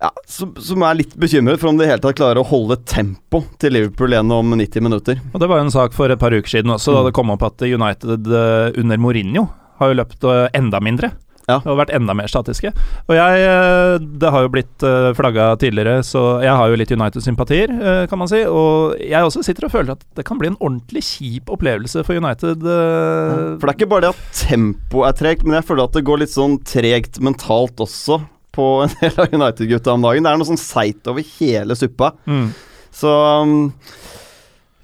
ja, 0.03 0.11
som, 0.29 0.53
som 0.61 0.83
er 0.85 0.99
litt 0.99 1.15
bekymret 1.17 1.61
for 1.63 1.71
om 1.71 1.79
de 1.79 1.87
i 1.87 1.89
hele 1.89 2.03
tatt 2.03 2.19
klarer 2.19 2.43
å 2.43 2.47
holde 2.49 2.77
tempo 2.89 3.41
til 3.63 3.73
Liverpool 3.77 4.13
gjennom 4.13 4.53
90 4.59 4.85
minutter. 4.85 5.21
Og 5.33 5.41
Det 5.41 5.49
var 5.49 5.61
jo 5.61 5.69
en 5.69 5.75
sak 5.75 5.95
for 5.97 6.13
et 6.13 6.21
par 6.21 6.35
uker 6.35 6.57
siden 6.59 6.75
også, 6.75 6.93
da 6.93 7.07
det 7.07 7.15
kom 7.17 7.33
opp 7.33 7.47
at 7.47 7.65
United 7.65 8.29
eh, 8.29 8.81
under 8.83 9.01
Mourinho 9.01 9.47
har 9.81 9.91
jo 9.91 9.99
løpt 10.03 10.27
eh, 10.29 10.49
enda 10.59 10.81
mindre. 10.85 11.15
Ja. 11.45 11.59
Og 11.69 11.77
vært 11.77 11.91
enda 11.93 12.15
mer 12.17 12.31
statiske. 12.31 12.71
Og 13.05 13.15
jeg 13.17 13.43
eh, 13.45 13.99
Det 14.01 14.31
har 14.33 14.45
jo 14.47 14.53
blitt 14.55 14.85
uh, 14.87 15.11
flagga 15.17 15.51
tidligere, 15.61 15.99
så 16.07 16.41
jeg 16.45 16.55
har 16.57 16.71
jo 16.73 16.79
litt 16.81 16.93
United-sympatier, 16.95 17.73
eh, 17.75 18.05
kan 18.09 18.21
man 18.23 18.31
si. 18.31 18.41
Og 18.49 18.95
jeg 19.03 19.27
også 19.29 19.43
sitter 19.45 19.67
og 19.69 19.75
føler 19.75 19.93
at 19.99 20.07
det 20.17 20.25
kan 20.25 20.41
bli 20.41 20.49
en 20.53 20.57
ordentlig 20.61 21.03
kjip 21.05 21.53
opplevelse 21.53 22.05
for 22.07 22.17
United. 22.17 22.65
eh, 22.65 23.43
For 23.61 23.67
det 23.69 23.75
er 23.75 23.79
ikke 23.79 23.91
bare 23.93 24.07
det 24.07 24.15
at 24.15 24.41
tempoet 24.47 25.11
er 25.11 25.19
tregt, 25.21 25.45
men 25.45 25.59
jeg 25.59 25.69
føler 25.69 25.85
at 25.85 25.99
det 25.99 26.07
går 26.09 26.23
litt 26.25 26.33
sånn 26.33 26.57
tregt 26.65 27.21
mentalt 27.21 27.85
også 27.85 28.23
på 28.55 28.69
en 28.87 28.93
del 29.03 29.17
av 29.19 29.33
United-gutta 29.35 29.97
om 29.99 30.05
dagen. 30.07 30.25
Det 30.25 30.33
er 30.33 30.41
noe 30.41 30.49
sånn 30.49 30.61
seigt 30.65 31.09
over 31.11 31.27
hele 31.37 31.77
suppa. 31.77 32.15
mm. 32.25 32.49
Så 32.95 33.11
um, 33.43 33.73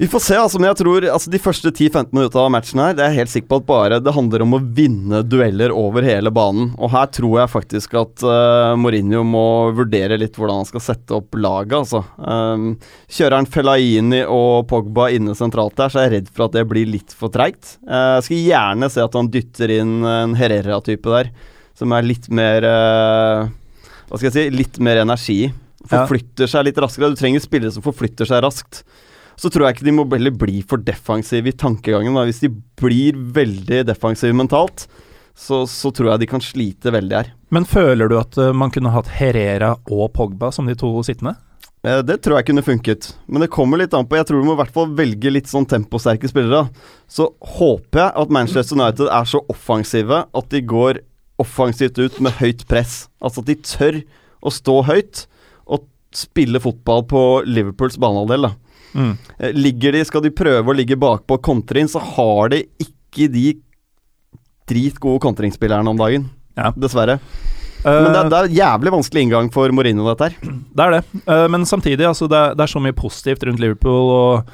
vi 0.00 0.06
får 0.08 0.20
se, 0.24 0.36
altså. 0.40 0.56
Men 0.56 0.70
jeg 0.70 0.78
tror 0.78 1.04
altså, 1.12 1.28
de 1.28 1.38
første 1.44 1.68
10-15 1.68 2.14
minuttene 2.16 2.40
av 2.46 2.52
matchen 2.54 2.80
her, 2.80 2.94
det 2.96 3.02
er 3.04 3.10
jeg 3.12 3.20
helt 3.20 3.32
sikker 3.34 3.48
på 3.50 3.56
at 3.60 3.64
bare 3.68 3.96
det 4.00 4.14
handler 4.16 4.44
om 4.46 4.54
å 4.56 4.60
vinne 4.78 5.18
dueller 5.28 5.74
over 5.76 6.06
hele 6.08 6.30
banen. 6.32 6.70
Og 6.80 6.88
her 6.94 7.10
tror 7.12 7.34
jeg 7.42 7.52
faktisk 7.52 7.98
at 8.00 8.24
uh, 8.24 8.72
Mourinho 8.80 9.20
må 9.28 9.42
vurdere 9.76 10.16
litt 10.16 10.38
hvordan 10.40 10.62
han 10.62 10.70
skal 10.70 10.84
sette 10.86 11.18
opp 11.18 11.36
laget, 11.36 11.74
altså. 11.82 12.00
Um, 12.16 12.70
kjører 13.12 13.36
han 13.42 13.48
Fellaini 13.52 14.22
og 14.24 14.70
Pogba 14.70 15.10
inne 15.12 15.34
sentralt 15.36 15.76
der, 15.76 15.92
så 15.92 16.00
er 16.00 16.08
jeg 16.08 16.14
redd 16.14 16.32
for 16.32 16.46
at 16.46 16.56
det 16.56 16.64
blir 16.72 16.88
litt 16.88 17.12
for 17.12 17.36
treigt. 17.36 17.76
Uh, 17.84 18.22
jeg 18.22 18.24
skal 18.30 18.42
gjerne 18.46 18.90
se 18.96 19.04
at 19.04 19.20
han 19.20 19.28
dytter 19.36 19.74
inn 19.76 19.92
en 20.08 20.38
Herrera-type 20.40 21.12
der, 21.12 21.28
som 21.76 21.92
er 21.92 22.08
litt 22.08 22.30
mer 22.32 22.64
uh, 22.64 23.52
Hva 24.08 24.16
skal 24.16 24.30
jeg 24.30 24.38
si 24.38 24.48
Litt 24.56 24.80
mer 24.80 25.04
energi 25.04 25.42
i. 25.44 25.52
Ja. 25.90 25.92
Forflytter 25.92 26.48
seg 26.48 26.70
litt 26.70 26.80
raskere. 26.80 27.12
Du 27.12 27.20
trenger 27.20 27.44
spillere 27.44 27.76
som 27.76 27.84
forflytter 27.84 28.32
seg 28.32 28.40
raskt. 28.48 28.80
Så 29.40 29.48
tror 29.48 29.66
jeg 29.66 29.78
ikke 29.78 29.86
de 29.88 29.94
må 29.96 30.04
heller 30.12 30.34
bli 30.36 30.60
for 30.68 30.82
defensive 30.84 31.48
i 31.48 31.56
tankegangen. 31.56 32.12
Da. 32.18 32.26
Hvis 32.28 32.42
de 32.44 32.50
blir 32.80 33.16
veldig 33.16 33.86
defensive 33.88 34.36
mentalt, 34.36 34.84
så, 35.32 35.62
så 35.70 35.88
tror 35.96 36.12
jeg 36.12 36.20
de 36.26 36.28
kan 36.28 36.42
slite 36.44 36.92
veldig 36.92 37.16
her. 37.16 37.30
Men 37.54 37.64
føler 37.68 38.10
du 38.10 38.18
at 38.20 38.36
eh, 38.36 38.52
man 38.52 38.72
kunne 38.74 38.92
hatt 38.92 39.08
Herrera 39.16 39.72
og 39.88 40.10
Pogba 40.12 40.50
som 40.52 40.68
de 40.68 40.76
to 40.76 40.90
sittende? 41.06 41.38
Eh, 41.86 42.02
Det 42.04 42.18
tror 42.20 42.36
jeg 42.36 42.50
kunne 42.50 42.66
funket, 42.66 43.14
men 43.26 43.40
det 43.40 43.48
kommer 43.54 43.80
litt 43.80 43.96
an 43.96 44.04
på 44.04 44.18
Jeg 44.18 44.28
tror 44.28 44.42
du 44.42 44.48
må 44.50 44.58
i 44.58 44.60
hvert 44.60 44.74
fall 44.76 44.92
velge 44.98 45.32
litt 45.32 45.48
sånn 45.48 45.68
temposterke 45.70 46.28
spillere. 46.28 46.66
Så 47.08 47.30
håper 47.56 48.04
jeg 48.04 48.16
at 48.26 48.34
Manchester 48.36 48.76
United 48.76 49.08
er 49.08 49.30
så 49.32 49.40
offensive 49.48 50.24
at 50.28 50.52
de 50.52 50.60
går 50.60 51.00
offensivt 51.40 51.96
ut 51.96 52.20
med 52.20 52.36
høyt 52.42 52.66
press. 52.68 53.06
Altså 53.24 53.40
at 53.40 53.48
de 53.48 53.56
tør 53.64 54.02
å 54.44 54.52
stå 54.52 54.82
høyt 54.90 55.24
og 55.64 55.86
spille 56.12 56.60
fotball 56.60 57.06
på 57.08 57.22
Liverpools 57.48 57.96
banehalvdel. 58.02 58.50
Mm. 58.94 59.12
Eh, 59.38 59.52
Ligger 59.56 59.96
de, 59.96 60.04
skal 60.08 60.24
de 60.24 60.32
prøve 60.34 60.72
å 60.72 60.76
ligge 60.76 60.98
bakpå 61.00 61.38
og 61.38 61.44
kontre 61.46 61.82
inn, 61.82 61.90
så 61.90 62.02
har 62.02 62.52
de 62.54 62.64
ikke 62.82 63.28
de 63.32 63.46
dritgode 64.70 65.22
kontringsspillerne 65.24 65.90
om 65.90 65.98
dagen. 65.98 66.28
Ja. 66.58 66.70
Dessverre. 66.78 67.18
Men 67.80 68.10
det, 68.12 68.24
det 68.28 68.38
er 68.38 68.54
jævlig 68.58 68.92
vanskelig 68.92 69.22
inngang 69.24 69.46
for 69.54 69.72
Mourinho, 69.72 70.04
dette 70.10 70.28
her. 70.28 70.34
Det 70.76 70.84
er 70.84 70.96
det. 70.98 71.04
Eh, 71.24 71.46
men 71.50 71.64
samtidig, 71.66 72.04
altså, 72.06 72.28
det, 72.30 72.36
er, 72.38 72.58
det 72.58 72.66
er 72.66 72.72
så 72.74 72.82
mye 72.84 72.96
positivt 72.96 73.46
rundt 73.48 73.62
Liverpool, 73.62 74.10
og 74.12 74.50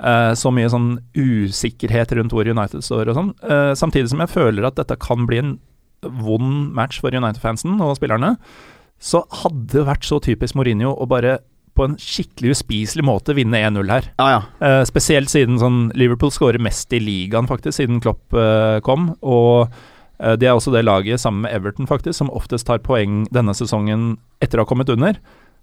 eh, 0.00 0.32
så 0.38 0.52
mye 0.54 0.70
sånn 0.72 0.88
usikkerhet 1.18 2.16
rundt 2.16 2.32
hvor 2.34 2.48
United 2.48 2.82
står 2.86 3.12
og 3.12 3.18
sånn. 3.18 3.30
Samtidig 3.76 4.10
som 4.14 4.22
jeg 4.24 4.32
føler 4.32 4.66
at 4.70 4.78
dette 4.80 4.96
kan 5.02 5.28
bli 5.28 5.42
en 5.42 5.52
vond 6.00 6.70
match 6.72 7.02
for 7.04 7.12
United-fansen 7.12 7.76
og 7.84 7.98
spillerne, 7.98 8.34
så 9.00 9.22
hadde 9.42 9.68
det 9.74 9.86
vært 9.88 10.04
så 10.08 10.18
typisk 10.24 10.56
Mourinho 10.56 10.94
å 10.96 11.06
bare 11.08 11.38
på 11.76 11.86
en 11.86 11.96
skikkelig 12.00 12.54
uspiselig 12.56 13.04
måte 13.06 13.34
vinne 13.36 13.60
1-0 13.60 13.92
her. 13.92 14.10
Ah, 14.22 14.30
ja. 14.34 14.40
Eh, 14.66 14.82
spesielt 14.88 15.32
siden 15.32 15.60
sånn 15.62 15.80
Liverpool 15.98 16.32
skårer 16.34 16.62
mest 16.62 16.92
i 16.96 17.00
ligaen, 17.02 17.48
faktisk, 17.50 17.78
siden 17.78 18.02
Klopp 18.04 18.36
eh, 18.36 18.78
kom. 18.86 19.12
Og 19.22 19.70
eh, 20.20 20.36
de 20.40 20.48
er 20.48 20.56
også 20.56 20.74
det 20.74 20.84
laget, 20.86 21.22
sammen 21.22 21.46
med 21.46 21.54
Everton, 21.56 21.88
faktisk, 21.90 22.18
som 22.20 22.32
oftest 22.34 22.68
tar 22.68 22.82
poeng 22.84 23.24
denne 23.34 23.54
sesongen 23.56 24.14
etter 24.42 24.60
å 24.60 24.66
ha 24.66 24.70
kommet 24.70 24.92
under. 24.92 25.18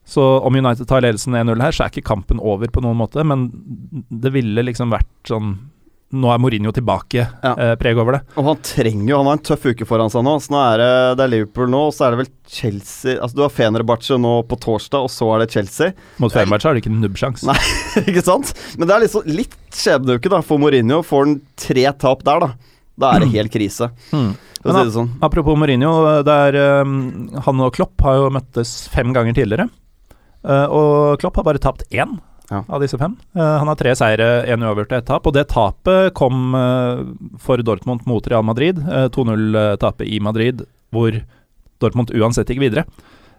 Så 0.07 0.23
om 0.23 0.55
United 0.55 0.87
tar 0.87 1.03
ledelsen 1.03 1.35
1-0 1.35 1.59
her, 1.61 1.75
så 1.75 1.83
er 1.83 1.91
ikke 1.91 2.07
kampen 2.13 2.39
over 2.39 2.71
på 2.71 2.83
noen 2.85 2.99
måte, 2.99 3.25
men 3.27 3.49
det 4.07 4.31
ville 4.35 4.63
liksom 4.63 4.93
vært 4.93 5.11
sånn 5.27 5.57
Nå 6.15 6.29
er 6.31 6.39
Mourinho 6.39 6.71
tilbake, 6.71 7.25
Ja. 7.43 7.51
eh, 7.59 7.95
over 7.99 8.13
det. 8.13 8.21
Og 8.37 8.45
han 8.45 8.57
trenger 8.63 9.09
jo 9.09 9.17
Han 9.17 9.25
har 9.25 9.33
en 9.33 9.43
tøff 9.43 9.65
uke 9.65 9.85
foran 9.85 10.09
seg 10.09 10.23
nå. 10.23 10.37
Så 10.39 10.51
nå 10.53 10.61
er 10.73 10.77
det, 10.77 11.17
det 11.17 11.23
er 11.25 11.31
Liverpool 11.33 11.67
nå, 11.67 11.81
og 11.87 11.93
så 11.93 12.05
er 12.07 12.11
det 12.15 12.19
vel 12.21 12.31
Chelsea 12.47 13.17
Altså 13.19 13.35
Du 13.35 13.41
har 13.43 13.49
Fenerbahçe 13.51 14.15
nå 14.17 14.47
på 14.47 14.55
torsdag, 14.55 15.03
og 15.03 15.11
så 15.11 15.27
er 15.35 15.43
det 15.43 15.51
Chelsea. 15.51 15.91
Mot 16.17 16.31
Fenerbahçe 16.31 16.63
har 16.69 16.73
du 16.73 16.79
ikke 16.79 16.93
en 16.93 17.01
nubbsjanse. 17.03 17.43
Nei. 17.49 17.57
ikke 18.07 18.23
sant? 18.23 18.53
Men 18.77 18.87
det 18.87 18.95
er 18.95 19.03
liksom 19.03 19.27
litt 19.27 19.57
skjebneuke 19.75 20.31
da 20.31 20.39
for 20.41 20.57
Mourinho. 20.63 21.01
Får 21.03 21.25
han 21.25 21.41
tre 21.59 21.83
tap 21.99 22.23
der, 22.23 22.39
da. 22.39 22.53
Da 22.97 23.11
er 23.13 23.25
det 23.25 23.33
helt 23.35 23.51
krise. 23.53 23.91
Mm. 24.15 24.31
Si 24.63 24.73
det 24.73 24.93
sånn. 24.95 25.11
Apropos 25.21 25.59
Mourinho, 25.59 25.91
der 26.25 26.55
eh, 26.57 26.95
han 27.45 27.61
og 27.67 27.75
Klopp 27.75 27.99
har 28.07 28.15
jo 28.23 28.31
møttes 28.33 28.87
fem 28.91 29.11
ganger 29.15 29.35
tidligere. 29.37 29.67
Eh, 30.47 30.65
og 30.71 31.19
Klopp 31.21 31.35
har 31.39 31.45
bare 31.47 31.61
tapt 31.61 31.83
én 31.91 32.15
Ja. 32.49 32.61
av 32.67 32.79
disse 32.79 32.97
fem. 32.97 33.17
Eh, 33.35 33.41
han 33.59 33.67
har 33.67 33.75
tre 33.75 33.91
seire, 33.99 34.27
én 34.47 34.63
uavgjort 34.63 34.93
og 34.93 34.97
ett 35.01 35.09
tap. 35.09 35.27
Og 35.27 35.35
det 35.35 35.47
tapet 35.51 36.13
kom 36.15 36.55
eh, 36.55 37.03
for 37.43 37.59
Dortmund 37.59 38.05
mot 38.07 38.27
Real 38.31 38.45
Madrid. 38.47 38.79
Uh, 38.87 39.09
2-0-tapet 39.11 40.07
i 40.07 40.21
Madrid, 40.23 40.63
hvor 40.95 41.19
Dortmund 41.83 42.13
uansett 42.15 42.47
gikk 42.53 42.63
videre. 42.63 42.85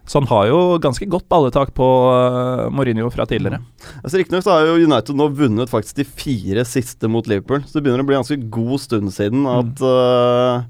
Så 0.09 0.17
han 0.17 0.27
har 0.31 0.47
jo 0.49 0.59
ganske 0.81 1.05
godt 1.05 1.27
balletak 1.29 1.69
på 1.77 1.85
eh, 1.85 2.63
Mourinho 2.73 3.11
fra 3.13 3.27
tidligere. 3.29 3.59
Altså 4.01 4.17
Riktignok 4.17 4.47
har 4.49 4.65
jo 4.65 4.79
United 4.87 5.13
nå 5.19 5.27
vunnet 5.37 5.69
faktisk 5.69 5.99
de 5.99 6.05
fire 6.07 6.63
siste 6.65 7.05
mot 7.11 7.27
Liverpool. 7.29 7.61
Så 7.67 7.77
det 7.77 7.83
begynner 7.85 8.01
å 8.01 8.07
bli 8.07 8.17
en 8.17 8.23
ganske 8.23 8.39
god 8.49 8.81
stund 8.81 9.13
siden 9.13 9.45
at 9.51 9.83
øh, 9.85 10.63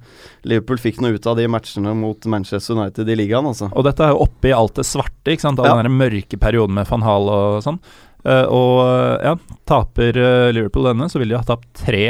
Liverpool 0.49 0.81
fikk 0.83 0.99
noe 1.03 1.15
ut 1.15 1.29
av 1.31 1.39
de 1.39 1.47
matchene 1.51 1.93
mot 1.95 2.27
Manchester 2.27 2.75
United 2.75 3.07
i 3.07 3.15
ligaen, 3.21 3.47
altså. 3.47 3.71
Og 3.71 3.87
dette 3.87 4.03
er 4.03 4.11
jo 4.11 4.25
oppe 4.27 4.51
i 4.51 4.55
alt 4.55 4.75
det 4.81 4.87
svarte, 4.89 5.31
ikke 5.31 5.45
sant? 5.47 5.63
All 5.63 5.71
Ja. 5.71 5.87
den 5.87 5.95
mørke 5.95 6.39
perioden 6.39 6.75
med 6.75 6.91
van 6.91 7.07
Hal 7.07 7.31
og 7.31 7.63
sånn. 7.63 7.79
Eh, 8.25 8.45
og 8.45 8.81
eh, 8.83 9.27
ja, 9.29 9.37
taper 9.69 10.17
eh, 10.19 10.51
Liverpool 10.55 10.85
denne, 10.89 11.09
så 11.11 11.19
vil 11.21 11.29
de 11.31 11.37
ha 11.39 11.45
tapt 11.47 11.69
tre 11.85 12.05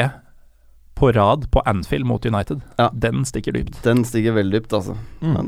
på 0.99 1.05
rad 1.15 1.41
på 1.51 1.59
Anfield 1.69 2.05
mot 2.07 2.25
United. 2.25 2.59
Ja. 2.79 2.87
Den 2.93 3.25
stikker 3.27 3.51
dypt. 3.55 3.83
Den 3.85 4.05
stikker 4.07 4.33
veldig 4.35 4.55
dypt, 4.59 4.73
altså. 4.75 4.93
Mm. 5.23 5.33
Men 5.37 5.47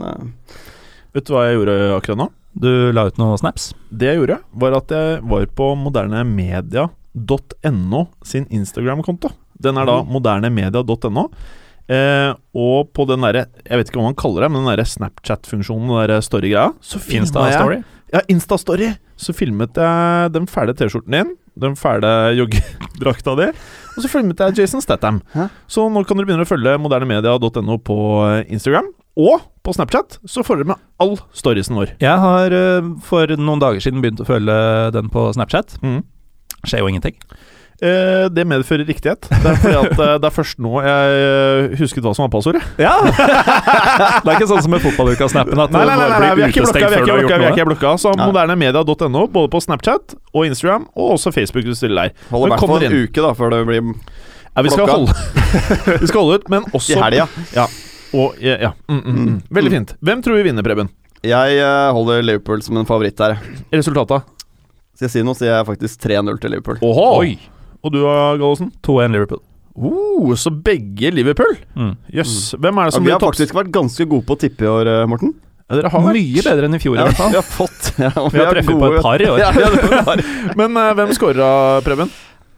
Vet 1.12 1.26
du 1.28 1.32
hva 1.36 1.42
jeg 1.50 1.58
gjorde 1.58 1.76
akkurat 1.98 2.20
nå? 2.22 2.28
Du 2.52 2.72
la 2.96 3.02
ut 3.08 3.18
noen 3.20 3.40
snaps. 3.40 3.64
Det 3.92 4.08
jeg 4.08 4.18
gjorde, 4.22 4.38
var 4.64 4.72
at 4.78 4.88
jeg 4.96 5.08
var 5.28 5.44
på 5.56 5.66
modernemedia.no 5.80 8.02
sin 8.28 8.46
Instagram-konto. 8.48 9.30
Den 9.62 9.78
er 9.80 9.86
da 9.88 9.96
mm. 10.02 10.08
modernemedia.no. 10.16 11.24
Eh, 11.92 12.32
og 12.56 12.94
på 12.96 13.04
den 13.10 13.24
derre 13.26 13.42
Jeg 13.66 13.80
vet 13.80 13.88
ikke 13.90 14.00
hva 14.00 14.06
man 14.06 14.20
kaller 14.20 14.42
det, 14.46 14.50
men 14.54 14.62
den 14.62 14.72
derre 14.72 14.86
Snapchat-funksjonen, 14.88 15.88
den 15.90 16.00
derre 16.00 16.20
story-greia, 16.24 16.70
så 16.80 16.98
finnes 17.04 17.32
det 17.34 17.42
Insta-story. 17.42 17.78
Ja, 18.12 18.22
Insta-story. 18.32 18.92
Så 19.22 19.34
filmet 19.38 19.78
jeg 19.78 20.32
den 20.34 20.48
fæle 20.50 20.74
T-skjorten 20.76 21.14
din, 21.14 21.36
den 21.62 21.76
fæle 21.80 22.10
joggedrakta 22.36 23.36
di, 23.38 23.52
og 23.94 24.00
så 24.02 24.10
filmet 24.12 24.42
jeg 24.42 24.58
Jason 24.58 24.82
Statham. 24.84 25.22
Hæ? 25.36 25.46
Så 25.70 25.86
nå 25.88 26.04
kan 26.08 26.18
dere 26.18 26.28
begynne 26.28 26.48
å 26.48 26.50
følge 26.50 26.74
modernemedia.no 26.82 27.78
på 27.86 27.98
Instagram. 28.50 28.90
Og 29.22 29.44
på 29.62 29.74
Snapchat 29.76 30.18
så 30.26 30.44
får 30.44 30.62
dere 30.62 30.72
med 30.72 30.84
all 31.04 31.18
storiesen 31.36 31.78
vår. 31.78 31.96
Jeg 32.02 32.24
har 32.24 32.56
eh, 32.56 32.92
for 33.06 33.32
noen 33.38 33.62
dager 33.62 33.84
siden 33.84 34.02
begynt 34.04 34.24
å 34.24 34.28
følge 34.28 34.58
den 34.96 35.12
på 35.12 35.28
Snapchat. 35.36 35.78
Mm. 35.84 36.00
Skjer 36.64 36.84
jo 36.84 36.92
ingenting. 36.92 37.18
Eh, 37.82 38.28
det 38.30 38.44
medfører 38.46 38.86
riktighet. 38.86 39.26
Det 39.26 39.50
er 39.50 39.56
fordi 39.58 39.78
at 39.80 39.94
eh, 39.98 40.18
det 40.22 40.28
er 40.28 40.34
først 40.36 40.60
nå 40.62 40.84
jeg 40.86 41.14
eh, 41.18 41.72
husket 41.80 42.06
hva 42.06 42.12
som 42.14 42.28
var 42.28 42.30
passordet. 42.36 42.62
Ja! 42.78 42.92
det 44.22 44.28
er 44.30 44.36
ikke 44.36 44.50
sånn 44.52 44.62
som 44.62 44.74
med 44.76 44.84
fotballuka-snappen, 44.84 45.58
at 45.64 45.74
Nei, 45.74 45.82
nei, 45.90 45.96
nei, 45.98 46.10
nei, 46.12 46.20
nei, 46.22 46.28
vi 46.38 46.44
er 46.46 46.54
ikke 46.54 46.68
blokka, 46.68 46.90
vi 46.92 47.00
er 47.00 47.02
ikke 47.02 47.16
blokka, 47.16 47.40
vi 47.42 47.48
er 47.48 47.56
ikke 47.56 47.66
blokka. 47.72 47.94
Så 48.04 48.12
modernemedia.no, 48.20 49.24
både 49.34 49.50
på 49.56 49.62
Snapchat 49.66 50.14
og 50.14 50.46
Instagram, 50.46 50.86
og 50.94 51.16
også 51.16 51.34
Facebook 51.34 51.66
hvis 51.66 51.80
du 51.80 51.80
stiller 51.80 52.12
der. 52.12 52.28
holder 52.30 52.52
i 52.52 52.54
hvert 52.54 52.70
fall 52.70 52.86
en 52.86 52.98
uke 53.00 53.24
da 53.26 53.32
før 53.40 53.56
det 53.56 53.62
blir 53.72 53.82
Ja, 53.82 54.66
vi 54.68 54.74
skal 54.76 54.92
holde 54.92 55.16
Vi 56.04 56.10
skal 56.12 56.20
holde 56.22 56.38
ut, 56.38 56.46
men 56.54 56.68
også 56.70 56.94
i 56.94 57.00
helga. 57.02 57.26
Og, 58.12 58.36
ja, 58.44 58.60
ja. 58.60 58.72
Mm, 58.92 59.00
mm, 59.00 59.16
mm. 59.24 59.40
Veldig 59.58 59.72
fint. 59.74 59.96
Hvem 60.06 60.22
tror 60.22 60.38
vi 60.38 60.44
vinner, 60.52 60.66
Preben? 60.68 60.92
Jeg 61.26 61.58
øh, 61.64 61.88
holder 61.96 62.22
Liverpool 62.28 62.62
som 62.66 62.78
en 62.78 62.86
favoritt 62.86 63.18
her. 63.24 63.40
Resultatet? 63.74 64.30
Skal 64.94 65.08
jeg 65.08 65.16
si 65.16 65.26
noe, 65.26 65.40
sier 65.40 65.56
jeg 65.56 65.68
faktisk 65.72 66.06
3-0 66.06 66.42
til 66.44 66.54
Liverpool. 66.54 66.82
Oho! 66.86 67.08
Oi! 67.24 67.40
Og 67.82 67.94
du 67.94 68.02
da, 68.04 68.16
Gallosen? 68.38 68.70
2-1 68.86 69.16
Liverpool. 69.16 69.42
Uh, 69.72 70.34
så 70.36 70.52
begge 70.52 71.12
Liverpool? 71.16 71.56
Mm. 71.76 71.94
Yes. 72.14 72.52
Hvem 72.60 72.78
er 72.78 72.90
det 72.90 72.92
Ja, 72.92 72.98
som 72.98 73.08
vi 73.08 73.14
har 73.14 73.24
faktisk 73.24 73.56
vært 73.56 73.72
ganske 73.74 74.06
gode 74.10 74.28
på 74.28 74.36
å 74.36 74.42
tippe 74.42 74.68
i 74.68 74.70
år, 74.70 74.90
øh, 74.92 75.06
Morten. 75.10 75.32
Ja, 75.72 75.78
dere 75.80 75.92
har 75.94 76.04
vært 76.04 76.18
Mye 76.20 76.44
bedre 76.44 76.68
enn 76.68 76.76
i 76.76 76.82
fjor, 76.84 76.98
i 77.00 77.06
hvert 77.06 77.16
fall. 77.16 77.32
vi 77.32 77.40
har 77.40 77.48
fått 77.48 77.94
ja, 77.96 78.12
Vi 78.12 78.42
har 78.42 78.50
er 78.50 78.58
treffet 78.58 78.82
på 78.82 78.90
et 78.92 79.06
par 79.06 79.24
i 79.24 79.30
år. 79.32 79.40
Vi 79.94 80.02
har. 80.10 80.24
Men 80.60 80.76
uh, 80.76 80.90
hvem 81.00 81.14
scorer 81.16 81.40
da, 81.40 81.54
Preben? 81.86 82.12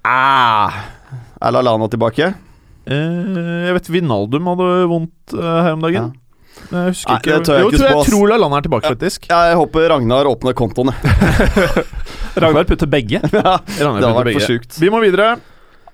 Ah, 0.03 0.81
er 1.39 1.53
Lallana 1.53 1.87
tilbake? 1.93 2.33
Uh, 2.89 3.69
jeg 3.69 3.77
vet 3.77 3.93
Vinaldum 3.93 4.49
hadde 4.51 4.71
vondt 4.91 5.37
uh, 5.37 5.61
her 5.61 5.77
om 5.77 5.85
dagen. 5.85 6.09
Jeg 6.73 6.89
husker 6.93 7.09
Nei, 7.11 7.17
ikke. 7.19 7.31
det 7.37 7.45
tør 7.47 7.57
jeg 7.57 7.63
jo, 7.63 7.69
ikke 7.69 7.77
tror 7.77 7.87
spå, 7.87 7.93
jeg 7.93 8.01
ass. 8.03 8.09
tror 8.09 8.27
Lallana 8.33 8.57
er 8.57 8.65
tilbake, 8.67 8.91
faktisk. 8.93 9.25
Jeg 9.29 9.55
håper 9.59 9.87
Ragnar 9.93 10.29
åpner 10.29 10.53
kontoen. 10.57 10.91
jeg. 10.93 11.85
Ragnar 12.43 12.63
putter 12.69 12.89
begge. 12.89 13.21
Ja, 13.33 13.57
Ragnar 13.59 13.65
det 13.65 13.83
har 13.83 13.93
putter 13.99 14.13
vært 14.19 14.29
begge. 14.31 14.39
for 14.39 14.53
sjukt. 14.53 14.77
Vi 14.81 14.89
må 14.93 15.01
videre. 15.03 15.35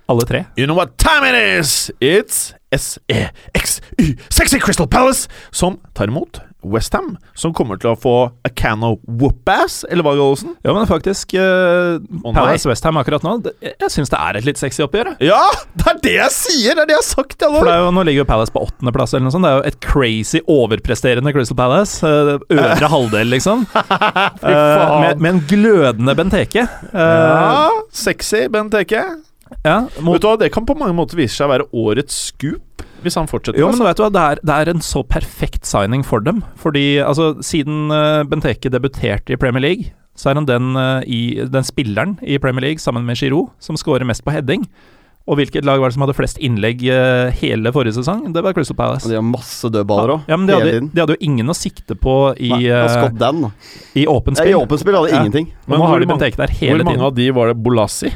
Alle 0.10 0.26
tre. 0.26 0.44
You 0.58 0.66
know 0.66 0.76
what 0.78 0.96
time 0.98 1.28
it 1.30 1.36
is? 1.60 1.92
It's 2.02 2.54
S-E-X-Y 2.74 4.16
Sexy 4.30 4.60
Crystal 4.60 4.88
Palace 4.90 5.28
som 5.52 5.80
tar 5.98 6.10
imot 6.10 6.40
Westham, 6.64 7.14
som 7.40 7.54
kommer 7.56 7.78
til 7.80 7.94
å 7.94 7.96
få 7.96 8.14
a 8.44 8.50
can 8.52 8.82
of 8.84 8.98
whoop-ass, 9.08 9.86
eller 9.90 10.04
hva, 10.04 10.12
Gallosen? 10.20 10.58
Ja, 10.66 10.74
men 10.76 10.84
faktisk 10.90 11.32
uh, 11.40 11.96
Å. 12.20 12.34
Palace 12.36 12.68
Westham 12.68 13.00
akkurat 13.00 13.24
nå 13.24 13.38
det, 13.46 13.54
Jeg 13.80 13.94
syns 13.94 14.12
det 14.12 14.20
er 14.20 14.40
et 14.42 14.48
litt 14.50 14.60
sexy 14.60 14.84
oppgjør. 14.84 15.14
jeg. 15.16 15.30
Ja! 15.32 15.40
Det 15.80 15.88
er 15.94 16.02
det 16.04 16.16
jeg 16.18 16.36
sier! 16.36 16.76
Det 16.76 16.84
er 16.84 16.90
det 16.92 16.98
jeg 16.98 17.04
har 17.04 17.08
sagt 17.08 17.46
For 17.48 17.70
jo, 17.72 17.90
Nå 17.96 18.04
ligger 18.04 18.26
jo 18.26 18.28
Palace 18.34 18.52
på 18.52 18.66
åttendeplass. 18.68 19.14
eller 19.16 19.30
noe 19.30 19.36
sånt 19.38 19.48
Det 19.48 19.54
er 19.54 19.62
jo 19.62 19.72
et 19.72 19.80
crazy 19.88 20.42
overpresterende 20.52 21.32
Crystal 21.36 21.58
Palace. 21.60 22.04
Uh, 22.04 22.36
øvre 22.52 22.92
halvdel, 22.96 23.32
liksom. 23.38 23.64
Faen. 23.72 25.02
med, 25.06 25.20
med 25.24 25.32
en 25.38 25.42
glødende 25.50 26.16
Benteke. 26.20 26.68
Uh, 26.92 27.00
Ja, 27.00 27.70
sexy 27.92 28.48
Benteke. 28.52 29.06
ja, 29.66 29.80
mot, 30.04 30.14
Vet 30.18 30.22
du 30.22 30.28
hva, 30.28 30.36
Det 30.44 30.52
kan 30.54 30.66
på 30.68 30.76
mange 30.78 30.94
måter 30.98 31.18
vise 31.18 31.36
seg 31.40 31.48
å 31.48 31.54
være 31.56 31.70
årets 31.74 32.20
scoop, 32.30 32.62
hvis 33.04 33.16
han 33.20 33.28
fortsetter. 33.32 33.60
jo, 33.60 33.70
men 33.72 33.80
vet 33.88 33.98
du 33.98 34.04
hva, 34.04 34.12
det 34.12 34.26
er, 34.26 34.42
det 34.44 34.56
er 34.56 34.70
en 34.74 34.82
så 34.86 35.04
perfekt 35.08 35.66
signing 35.66 36.04
for 36.06 36.20
dem. 36.26 36.44
Fordi 36.60 37.00
altså, 37.04 37.34
siden 37.46 37.90
eh, 37.92 38.24
Benteke 38.30 38.70
debuterte 38.74 39.34
i 39.34 39.40
Premier 39.40 39.62
League, 39.62 39.92
så 40.20 40.32
er 40.32 40.40
han 40.42 40.46
den, 40.50 40.76
eh, 40.76 41.02
i, 41.08 41.20
den 41.48 41.64
spilleren 41.64 42.18
i 42.22 42.38
Premier 42.44 42.62
League, 42.70 42.80
sammen 42.84 43.06
med 43.08 43.16
Giroud, 43.22 43.52
som 43.60 43.78
scorer 43.80 44.04
mest 44.08 44.24
på 44.26 44.32
heading. 44.36 44.66
Og 45.30 45.38
hvilket 45.38 45.62
lag 45.68 45.78
var 45.78 45.92
det 45.92 45.94
som 45.94 46.02
hadde 46.08 46.16
flest 46.18 46.40
innlegg 46.42 46.82
eh, 46.90 47.30
hele 47.38 47.70
forrige 47.76 47.94
sesong? 48.00 48.24
Det 48.34 48.42
var 48.42 48.56
Crystal 48.58 48.74
Og 48.74 48.80
Palace. 48.80 49.10
de 49.12 49.14
har 49.14 49.22
masse 49.22 49.70
dødballer 49.70 50.16
òg. 50.16 50.24
Ja, 50.32 50.38
men 50.42 50.48
de 50.50 50.56
hadde, 50.58 50.80
de 50.90 51.04
hadde 51.04 51.14
jo 51.14 51.22
ingen 51.28 51.54
å 51.54 51.54
sikte 51.54 51.94
på 52.00 52.16
i, 52.34 52.50
Nei, 52.50 53.10
Dan, 53.20 53.44
i 53.94 54.08
åpent 54.10 54.42
Ja, 54.42 54.48
I 54.50 54.56
åpent 54.58 54.82
spill 54.82 54.98
hadde 54.98 55.12
Ja. 55.14 55.20
ingenting. 55.22 55.52
Men, 55.68 55.76
Men 55.76 55.84
nå 55.84 55.92
har 55.92 56.00
de 56.02 56.08
Benteke 56.10 56.36
der 56.42 56.48
Hvor 56.50 56.82
mange 56.82 56.96
tiden. 56.98 57.06
av 57.06 57.14
de 57.20 57.30
var 57.38 57.48
det 57.54 57.58
Bolassi? 57.62 58.10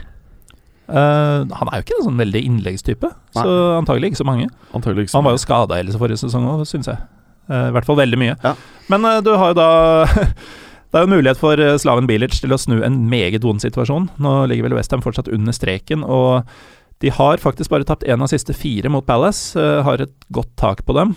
Eh, 0.92 1.54
han 1.56 1.70
er 1.72 1.80
jo 1.80 1.86
ikke 1.86 1.98
en 2.00 2.08
sånn 2.10 2.20
veldig 2.20 2.42
innleggstype, 2.50 3.10
så 3.38 3.48
antagelig 3.78 4.12
ikke 4.12 4.22
så 4.24 4.28
mange. 4.28 4.50
Antagelig 4.76 5.08
ikke. 5.08 5.16
Han 5.18 5.28
var 5.28 5.38
jo 5.38 5.44
skada 5.44 5.80
hele 5.80 5.96
forrige 6.00 6.24
sesong 6.26 6.48
òg, 6.50 6.66
syns 6.70 6.92
jeg. 6.92 7.00
Uh, 7.52 7.68
I 7.68 7.74
hvert 7.76 7.88
fall 7.88 8.00
veldig 8.00 8.20
mye. 8.20 8.36
Ja. 8.44 8.54
Men 8.92 9.04
uh, 9.04 9.18
du 9.24 9.34
har 9.36 9.52
jo 9.52 9.58
da 9.58 9.70
Det 10.94 11.00
er 11.00 11.04
jo 11.04 11.10
mulighet 11.10 11.40
for 11.42 11.58
Slaven 11.82 12.06
Bilic 12.06 12.38
til 12.38 12.54
å 12.54 12.58
snu 12.62 12.78
en 12.86 13.00
meget 13.10 13.42
vond 13.42 13.58
situasjon. 13.60 14.12
Nå 14.22 14.34
ligger 14.46 14.68
vel 14.68 14.76
Westham 14.78 15.02
fortsatt 15.02 15.32
under 15.34 15.56
streken, 15.56 16.04
og 16.06 16.46
de 17.02 17.10
har 17.10 17.42
faktisk 17.42 17.74
bare 17.74 17.88
tapt 17.90 18.06
én 18.06 18.22
av 18.22 18.30
siste 18.30 18.54
fire 18.54 18.92
mot 18.94 19.02
Palace. 19.08 19.58
har 19.58 20.06
et 20.06 20.14
godt 20.30 20.52
tak 20.62 20.86
på 20.86 20.94
dem. 20.94 21.16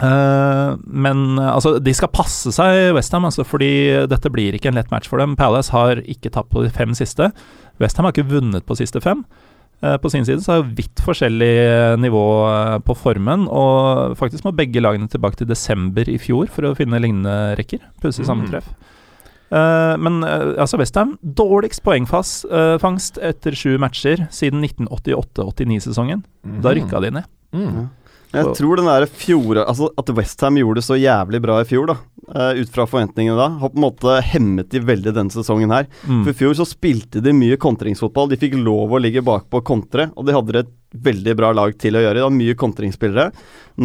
Eh, 0.00 0.76
men 0.86 1.38
eh, 1.38 1.50
altså, 1.54 1.78
de 1.80 1.94
skal 1.96 2.12
passe 2.12 2.52
seg, 2.52 2.92
Westham, 2.96 3.24
altså, 3.24 3.44
fordi 3.48 4.06
dette 4.10 4.30
blir 4.32 4.54
ikke 4.58 4.68
en 4.72 4.76
lett 4.78 4.90
match 4.92 5.08
for 5.08 5.18
dem. 5.22 5.36
Palace 5.36 5.72
har 5.72 6.02
ikke 6.04 6.32
tapt 6.34 6.50
på 6.52 6.62
de 6.66 6.70
fem 6.74 6.92
siste. 6.94 7.30
Westham 7.80 8.04
har 8.08 8.12
ikke 8.16 8.28
vunnet 8.30 8.66
på 8.68 8.76
siste 8.78 9.00
fem. 9.04 9.24
Uh, 9.84 9.98
På 10.00 10.08
sin 10.08 10.24
side 10.24 10.40
så 10.40 10.54
er 10.54 10.62
det 10.64 10.76
vidt 10.78 11.00
forskjellig 11.04 11.98
nivå 12.00 12.22
på 12.88 12.94
formen, 12.96 13.42
og 13.52 14.14
faktisk 14.16 14.46
må 14.46 14.54
begge 14.56 14.80
lagene 14.80 15.04
tilbake 15.12 15.36
til 15.36 15.50
desember 15.50 16.08
i 16.08 16.16
fjor 16.16 16.48
for 16.48 16.64
å 16.64 16.74
finne 16.78 16.96
lignende 17.04 17.52
rekker. 17.60 17.82
Pussig 18.00 18.24
Mm. 18.24 18.30
sammentreff. 18.30 18.70
Eh, 19.52 19.96
men 20.00 20.24
uh, 20.24 20.56
altså 20.58 20.78
Westham, 20.80 21.18
dårligst 21.22 21.84
poengfangst 21.84 23.20
etter 23.22 23.52
sju 23.54 23.76
matcher 23.78 24.24
siden 24.32 24.64
1988-89-sesongen. 24.64 26.24
Da 26.64 26.72
rykka 26.74 27.00
de 27.04 27.10
ned. 27.20 27.28
Mm. 27.52 27.86
Jeg 28.34 28.56
tror 28.58 28.80
den 28.80 28.88
der 28.90 29.06
fjor, 29.06 29.62
altså 29.62 29.88
At 29.96 30.10
Westham 30.16 30.58
gjorde 30.60 30.80
det 30.80 30.86
så 30.88 30.98
jævlig 30.98 31.40
bra 31.44 31.60
i 31.62 31.68
fjor, 31.68 31.92
da 31.92 31.96
uh, 32.34 32.52
ut 32.60 32.70
fra 32.72 32.86
forventningene 32.88 33.36
da, 33.38 33.48
har 33.60 33.72
på 33.72 33.78
en 33.78 33.84
måte 33.86 34.16
hemmet 34.24 34.70
de 34.72 34.82
veldig 34.84 35.14
denne 35.16 35.32
sesongen 35.32 35.72
her. 35.74 35.88
Mm. 36.06 36.24
For 36.24 36.32
I 36.32 36.38
fjor 36.40 36.56
så 36.58 36.66
spilte 36.68 37.22
de 37.24 37.34
mye 37.36 37.58
kontringsfotball. 37.60 38.30
De 38.32 38.40
fikk 38.40 38.58
lov 38.60 38.96
å 38.96 39.02
ligge 39.02 39.24
bakpå 39.26 39.62
og 39.62 39.68
kontre, 39.68 40.10
og 40.14 40.26
de 40.26 40.36
hadde 40.36 40.64
et 40.64 40.74
veldig 41.06 41.36
bra 41.38 41.52
lag 41.56 41.74
til 41.80 41.98
å 41.98 42.02
gjøre. 42.02 42.18
De 42.18 42.26
har 42.26 42.34
mye 42.34 42.58
kontringsspillere. 42.58 43.30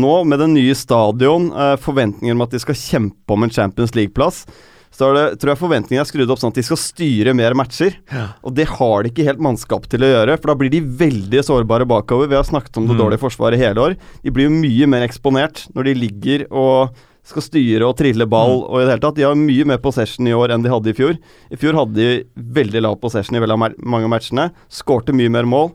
Nå, 0.02 0.14
med 0.30 0.44
den 0.44 0.56
nye 0.58 0.76
stadion, 0.78 1.52
uh, 1.56 1.76
forventninger 1.82 2.38
om 2.38 2.46
at 2.46 2.56
de 2.56 2.62
skal 2.64 2.80
kjempe 2.80 3.36
om 3.36 3.48
en 3.48 3.54
Champions 3.54 3.96
League-plass, 3.98 4.46
så 4.92 5.08
er 5.10 5.14
det, 5.16 5.26
tror 5.40 5.54
jeg 5.54 5.60
forventningene 5.62 6.04
er 6.04 6.10
skrudd 6.10 6.32
opp 6.34 6.40
sånn 6.42 6.52
at 6.52 6.58
de 6.60 6.64
skal 6.68 6.78
styre 6.82 7.34
mer 7.34 7.54
matcher. 7.56 7.96
Og 8.44 8.54
det 8.58 8.68
har 8.68 9.04
de 9.04 9.10
ikke 9.14 9.24
helt 9.26 9.40
mannskap 9.40 9.88
til 9.88 10.04
å 10.04 10.10
gjøre, 10.12 10.36
for 10.42 10.52
da 10.52 10.56
blir 10.60 10.70
de 10.74 10.82
veldig 10.82 11.42
sårbare 11.48 11.88
bakover. 11.88 12.28
Vi 12.28 12.36
har 12.36 12.44
snakket 12.44 12.76
om 12.78 12.88
det 12.88 12.96
Mm. 12.98 13.00
dårlige 13.06 13.24
forsvaret 13.24 13.58
hele 13.58 13.80
år. 13.80 13.96
De 14.24 14.30
blir 14.32 14.50
jo 14.50 14.52
mye 14.52 14.88
mer 14.88 15.08
eksponert 15.08 15.68
når 15.74 15.84
de 15.86 15.94
ligger 15.96 16.46
og 16.52 16.92
skal 17.24 17.42
styre 17.46 17.86
og 17.88 17.96
trille 17.98 18.26
ball 18.28 18.64
og 18.68 18.82
i 18.82 18.86
det 18.86 18.90
hele 18.96 19.00
tatt. 19.06 19.16
De 19.16 19.24
har 19.24 19.36
mye 19.36 19.64
mer 19.66 19.78
possession 19.78 20.28
i 20.28 20.34
år 20.34 20.50
enn 20.52 20.64
de 20.64 20.70
hadde 20.74 20.90
i 20.90 20.94
fjor. 20.98 21.18
I 21.52 21.56
fjor 21.56 21.74
hadde 21.78 21.94
de 21.96 22.24
veldig 22.36 22.82
lav 22.82 23.00
possession 23.00 23.36
i 23.38 23.40
veldig 23.40 23.60
mange 23.86 24.10
matchene. 24.10 24.52
Skårte 24.70 25.14
mye 25.14 25.30
mer 25.30 25.44
mål. 25.46 25.72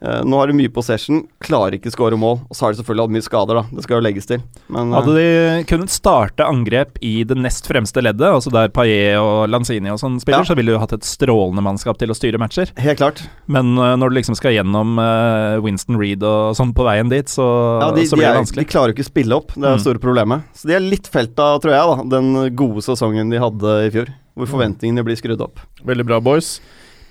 Eh, 0.00 0.20
nå 0.22 0.38
har 0.38 0.46
de 0.46 0.54
mye 0.54 0.70
possession, 0.70 1.24
klarer 1.42 1.74
ikke 1.74 1.90
skåre 1.90 2.14
mål. 2.14 2.36
Og 2.46 2.54
så 2.54 2.66
har 2.68 2.72
de 2.72 2.78
selvfølgelig 2.78 3.02
hatt 3.08 3.14
mye 3.16 3.24
skader, 3.26 3.58
da. 3.58 3.62
Det 3.74 3.82
skal 3.82 3.96
jo 3.98 4.04
legges 4.06 4.28
til. 4.30 4.42
Men 4.70 4.92
eh, 4.92 4.96
Hadde 4.98 5.14
de 5.18 5.64
kunnet 5.66 5.90
starte 5.90 6.46
angrep 6.46 7.00
i 7.02 7.24
det 7.26 7.34
nest 7.36 7.66
fremste 7.66 7.98
leddet, 8.06 8.28
altså 8.30 8.52
der 8.54 8.70
Paillet 8.70 9.18
og 9.18 9.48
Lanzini 9.50 9.90
og 9.90 9.98
sånn 9.98 10.20
spiller, 10.22 10.44
Ja. 10.46 10.50
så 10.52 10.54
ville 10.54 10.70
du 10.76 10.78
hatt 10.78 10.94
et 10.94 11.02
strålende 11.08 11.64
mannskap 11.66 11.98
til 11.98 12.14
å 12.14 12.16
styre 12.18 12.38
matcher. 12.38 12.70
helt 12.78 12.98
klart. 13.02 13.24
Men 13.50 13.74
eh, 13.76 13.96
når 13.98 14.10
du 14.14 14.16
liksom 14.20 14.36
skal 14.38 14.54
gjennom 14.54 14.94
eh, 15.02 15.58
Winston 15.66 15.98
Reed 15.98 16.22
og 16.22 16.54
sånn 16.54 16.70
på 16.78 16.86
veien 16.86 17.10
dit, 17.10 17.26
så, 17.26 17.48
Ja, 17.82 17.90
de, 17.90 18.06
så 18.06 18.14
de, 18.14 18.22
blir 18.22 18.28
det 18.28 18.32
er, 18.36 18.38
vanskelig. 18.44 18.66
de 18.68 18.70
klarer 18.70 18.92
jo 18.94 18.98
ikke 19.00 19.06
å 19.08 19.10
spille 19.10 19.34
opp, 19.42 19.50
det 19.54 19.64
er 19.64 19.68
det 19.72 19.76
Mm. 19.78 19.84
store 19.88 19.98
problemet. 19.98 20.42
Så 20.54 20.68
de 20.70 20.74
er 20.78 20.80
litt 20.86 21.06
felta, 21.10 21.58
tror 21.58 21.74
jeg, 21.74 21.82
da, 21.90 22.18
den 22.18 22.54
gode 22.54 22.82
sesongen 22.86 23.30
de 23.34 23.38
hadde 23.42 23.74
i 23.86 23.90
fjor. 23.90 24.14
Hvor 24.38 24.46
forventningene 24.46 25.02
blir 25.02 25.16
skrudd 25.18 25.40
opp. 25.42 25.58
Veldig 25.84 26.06
bra, 26.06 26.20
boys. 26.22 26.60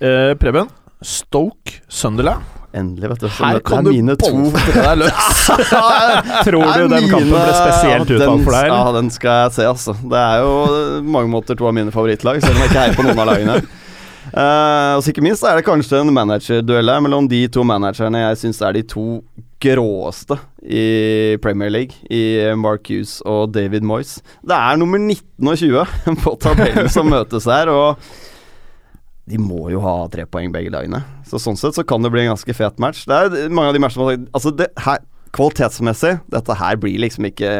Eh, 0.00 0.32
Preben, 0.40 0.70
Stoke, 1.04 1.80
Sunderland. 1.88 2.42
Endelig, 2.74 3.08
vet 3.10 3.20
du. 3.20 3.28
Her 3.32 3.56
det 3.56 3.64
kan 3.64 3.80
er 3.80 3.86
du 3.86 3.94
mine 3.96 4.14
to 4.20 4.28
boltre 4.28 4.82
deg 4.84 4.98
løs! 5.00 5.38
Tror 6.46 6.66
du 6.68 6.90
den 6.92 7.06
kampen 7.08 7.30
ble 7.32 7.54
spesielt 7.54 8.10
ja, 8.12 8.18
utvalgt 8.18 8.44
for 8.44 8.56
deg? 8.58 8.68
Ja, 8.68 8.80
den 8.98 9.08
skal 9.14 9.38
jeg 9.44 9.54
se, 9.56 9.68
altså. 9.70 9.94
Det 10.02 10.20
er 10.20 10.42
jo 10.44 10.52
på 10.66 11.14
mange 11.16 11.32
måter 11.32 11.58
to 11.58 11.68
av 11.70 11.76
mine 11.78 11.94
favorittlag, 11.94 12.42
selv 12.44 12.58
om 12.58 12.64
jeg 12.64 12.72
ikke 12.72 12.84
heier 12.84 12.98
på 12.98 13.06
noen 13.06 13.22
av 13.24 13.30
lagene. 13.30 13.56
Uh, 14.28 14.92
og 14.98 15.02
så 15.02 15.14
ikke 15.14 15.24
minst 15.24 15.46
er 15.48 15.56
det 15.56 15.64
kanskje 15.64 16.02
en 16.02 16.12
managerduell 16.12 16.92
her 16.92 17.00
mellom 17.06 17.30
de 17.30 17.40
to 17.48 17.64
managerne 17.64 18.26
jeg 18.26 18.42
syns 18.42 18.60
er 18.60 18.76
de 18.76 18.84
to 18.92 19.06
gråeste 19.64 20.36
i 20.62 21.38
Premier 21.42 21.72
League, 21.72 21.96
i 22.12 22.52
Mark 22.58 22.90
Hughes 22.92 23.18
og 23.24 23.54
David 23.54 23.86
Moyes. 23.86 24.18
Det 24.44 24.54
er 24.54 24.76
nummer 24.78 25.00
19 25.00 25.24
og 25.48 25.62
20 25.64 26.20
på 26.26 26.38
tabellen 26.44 26.92
som 26.92 27.08
møtes 27.08 27.48
her, 27.48 27.72
og 27.72 27.96
de 29.28 29.38
må 29.40 29.68
jo 29.72 29.82
ha 29.84 29.94
tre 30.12 30.24
poeng 30.30 30.52
begge 30.54 30.72
lagene. 30.72 31.02
Så 31.28 31.40
sånn 31.42 31.58
sett 31.60 31.76
så 31.76 31.84
kan 31.86 32.04
det 32.04 32.10
bli 32.14 32.24
en 32.24 32.32
ganske 32.32 32.54
fet 32.56 32.80
match. 32.82 33.04
Det 33.08 33.18
er 33.18 33.52
mange 33.52 33.72
av 33.72 33.76
de 33.76 33.82
matchene 33.84 34.06
man 34.06 34.26
Altså, 34.36 34.52
det 34.56 34.70
her 34.84 35.02
kvalitetsmessig, 35.36 36.14
dette 36.32 36.56
her 36.56 36.78
blir 36.80 36.98
liksom 37.04 37.28
ikke 37.28 37.50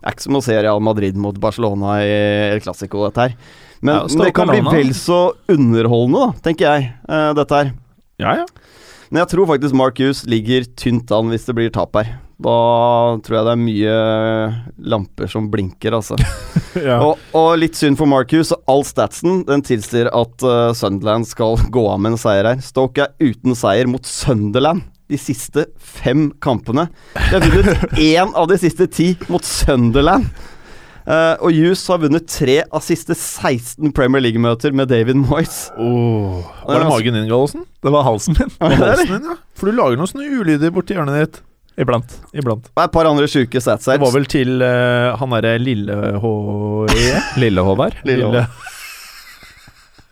er 0.00 0.14
ikke 0.14 0.24
som 0.24 0.38
å 0.38 0.44
se 0.44 0.56
Real 0.56 0.80
Madrid 0.80 1.18
mot 1.20 1.36
Barcelona 1.40 1.98
i 2.00 2.12
El 2.54 2.62
Clásico, 2.64 3.04
dette 3.08 3.26
her. 3.26 3.34
Men, 3.84 4.00
Ja, 4.08 4.24
det 4.24 4.32
kan 4.36 4.48
bli 4.48 4.60
vel 4.64 4.94
så 4.96 5.34
underholdende, 5.48 6.30
da, 6.30 6.40
tenker 6.44 6.66
jeg, 6.66 6.92
eh, 7.08 7.32
dette 7.36 7.60
her. 7.60 7.72
Ja, 8.20 8.34
ja. 8.42 8.46
Men 9.10 9.22
jeg 9.24 9.32
tror 9.32 9.48
faktisk 9.50 9.74
Mark 9.74 9.98
Hughes 9.98 10.24
ligger 10.24 10.64
tynt 10.76 11.10
an 11.12 11.30
hvis 11.32 11.44
det 11.48 11.56
blir 11.56 11.70
tap 11.74 11.96
her. 11.98 12.18
Da 12.40 13.18
tror 13.20 13.36
jeg 13.36 13.46
det 13.46 13.52
er 13.52 13.60
mye 13.60 13.96
lamper 14.92 15.28
som 15.28 15.50
blinker, 15.52 15.92
altså. 15.98 16.16
ja. 16.88 16.96
Og, 17.04 17.20
og 17.36 17.50
litt 17.60 17.76
synd 17.76 17.98
for 18.00 18.08
Marcus. 18.08 18.54
All 18.70 18.84
statsen 18.88 19.42
den 19.48 19.64
tilsier 19.66 20.08
at 20.08 20.46
uh, 20.46 20.70
Sunderland 20.76 21.28
skal 21.28 21.60
gå 21.74 21.84
av 21.90 22.00
med 22.00 22.14
en 22.14 22.22
seier 22.22 22.48
her. 22.48 22.62
Stoke 22.64 23.04
er 23.04 23.12
uten 23.20 23.58
seier 23.58 23.90
mot 23.90 24.06
Sunderland 24.08 24.86
de 25.10 25.18
siste 25.18 25.66
fem 25.74 26.28
kampene. 26.40 26.86
De 27.18 27.34
har 27.34 27.44
vunnet 27.50 27.98
én 28.12 28.32
av 28.38 28.46
de 28.48 28.56
siste 28.62 28.86
ti 28.94 29.10
mot 29.28 29.44
Sunderland. 29.44 30.30
Uh, 31.10 31.34
og 31.42 31.56
Hughes 31.56 31.82
har 31.90 31.98
vunnet 31.98 32.28
tre 32.30 32.60
av 32.62 32.84
siste 32.86 33.16
16 33.16 33.90
Premier 33.96 34.22
League-møter 34.22 34.72
med 34.76 34.92
David 34.92 35.18
Moyes. 35.18 35.64
Oh. 35.74 36.44
Var 36.68 36.84
det 36.84 36.88
magen 36.92 37.18
din, 37.18 37.28
Gallosen? 37.28 37.66
Det 37.82 37.92
var 37.92 38.06
halsen 38.06 38.38
min. 38.38 38.52
Var 38.60 38.76
halsen 38.78 39.16
din, 39.16 39.30
ja. 39.32 39.38
For 39.58 39.68
du 39.68 39.76
lager 39.76 39.98
noen 39.98 40.12
sånne 40.12 40.28
ulyder 40.30 40.72
borti 40.72 40.96
hjørnet 40.96 41.18
ditt. 41.18 41.40
Iblant. 41.80 42.18
Iblant. 42.36 42.66
Og 42.74 42.82
et 42.82 42.92
par 42.92 43.08
andre 43.08 43.28
sjuke 43.30 43.62
sats 43.62 43.88
her. 43.88 43.96
Det 43.96 44.04
var 44.04 44.12
vel 44.12 44.28
til 44.28 44.60
uh, 44.60 45.16
han 45.20 45.32
derre 45.38 45.56
lille 45.62 45.96
H-E? 46.20 47.22
Lille 47.40 47.64
Håvard. 47.64 47.96
Lille 48.04 48.28
Lille. 48.28 48.44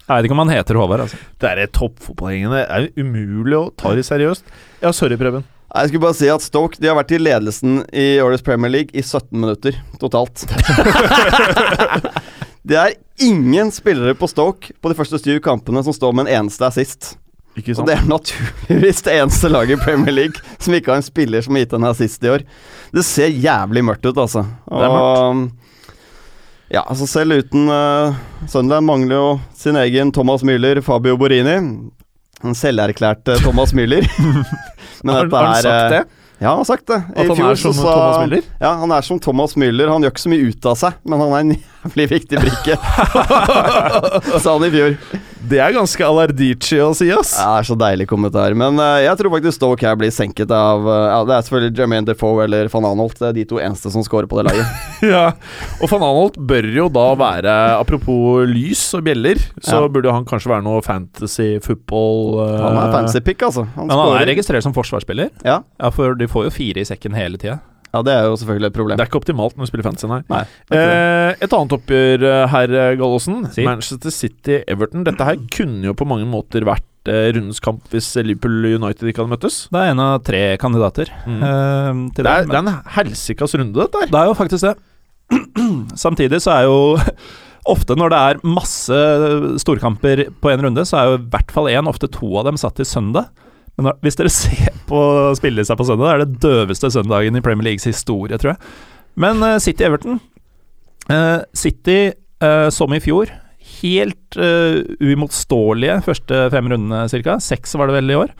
Jeg 0.08 0.16
vet 0.16 0.24
ikke 0.24 0.36
om 0.38 0.40
han 0.46 0.54
heter 0.54 0.78
Håvard, 0.80 1.04
altså. 1.04 1.20
Det 1.36 1.52
er 1.52 1.68
toppfotballgjengene. 1.76 2.62
Det 2.62 2.66
er 2.78 3.04
umulig 3.04 3.58
å 3.58 3.66
ta 3.76 3.92
de 3.92 4.04
seriøst. 4.06 4.46
Ja, 4.80 4.94
sorry, 4.96 5.18
Preben. 5.20 5.44
Jeg 5.68 5.90
skulle 5.90 6.06
bare 6.06 6.16
si 6.16 6.30
at 6.32 6.40
Stoke 6.40 6.80
de 6.80 6.88
har 6.88 6.96
vært 6.96 7.12
i 7.12 7.20
ledelsen 7.20 7.82
i 7.92 8.06
årets 8.24 8.44
Premier 8.46 8.72
League 8.72 8.96
i 8.96 9.04
17 9.04 9.36
minutter 9.36 9.76
totalt. 10.00 10.46
det 12.68 12.78
er 12.80 12.96
ingen 13.20 13.68
spillere 13.74 14.16
på 14.16 14.30
Stoke 14.32 14.72
på 14.72 14.88
de 14.88 14.96
første 14.96 15.20
syv 15.20 15.42
kampene 15.44 15.84
som 15.84 15.92
står 15.92 16.16
med 16.16 16.24
en 16.24 16.40
eneste 16.40 16.64
assist. 16.64 17.18
Og 17.58 17.86
det 17.88 17.96
er 17.96 18.06
naturligvis 18.08 19.02
det 19.06 19.14
eneste 19.18 19.50
laget 19.50 19.78
i 19.78 19.82
Premier 19.82 20.14
League 20.14 20.58
som 20.58 20.74
ikke 20.76 20.92
har 20.92 21.00
en 21.02 21.06
spiller 21.06 21.44
som 21.44 21.56
har 21.56 21.66
gitt 21.66 21.76
en 21.78 21.88
assist 21.90 22.24
i 22.24 22.32
år. 22.32 22.44
Det 22.94 23.04
ser 23.06 23.32
jævlig 23.34 23.84
mørkt 23.84 24.06
ut, 24.06 24.16
altså. 24.16 24.44
Det 24.68 24.84
er 24.86 24.96
Og, 24.98 25.48
ja, 26.68 26.82
altså 26.84 27.06
selv 27.08 27.40
uten 27.40 27.70
uh, 27.72 28.16
Sunderland 28.46 28.86
mangler 28.86 29.16
jo 29.16 29.28
sin 29.56 29.76
egen 29.80 30.12
Thomas 30.12 30.44
Müller, 30.44 30.82
Fabio 30.84 31.16
Borini. 31.16 31.56
En 32.44 32.54
selverklærte 32.54 33.38
Thomas 33.42 33.72
Müller. 33.74 34.04
Men 35.04 35.14
Har, 35.14 35.24
dette 35.24 35.36
har 35.36 35.46
han 35.46 35.56
er, 35.56 35.62
sagt 35.62 35.82
eh, 35.82 35.90
det? 35.96 36.02
Ja, 36.38 36.48
han 36.52 36.60
har 36.60 36.64
sagt 36.68 36.86
det. 36.86 36.98
At 37.16 37.30
han 37.32 37.40
er 37.48 37.58
som 37.58 37.72
Thomas 37.74 38.18
Müller? 38.22 38.44
Ja, 38.60 38.72
han 38.78 38.92
er 38.94 39.06
som 39.06 39.18
Thomas 39.18 39.56
Müller. 39.58 39.90
Han 39.90 40.04
gjør 40.04 40.12
ikke 40.14 40.22
så 40.22 40.30
mye 40.30 40.52
ut 40.52 40.68
av 40.70 40.76
seg, 40.78 41.00
men 41.02 41.24
han 41.24 41.32
er 41.32 41.40
en 41.40 41.56
jævlig 41.82 42.06
viktig 42.12 42.42
brikke. 42.44 42.76
Sa 44.44 44.54
han 44.54 44.68
i 44.68 44.70
fjor. 44.74 44.94
Det 45.48 45.58
er 45.64 45.72
ganske 45.72 46.04
Alardici 46.04 46.76
å 46.82 46.90
si, 46.96 47.06
ass. 47.14 47.30
Ja, 47.38 47.54
det 47.54 47.62
er 47.62 47.66
så 47.70 47.76
deilig 47.80 48.06
kommentar. 48.10 48.52
Men 48.58 48.76
uh, 48.80 48.98
jeg 49.00 49.16
tror 49.20 49.32
faktisk 49.32 49.56
Stoke 49.56 49.86
her 49.86 49.96
blir 49.96 50.12
senket 50.12 50.50
av 50.52 50.84
uh, 50.84 50.96
Ja, 51.08 51.20
Det 51.28 51.36
er 51.36 51.46
selvfølgelig 51.46 51.78
Jermaine 51.80 52.08
Defoe 52.10 52.44
eller 52.44 52.68
van 52.72 52.88
Anholt. 52.90 53.16
Det 53.20 53.30
er 53.30 53.36
de 53.38 53.44
to 53.48 53.60
eneste 53.62 53.92
som 53.94 54.04
scorer 54.04 54.28
på 54.28 54.40
det 54.40 54.48
laget. 54.50 54.76
Ja, 55.08 55.30
og 55.78 55.92
van 55.92 56.02
Anholt 56.04 56.36
bør 56.50 56.66
jo 56.74 56.88
da 56.92 57.06
være 57.20 57.52
Apropos 57.78 58.48
lys 58.50 58.82
og 58.98 59.04
bjeller, 59.06 59.38
så 59.62 59.84
Ja. 59.84 59.88
burde 59.94 60.12
han 60.12 60.26
kanskje 60.28 60.50
være 60.50 60.66
noe 60.66 60.82
fantasy 60.84 61.60
football 61.64 62.40
uh, 62.42 62.58
Han 62.66 62.80
er 62.82 62.92
fancy 62.96 63.22
pick, 63.24 63.44
altså. 63.46 63.64
Han 63.78 63.88
Men 63.88 63.96
han 64.02 64.16
er 64.18 64.28
registrert 64.34 64.66
som 64.66 64.74
forsvarsspiller. 64.76 65.30
Ja. 65.46 65.60
Ja, 65.78 65.92
for 65.94 66.18
de 66.18 66.28
får 66.28 66.48
jo 66.48 66.54
fire 66.58 66.82
i 66.82 66.88
sekken 66.88 67.14
hele 67.16 67.38
tida. 67.40 67.60
Ja, 67.94 68.02
det 68.04 68.12
er 68.12 68.26
jo 68.28 68.36
selvfølgelig 68.36 68.68
et 68.70 68.76
problem. 68.76 68.96
Det 68.98 69.04
er 69.06 69.10
ikke 69.10 69.20
optimalt 69.22 69.56
når 69.56 69.64
du 69.64 69.70
spiller 69.70 69.86
fantasy, 69.88 70.06
nei. 70.10 70.20
Nei. 70.28 70.42
Eh, 70.76 71.30
et 71.46 71.54
annet 71.56 71.74
oppgjør 71.78 72.26
herr 72.28 72.52
her, 72.52 72.74
eh, 72.92 72.96
Gallosen. 73.00 73.40
Si. 73.54 73.64
Manchester 73.64 74.10
City-Everton. 74.12 75.04
Dette 75.08 75.24
her 75.24 75.40
kunne 75.56 75.84
jo 75.88 75.94
på 75.96 76.06
mange 76.08 76.26
måter 76.28 76.66
vært 76.68 76.84
eh, 77.08 77.30
rundens 77.32 77.60
kamp 77.64 77.86
hvis 77.94 78.10
Liverpool 78.20 78.66
United 78.74 79.08
ikke 79.08 79.22
hadde 79.24 79.32
møttes. 79.32 79.56
Det 79.72 79.80
er 79.80 79.94
en 79.94 80.02
av 80.04 80.20
tre 80.26 80.42
kandidater 80.60 81.08
Mm. 81.24 81.40
eh, 81.42 82.04
til 82.14 82.24
Det 82.24 82.30
er, 82.32 82.44
det. 82.44 82.52
det 82.52 82.60
er 82.60 82.64
en 82.66 82.82
helsikas 82.98 83.54
runde, 83.56 83.74
dette 83.80 84.04
her. 84.04 84.12
Det 84.12 84.20
er 84.20 84.28
jo 84.32 84.36
faktisk 84.36 84.68
det. 84.68 84.76
Samtidig 86.04 86.40
så 86.44 86.54
er 86.58 86.68
jo 86.68 86.78
Ofte 87.68 87.92
når 88.00 88.08
det 88.14 88.18
er 88.18 88.38
masse 88.48 88.98
storkamper 89.60 90.22
på 90.40 90.48
en 90.48 90.62
runde, 90.64 90.84
så 90.88 90.96
er 90.96 91.10
jo 91.10 91.16
i 91.18 91.24
hvert 91.34 91.50
fall 91.52 91.66
én, 91.68 91.88
ofte 91.90 92.08
to 92.08 92.30
av 92.40 92.46
dem, 92.48 92.56
satt 92.56 92.78
til 92.78 92.86
søndag. 92.88 93.26
Men 93.78 93.94
hvis 94.02 94.18
dere 94.18 94.32
ser 94.32 94.74
på 94.88 95.00
spillelista 95.38 95.76
på 95.78 95.86
søndag, 95.86 96.08
det 96.08 96.14
er 96.14 96.24
det 96.24 96.40
døveste 96.42 96.90
søndagen 96.90 97.38
i 97.38 97.42
Premier 97.44 97.70
Leagues 97.70 97.86
historie, 97.86 98.38
tror 98.40 98.54
jeg. 98.54 98.72
Men 99.18 99.42
uh, 99.44 99.58
City-Everton 99.62 100.18
uh, 101.12 101.44
City, 101.56 102.10
uh, 102.42 102.68
som 102.74 102.94
i 102.94 103.02
fjor, 103.02 103.30
helt 103.78 104.38
uimotståelige 104.38 106.00
første 106.06 106.38
fem 106.50 106.70
rundene, 106.72 107.04
cirka. 107.12 107.36
Seks 107.42 107.76
var 107.78 107.90
det 107.90 107.98
vel 107.98 108.10
i 108.10 108.16
år. 108.18 108.32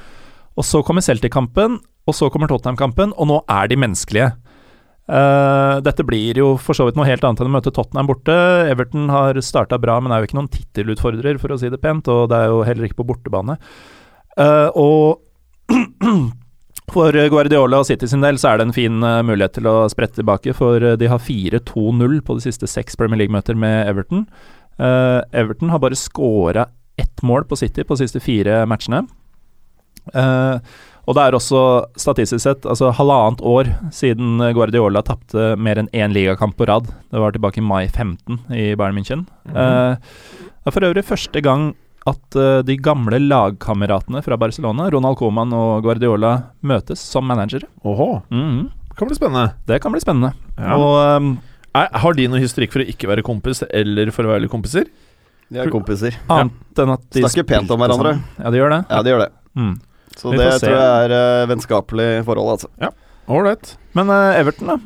Og 0.59 0.66
så 0.66 0.81
kommer 0.83 1.05
Celtic-kampen, 1.05 1.77
og 2.09 2.16
så 2.16 2.31
kommer 2.33 2.51
Tottenham-kampen, 2.51 3.12
og 3.14 3.29
nå 3.31 3.37
er 3.53 3.68
de 3.70 3.79
menneskelige. 3.79 4.33
Uh, 5.09 5.79
dette 5.81 6.05
blir 6.05 6.37
jo 6.37 6.51
for 6.61 6.77
så 6.77 6.85
vidt 6.85 6.98
noe 6.98 7.07
helt 7.09 7.22
annet 7.24 7.40
enn 7.40 7.48
å 7.48 7.55
møte 7.55 7.72
Tottenham 7.72 8.11
borte. 8.11 8.35
Everton 8.68 9.07
har 9.12 9.38
starta 9.44 9.79
bra, 9.81 10.01
men 10.03 10.12
er 10.12 10.20
jo 10.20 10.29
ikke 10.29 10.40
noen 10.40 10.51
tittelutfordrer, 10.53 11.38
for 11.40 11.55
å 11.55 11.61
si 11.61 11.70
det 11.72 11.81
pent, 11.85 12.11
og 12.12 12.27
det 12.33 12.42
er 12.42 12.51
jo 12.53 12.64
heller 12.66 12.88
ikke 12.88 13.01
på 13.01 13.09
bortebane. 13.12 13.57
Uh, 14.38 14.68
og 14.74 15.28
for 16.95 17.13
Guardiola 17.33 17.83
og 17.83 17.89
City 17.89 18.09
sin 18.09 18.25
del 18.25 18.41
så 18.41 18.53
er 18.53 18.61
det 18.61 18.69
en 18.69 18.77
fin 18.77 19.03
eh, 19.05 19.21
mulighet 19.27 19.59
til 19.59 19.69
å 19.71 19.77
sprette 19.93 20.21
tilbake, 20.21 20.55
for 20.57 20.83
eh, 20.83 20.97
de 21.01 21.11
har 21.11 21.23
4-2-0 21.23 22.21
på 22.25 22.39
de 22.39 22.47
siste 22.47 22.71
seks 22.71 22.99
Premier 22.99 23.23
League-møter 23.23 23.59
med 23.59 23.89
Everton. 23.91 24.27
Uh, 24.79 25.25
Everton 25.35 25.73
har 25.73 25.81
bare 25.83 25.99
scora 25.99 26.69
ett 26.99 27.23
mål 27.27 27.49
på 27.51 27.57
City 27.59 27.83
på 27.83 27.97
de 27.97 28.07
siste 28.07 28.23
fire 28.23 28.61
matchene. 28.71 29.03
Uh, 30.15 30.63
og 31.09 31.17
det 31.17 31.25
er 31.25 31.37
også 31.37 31.61
statistisk 31.97 32.43
sett 32.43 32.67
altså 32.69 32.91
halvannet 32.93 33.41
år 33.41 33.71
siden 33.97 34.43
Guardiola 34.57 35.01
tapte 35.07 35.55
mer 35.57 35.81
enn 35.81 35.89
én 35.97 36.13
ligakamp 36.13 36.59
på 36.59 36.67
rad. 36.69 36.91
Det 37.09 37.23
var 37.23 37.33
tilbake 37.33 37.63
i 37.63 37.65
mai 37.65 37.87
15 37.89 38.43
i 38.53 38.75
Bayern 38.77 38.99
München. 38.99 39.25
Eh, 39.49 39.97
det 39.97 40.69
er 40.69 40.75
for 40.75 40.85
øvrig 40.85 41.07
første 41.09 41.41
gang 41.41 41.71
at 42.09 42.38
eh, 42.38 42.61
de 42.66 42.77
gamle 42.83 43.21
lagkameratene 43.23 44.23
fra 44.25 44.38
Barcelona, 44.40 44.88
Ronald 44.92 45.18
Coman 45.21 45.53
og 45.57 45.85
Guardiola, 45.87 46.35
møtes 46.61 47.03
som 47.03 47.27
managere. 47.27 47.68
Mm 47.85 48.29
-hmm. 48.29 48.71
det 48.88 48.97
kan 48.97 49.09
bli 49.09 49.16
spennende. 49.16 49.53
Det 49.66 49.83
kan 49.83 49.92
bli 49.92 50.01
spennende. 50.01 50.33
Ja. 50.57 50.77
Og 50.77 51.16
um, 51.16 51.38
Er, 51.75 51.88
har 51.92 52.14
de 52.14 52.29
noe 52.29 52.40
historikk 52.40 52.73
for 52.73 52.81
å 52.81 52.88
ikke 52.88 53.09
være 53.09 53.23
kompis, 53.23 53.62
eller 53.71 54.11
for 54.11 54.25
å 54.25 54.29
være 54.29 54.49
kompiser? 54.49 54.85
De 55.49 55.59
er 55.59 55.71
kompiser. 55.71 56.16
annet 56.29 56.79
enn 56.79 56.90
at 56.90 57.11
de 57.11 57.23
Snakker 57.23 57.44
pent 57.44 57.71
om 57.71 57.81
hverandre. 57.81 58.21
Ja, 58.38 58.51
de 58.51 58.59
gjør 58.59 58.71
det. 58.71 58.85
Ja, 58.90 59.03
de 59.03 59.11
gjør 59.11 59.18
det. 59.18 59.31
Mm. 59.55 59.81
Så 60.16 60.33
det 60.33 60.53
se. 60.53 60.66
tror 60.66 60.77
jeg 60.77 61.05
er 61.05 61.42
uh, 61.42 61.49
vennskapelig 61.49 62.25
forhold, 62.25 62.51
altså. 62.51 62.68
Ålreit. 63.29 63.77
Men 63.94 64.11
uh, 64.11 64.40
Everton, 64.40 64.66
da. 64.66 64.79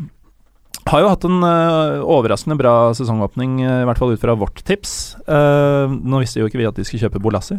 Har 0.92 1.00
jo 1.00 1.08
hatt 1.08 1.24
en 1.24 1.40
uh, 1.40 2.02
overraskende 2.04 2.58
bra 2.60 2.92
sesongåpning, 2.92 3.62
uh, 3.64 3.80
i 3.80 3.88
hvert 3.88 4.00
fall 4.00 4.12
ut 4.12 4.20
fra 4.20 4.34
vårt 4.36 4.60
tips. 4.68 5.16
Uh, 5.24 5.88
nå 5.88 6.20
visste 6.20 6.42
jo 6.42 6.50
ikke 6.50 6.60
vi 6.60 6.68
at 6.68 6.76
de 6.76 6.84
skulle 6.84 7.06
kjøpe 7.06 7.22
Bolassi. 7.22 7.56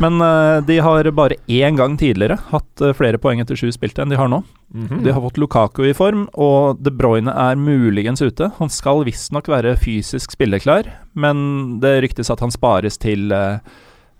Men 0.00 0.16
de 0.64 0.78
har 0.80 1.04
bare 1.12 1.36
én 1.44 1.76
gang 1.76 1.98
tidligere 2.00 2.38
hatt 2.48 2.80
flere 2.96 3.18
poeng 3.20 3.42
etter 3.42 3.58
sju 3.60 3.66
spilte 3.68 4.00
enn 4.00 4.08
de 4.08 4.16
har 4.16 4.30
nå. 4.32 4.38
Mhm. 4.72 5.02
De 5.04 5.12
har 5.12 5.20
fått 5.20 5.36
Lukaku 5.36 5.82
i 5.84 5.92
form, 5.92 6.22
og 6.40 6.80
De 6.80 6.88
Bruyne 6.88 7.28
er 7.28 7.60
muligens 7.60 8.24
ute. 8.24 8.48
Han 8.56 8.72
skal 8.72 9.04
visstnok 9.04 9.50
være 9.52 9.76
fysisk 9.76 10.32
spilleklar, 10.32 10.88
men 11.12 11.82
det 11.84 11.98
ryktes 12.06 12.32
at 12.32 12.40
han 12.40 12.54
spares 12.54 12.96
til 12.96 13.28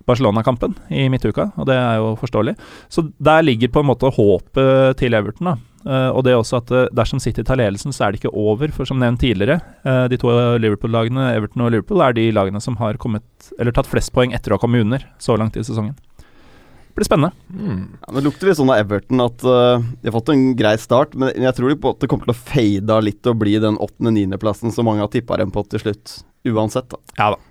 Barcelona-kampen 0.08 0.74
i 0.92 1.06
midtuka, 1.12 1.50
og 1.56 1.68
det 1.68 1.76
er 1.78 2.00
jo 2.00 2.14
forståelig. 2.20 2.56
Så 2.92 3.06
der 3.22 3.44
ligger 3.46 3.72
på 3.72 3.80
en 3.80 3.88
måte 3.88 4.12
håpet 4.12 4.98
til 5.00 5.16
Everton. 5.16 5.54
da. 5.54 5.56
Uh, 5.84 6.08
og 6.16 6.22
det 6.24 6.32
er 6.32 6.38
også 6.40 6.62
at 6.62 6.70
uh, 6.72 6.86
dersom 6.96 7.20
City 7.20 7.42
tar 7.44 7.58
ledelsen, 7.60 7.92
så 7.92 8.06
er 8.06 8.14
det 8.14 8.22
ikke 8.22 8.32
over. 8.32 8.72
For 8.72 8.88
som 8.88 9.00
nevnt 9.00 9.20
tidligere, 9.20 9.58
uh, 9.84 10.06
de 10.08 10.18
to 10.20 10.32
Liverpool-lagene, 10.62 11.28
Everton 11.36 11.66
og 11.66 11.74
Liverpool, 11.74 12.00
er 12.00 12.16
de 12.16 12.30
lagene 12.32 12.62
som 12.64 12.78
har 12.80 12.96
kommet, 13.00 13.26
eller 13.58 13.74
tatt 13.76 13.90
flest 13.90 14.14
poeng 14.16 14.32
etter 14.36 14.52
å 14.52 14.58
ha 14.58 14.64
kommet 14.64 14.84
under 14.86 15.04
så 15.20 15.36
langt 15.40 15.58
i 15.60 15.64
sesongen. 15.66 15.92
Det 16.24 17.00
blir 17.00 17.08
spennende. 17.08 17.34
Mm. 17.50 17.84
Ja, 17.98 18.08
men 18.08 18.20
Det 18.20 18.26
lukter 18.28 18.48
litt 18.48 18.58
sånn 18.60 18.70
av 18.70 18.80
Everton 18.80 19.22
at 19.24 19.40
de 19.42 20.06
har 20.06 20.14
fått 20.14 20.30
en 20.30 20.44
grei 20.54 20.76
start, 20.78 21.16
men 21.18 21.32
jeg 21.42 21.56
tror 21.56 21.72
de 21.72 21.76
på 21.82 21.90
det 21.98 22.08
kommer 22.12 22.28
til 22.28 22.36
å 22.36 22.38
fade 22.38 22.94
av 22.94 23.02
litt 23.02 23.26
og 23.26 23.40
bli 23.40 23.56
den 23.58 23.80
åttende-niendeplassen 23.82 24.70
som 24.72 24.86
mange 24.86 25.02
har 25.02 25.10
tippa 25.10 25.40
dem 25.42 25.50
på 25.50 25.66
til 25.66 25.82
slutt, 25.82 26.20
uansett. 26.46 26.86
da. 26.94 27.02
Ja 27.18 27.32
da. 27.34 27.42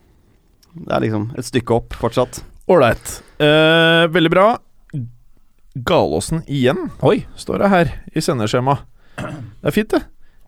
Det 0.74 0.94
er 0.96 1.04
liksom 1.06 1.30
et 1.38 1.46
stykke 1.48 1.76
opp 1.78 1.94
fortsatt. 2.00 2.42
Ålreit. 2.72 3.18
Eh, 3.44 4.08
veldig 4.14 4.32
bra. 4.34 4.48
Galåsen 5.74 6.44
igjen, 6.48 6.90
Oi. 7.02 7.24
står 7.36 7.64
det 7.64 7.70
her 7.74 7.94
i 8.14 8.22
sendeskjemaet. 8.22 8.84
Det 9.18 9.70
er 9.70 9.74
fint, 9.74 9.90
det. 9.94 10.04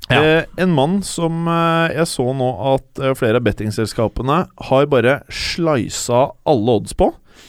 Ja. 0.09 0.19
Eh, 0.21 0.43
en 0.61 0.69
mann 0.77 0.99
som 1.05 1.47
eh, 1.49 1.95
jeg 1.97 2.05
så 2.11 2.27
nå 2.37 2.49
at 2.75 2.99
eh, 3.01 3.15
flere 3.17 3.39
av 3.41 3.45
bettingselskapene 3.47 4.43
har 4.69 4.85
bare 4.91 5.15
slisa 5.33 6.27
alle 6.45 6.75
odds 6.77 6.93
på. 6.93 7.07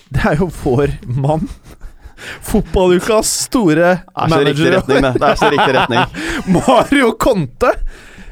Det 0.08 0.24
er 0.24 0.40
jo 0.40 0.48
vår 0.62 0.94
mann. 1.20 1.44
Fotballukas 2.48 3.28
store 3.44 3.90
er 4.00 4.32
manager 4.32 4.72
retning, 4.78 5.04
det. 5.04 5.12
Det 5.20 5.28
er 5.34 5.40
så 5.42 5.50
riktig 5.52 5.74
retning. 5.76 6.22
Mario 6.56 7.10
Conte. 7.20 7.74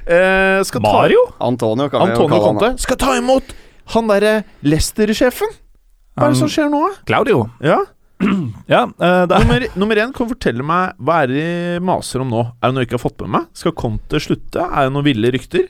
Eh, 0.04 0.62
skal 0.64 0.80
ta- 0.80 0.88
Mario? 0.88 1.20
Antonio 1.44 1.90
jo 1.92 2.00
Antonio 2.00 2.40
han. 2.40 2.48
Conte 2.48 2.72
skal 2.80 3.00
ta 3.00 3.12
imot 3.20 3.52
han 3.92 4.08
derre 4.08 4.38
Leicester-sjefen. 4.64 5.52
Hva 6.14 6.28
er 6.28 6.34
det 6.34 6.40
som 6.40 6.50
skjer 6.50 6.70
nå. 6.70 6.80
Claudio. 7.08 7.48
Ja. 7.64 7.82
Ja, 8.70 8.84
uh, 8.86 9.24
det 9.28 9.36
er 9.36 9.44
Nummer, 9.44 9.64
nummer 9.82 10.00
én, 10.00 10.12
kan 10.14 10.28
fortelle 10.30 10.64
meg 10.64 10.98
hva 11.02 11.22
er 11.22 11.30
det 11.30 11.40
de 11.44 11.80
maser 11.84 12.22
om 12.22 12.30
nå? 12.32 12.44
Er 12.56 12.70
det 12.70 12.76
noe 12.76 12.84
jeg 12.84 12.88
ikke 12.88 12.98
har 12.98 13.04
fått 13.04 13.24
med 13.26 13.32
meg? 13.36 13.48
Skal 13.58 13.74
Conte 13.76 14.20
slutte? 14.22 14.64
Er 14.64 14.86
det 14.86 14.94
noen 14.94 15.06
ville 15.08 15.32
rykter? 15.34 15.66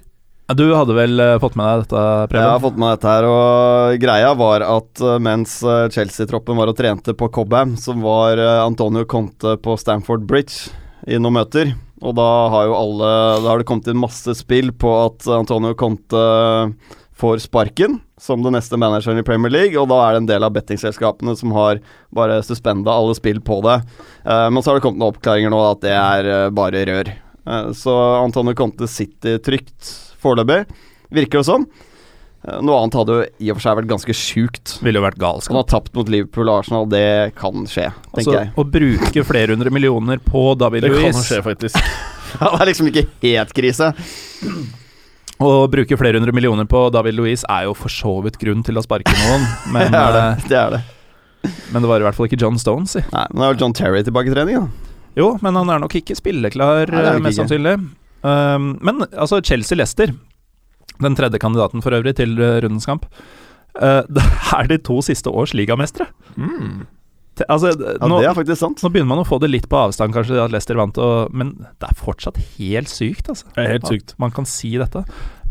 Du 0.54 0.66
hadde 0.76 0.92
vel 0.92 1.22
eh, 1.24 1.38
fått 1.40 1.54
med 1.56 1.64
deg 1.64 1.86
dette, 1.86 2.00
Jeg 2.36 2.50
har 2.50 2.60
fått 2.60 2.76
med 2.76 2.90
dette 2.92 3.08
her, 3.08 3.26
og 3.32 3.94
greia 4.02 4.34
var 4.36 4.64
at 4.66 5.00
uh, 5.00 5.16
mens 5.16 5.56
Chelsea-troppen 5.94 6.60
var 6.60 6.68
og 6.68 6.76
trente 6.76 7.14
på 7.16 7.30
Cobham, 7.32 7.78
så 7.80 7.96
var 7.96 8.42
Antonio 8.60 9.06
Conte 9.08 9.56
på 9.64 9.78
Stamford 9.80 10.28
Bridge 10.28 10.68
i 11.08 11.16
noen 11.16 11.38
møter. 11.40 11.72
Og 12.04 12.12
da 12.18 12.28
har 12.52 12.68
jo 12.68 12.76
alle 12.76 13.10
Da 13.40 13.48
har 13.48 13.62
det 13.62 13.66
kommet 13.68 13.88
inn 13.88 14.02
masse 14.02 14.34
spill 14.36 14.68
på 14.76 14.92
at 15.06 15.24
Antonio 15.32 15.72
Conte 15.78 16.20
får 17.16 17.38
sparken 17.38 18.00
som 18.20 18.42
den 18.42 18.56
neste 18.56 18.76
manageren 18.76 19.18
i 19.18 19.22
Premier 19.26 19.52
League, 19.52 19.78
og 19.78 19.88
da 19.90 20.00
er 20.02 20.14
det 20.14 20.22
en 20.22 20.30
del 20.32 20.46
av 20.46 20.54
bettingselskapene 20.56 21.36
som 21.38 21.54
har 21.54 21.80
bare 22.14 22.40
suspenda 22.42 22.90
alle 22.90 23.14
spill 23.14 23.40
på 23.44 23.60
det. 23.66 23.78
Uh, 24.26 24.50
men 24.50 24.62
så 24.62 24.70
har 24.72 24.78
det 24.78 24.86
kommet 24.86 25.02
noen 25.02 25.14
oppklaringer 25.14 25.54
nå 25.54 25.62
at 25.68 25.82
det 25.84 25.94
er 25.94 26.30
uh, 26.30 26.50
bare 26.54 26.84
rør. 26.90 27.12
Uh, 27.46 27.70
så 27.76 27.94
Antonio 28.18 28.56
Conte 28.58 28.90
sitter 28.90 29.38
trygt 29.42 29.94
foreløpig, 30.22 30.64
virker 31.14 31.42
det 31.42 31.48
som. 31.50 31.68
Noe 32.44 32.76
annet 32.76 32.96
hadde 32.98 33.14
jo 33.14 33.20
i 33.40 33.46
og 33.48 33.56
for 33.56 33.64
seg 33.64 33.76
vært 33.78 33.88
ganske 33.88 34.14
sjukt. 34.18 34.74
Ville 34.84 35.00
jo 35.00 35.04
vært 35.06 35.22
Han 35.22 35.56
har 35.56 35.68
tapt 35.70 35.94
mot 35.96 36.10
Liverpool 36.12 36.50
og 36.50 36.58
Arsenal, 36.60 36.90
det 36.92 37.32
kan 37.38 37.64
skje, 37.64 37.86
tenker 38.10 38.18
Altså, 38.20 38.34
jeg. 38.36 38.50
å 38.60 38.66
bruke 38.68 39.24
flere 39.24 39.56
hundre 39.56 39.72
millioner 39.72 40.20
på 40.20 40.50
David 40.60 40.84
Det 40.84 40.92
kan 40.92 41.08
jo 41.08 41.24
skje, 41.24 41.40
faktisk. 41.46 41.80
Ja, 42.34 42.48
det 42.50 42.64
er 42.64 42.66
liksom 42.66 42.88
ikke 42.90 43.04
helt 43.22 43.52
krise. 43.54 43.92
Å 45.42 45.66
bruke 45.66 45.96
flere 45.98 46.20
hundre 46.20 46.32
millioner 46.36 46.66
på 46.70 46.84
David 46.94 47.16
Luiz 47.18 47.42
er 47.50 47.64
jo 47.66 47.72
for 47.74 47.90
så 47.90 48.12
vidt 48.22 48.36
grunn 48.38 48.62
til 48.66 48.78
å 48.78 48.84
sparke 48.84 49.10
noen, 49.18 49.46
men, 49.74 49.90
Det 49.90 49.98
er 50.00 50.14
det. 50.14 50.24
eh, 50.28 50.48
det, 50.52 50.58
er 50.60 50.76
det. 50.76 50.82
men 51.74 51.82
det 51.82 51.90
var 51.90 52.00
i 52.04 52.06
hvert 52.06 52.14
fall 52.18 52.28
ikke 52.30 52.38
John 52.40 52.58
Stones, 52.60 52.94
si. 52.94 53.02
Nei, 53.10 53.24
men 53.32 53.42
det 53.42 53.48
er 53.48 53.56
jo 53.56 53.60
John 53.64 53.74
Terry 53.76 54.04
tilbake 54.06 54.30
i 54.30 54.34
trening, 54.36 54.62
da. 54.62 54.92
Jo, 55.18 55.32
men 55.42 55.54
han 55.58 55.70
er 55.70 55.82
nok 55.82 55.94
ikke 55.98 56.16
spilleklar, 56.18 56.90
Nei, 56.90 57.02
er 57.02 57.10
eh, 57.10 57.16
nok 57.18 57.26
mest 57.26 57.38
ikke. 57.38 57.48
sannsynlig. 57.48 57.74
Um, 58.24 58.70
men 58.86 59.02
altså, 59.12 59.42
Chelsea-Lester, 59.44 60.14
den 61.02 61.18
tredje 61.18 61.38
kandidaten 61.42 61.82
for 61.84 61.94
øvrig 61.98 62.14
til 62.18 62.38
uh, 62.38 62.56
rundens 62.64 62.86
kamp, 62.88 63.04
uh, 63.82 64.02
det 64.06 64.24
er 64.54 64.70
de 64.70 64.78
to 64.86 65.00
siste 65.06 65.30
års 65.34 65.52
ligamestere. 65.54 66.06
Mm. 66.38 66.84
Altså, 67.48 67.72
Ja, 67.74 68.08
nå, 68.08 68.20
det 68.22 68.28
er 68.30 68.36
faktisk 68.36 68.60
sant. 68.60 68.82
nå 68.84 68.90
begynner 68.94 69.10
man 69.14 69.24
å 69.24 69.28
få 69.28 69.40
det 69.42 69.50
litt 69.50 69.68
på 69.70 69.80
avstand, 69.88 70.14
kanskje, 70.14 70.38
at 70.42 70.52
Leicester 70.54 70.78
vant, 70.78 70.98
og, 71.02 71.32
men 71.34 71.56
det 71.82 71.88
er 71.90 71.96
fortsatt 71.98 72.38
helt 72.58 72.92
sykt, 72.92 73.28
altså. 73.32 73.48
Det 73.54 73.64
er 73.64 73.72
helt 73.78 73.88
sykt. 73.90 74.14
At 74.14 74.22
man 74.26 74.34
kan 74.36 74.46
si 74.48 74.76
dette. 74.78 75.04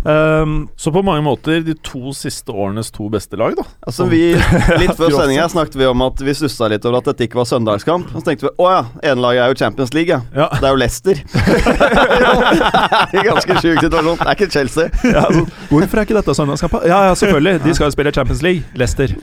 Um, 0.03 0.67
Så 0.75 0.91
på 0.91 0.99
mange 1.01 1.23
måter 1.23 1.61
de 1.63 1.73
to 1.79 2.11
siste 2.11 2.51
årenes 2.51 2.91
to 2.91 3.07
beste 3.11 3.37
lag, 3.39 3.55
da. 3.55 3.63
Altså 3.87 4.03
vi, 4.11 4.33
Litt 4.81 4.95
før 4.99 5.13
sendinga 5.15 5.45
snakket 5.51 5.77
vi 5.79 5.87
om 5.87 6.03
at 6.03 6.19
vi 6.19 6.35
stussa 6.35 6.67
litt 6.71 6.83
over 6.83 6.99
at 6.99 7.07
dette 7.13 7.27
ikke 7.29 7.39
var 7.39 7.47
søndagskamp. 7.47 8.11
Og 8.11 8.19
så 8.19 8.27
tenkte 8.27 8.49
vi 8.49 8.53
å 8.59 8.67
ja, 8.67 8.81
ene 8.99 9.23
laget 9.23 9.45
er 9.45 9.53
jo 9.53 9.59
Champions 9.63 9.95
League, 9.95 10.11
ja. 10.11 10.19
Ja. 10.35 10.49
Det 10.59 10.67
er 10.67 10.75
jo 10.75 10.81
Leicester. 10.83 11.23
er 13.15 13.29
ganske 13.31 13.59
sjuk 13.63 13.79
situasjon. 13.79 14.17
Det 14.19 14.27
er 14.27 14.35
ikke 14.35 14.51
Chelsea. 14.51 14.89
ja, 15.07 15.23
altså, 15.23 15.45
hvorfor 15.71 16.01
er 16.01 16.09
ikke 16.09 16.19
dette 16.19 16.35
søndagskamp? 16.41 16.81
Ja, 16.83 17.05
ja, 17.07 17.13
selvfølgelig. 17.23 17.63
De 17.63 17.77
skal 17.77 17.87
jo 17.87 17.95
spille 17.95 18.11
Champions 18.19 18.43
League. 18.43 18.67
Leicester. 18.75 19.15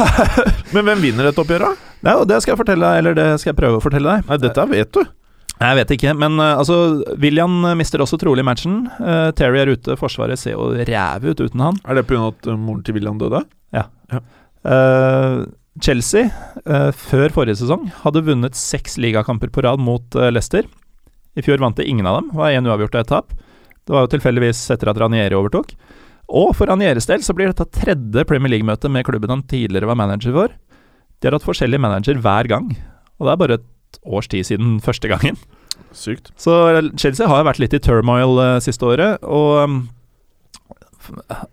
Men 0.74 0.88
hvem 0.88 1.04
vinner 1.04 1.28
dette 1.28 1.42
oppgjøret? 1.42 1.84
Ja, 2.06 2.20
det 2.28 2.40
skal 2.42 2.54
jeg 2.54 2.60
fortelle 2.60 2.88
deg, 2.88 3.02
eller 3.02 3.16
det 3.18 3.28
skal 3.42 3.52
jeg 3.52 3.58
prøve 3.58 3.78
å 3.80 3.84
fortelle 3.84 4.16
deg. 4.16 4.26
Nei, 4.28 4.38
dette 4.42 4.66
vet 4.70 4.92
du. 4.94 5.02
Jeg 5.56 5.76
vet 5.78 5.92
ikke, 5.94 6.12
men 6.20 6.34
uh, 6.36 6.58
altså 6.60 6.76
William 7.22 7.52
mister 7.78 8.02
også 8.04 8.18
trolig 8.20 8.44
matchen. 8.44 8.82
Uh, 9.00 9.32
Terry 9.36 9.62
er 9.62 9.72
ute, 9.72 9.96
Forsvaret 9.96 10.40
ser 10.40 10.52
jo 10.52 10.68
ræve 10.76 11.32
ut 11.32 11.40
uten 11.40 11.62
han. 11.64 11.78
Er 11.88 11.96
det 11.96 12.04
pga. 12.10 12.28
at 12.28 12.50
uh, 12.50 12.58
moren 12.60 12.82
til 12.84 12.98
William 12.98 13.16
døde? 13.20 13.40
Uh, 14.66 15.46
Chelsea, 15.80 16.28
uh, 16.68 16.90
før 16.92 17.32
forrige 17.32 17.62
sesong, 17.62 17.88
hadde 18.02 18.24
vunnet 18.26 18.58
seks 18.58 18.98
ligakamper 19.00 19.52
på 19.54 19.64
rad 19.64 19.80
mot 19.80 20.20
Leicester. 20.28 20.68
I 21.36 21.44
fjor 21.44 21.60
vant 21.62 21.76
det 21.80 21.88
ingen 21.88 22.08
av 22.08 22.20
dem, 22.20 22.30
var 22.36 22.52
én 22.52 22.68
uavgjort 22.68 22.96
og 22.96 23.02
ett 23.02 23.12
tap. 23.12 23.32
Det 23.86 23.94
var 23.94 24.04
jo 24.04 24.12
tilfeldigvis 24.16 24.60
etter 24.74 24.90
at 24.92 25.00
Ranieri 25.00 25.36
overtok. 25.38 25.72
Og 26.26 26.52
for 26.58 26.66
Ranieres 26.70 27.06
del 27.06 27.22
så 27.22 27.34
blir 27.36 27.52
dette 27.52 27.68
tredje 27.70 28.24
Premier 28.26 28.56
League-møtet 28.56 28.90
med 28.92 29.06
klubben 29.06 29.30
han 29.30 29.44
tidligere 29.46 29.88
var 29.90 29.98
manager 29.98 30.34
for. 30.34 30.54
De 31.20 31.28
har 31.28 31.36
hatt 31.36 31.46
forskjellig 31.46 31.80
manager 31.80 32.18
hver 32.22 32.48
gang, 32.50 32.72
og 33.16 33.26
det 33.26 33.32
er 33.32 33.40
bare 33.40 33.58
et 33.60 34.00
års 34.04 34.28
tid 34.28 34.46
siden 34.48 34.80
første 34.84 35.08
gangen. 35.10 35.38
Sykt. 35.96 36.32
Så 36.40 36.52
Chelsea 36.98 37.28
har 37.30 37.46
vært 37.46 37.60
litt 37.62 37.76
i 37.76 37.80
turmoil 37.82 38.40
uh, 38.40 38.56
siste 38.64 38.84
året, 38.88 39.22
og 39.22 39.62
um, 39.62 39.78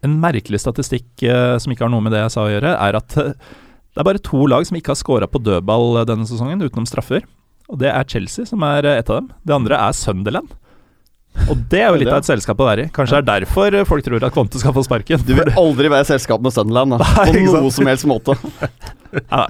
en 0.03 0.17
merkelig 0.23 0.63
statistikk 0.63 1.05
uh, 1.27 1.55
som 1.61 1.71
ikke 1.71 1.85
har 1.85 1.93
noe 1.93 2.03
med 2.03 2.15
det 2.15 2.25
jeg 2.25 2.33
sa 2.33 2.47
å 2.47 2.51
gjøre, 2.51 2.73
er 2.73 2.99
at 2.99 3.17
uh, 3.21 3.31
det 3.93 4.01
er 4.01 4.09
bare 4.09 4.25
to 4.25 4.47
lag 4.49 4.65
som 4.65 4.79
ikke 4.79 4.95
har 4.95 4.99
scora 4.99 5.29
på 5.29 5.41
dødball 5.43 6.01
denne 6.09 6.25
sesongen, 6.25 6.65
utenom 6.65 6.89
straffer. 6.89 7.27
Og 7.69 7.77
det 7.79 7.91
er 7.93 8.09
Chelsea 8.09 8.49
som 8.49 8.63
er 8.65 8.87
et 8.89 9.09
av 9.09 9.21
dem. 9.21 9.29
Det 9.45 9.53
andre 9.55 9.77
er 9.77 9.93
Sunderland. 9.95 10.49
Og 11.49 11.59
det 11.69 11.81
er 11.81 11.89
jo 11.91 11.99
litt 11.99 12.11
av 12.11 12.21
et 12.21 12.27
selskap 12.27 12.59
å 12.61 12.67
være 12.67 12.85
i. 12.85 12.89
Kanskje 12.93 13.19
det 13.19 13.21
er 13.23 13.45
derfor 13.45 13.75
uh, 13.75 13.85
folk 13.87 14.05
tror 14.05 14.25
at 14.25 14.35
Conte 14.35 14.61
skal 14.61 14.75
få 14.75 14.83
sparken. 14.85 15.21
Du 15.25 15.33
vil 15.35 15.49
aldri 15.59 15.91
være 15.91 16.05
i 16.05 16.09
selskap 16.13 16.43
med 16.43 16.55
Sunderland 16.55 16.95
da, 16.95 17.07
på 17.33 17.45
noe 17.57 17.73
som 17.73 17.89
helst 17.89 18.09
måte. 18.09 18.37
Ja. 19.13 19.43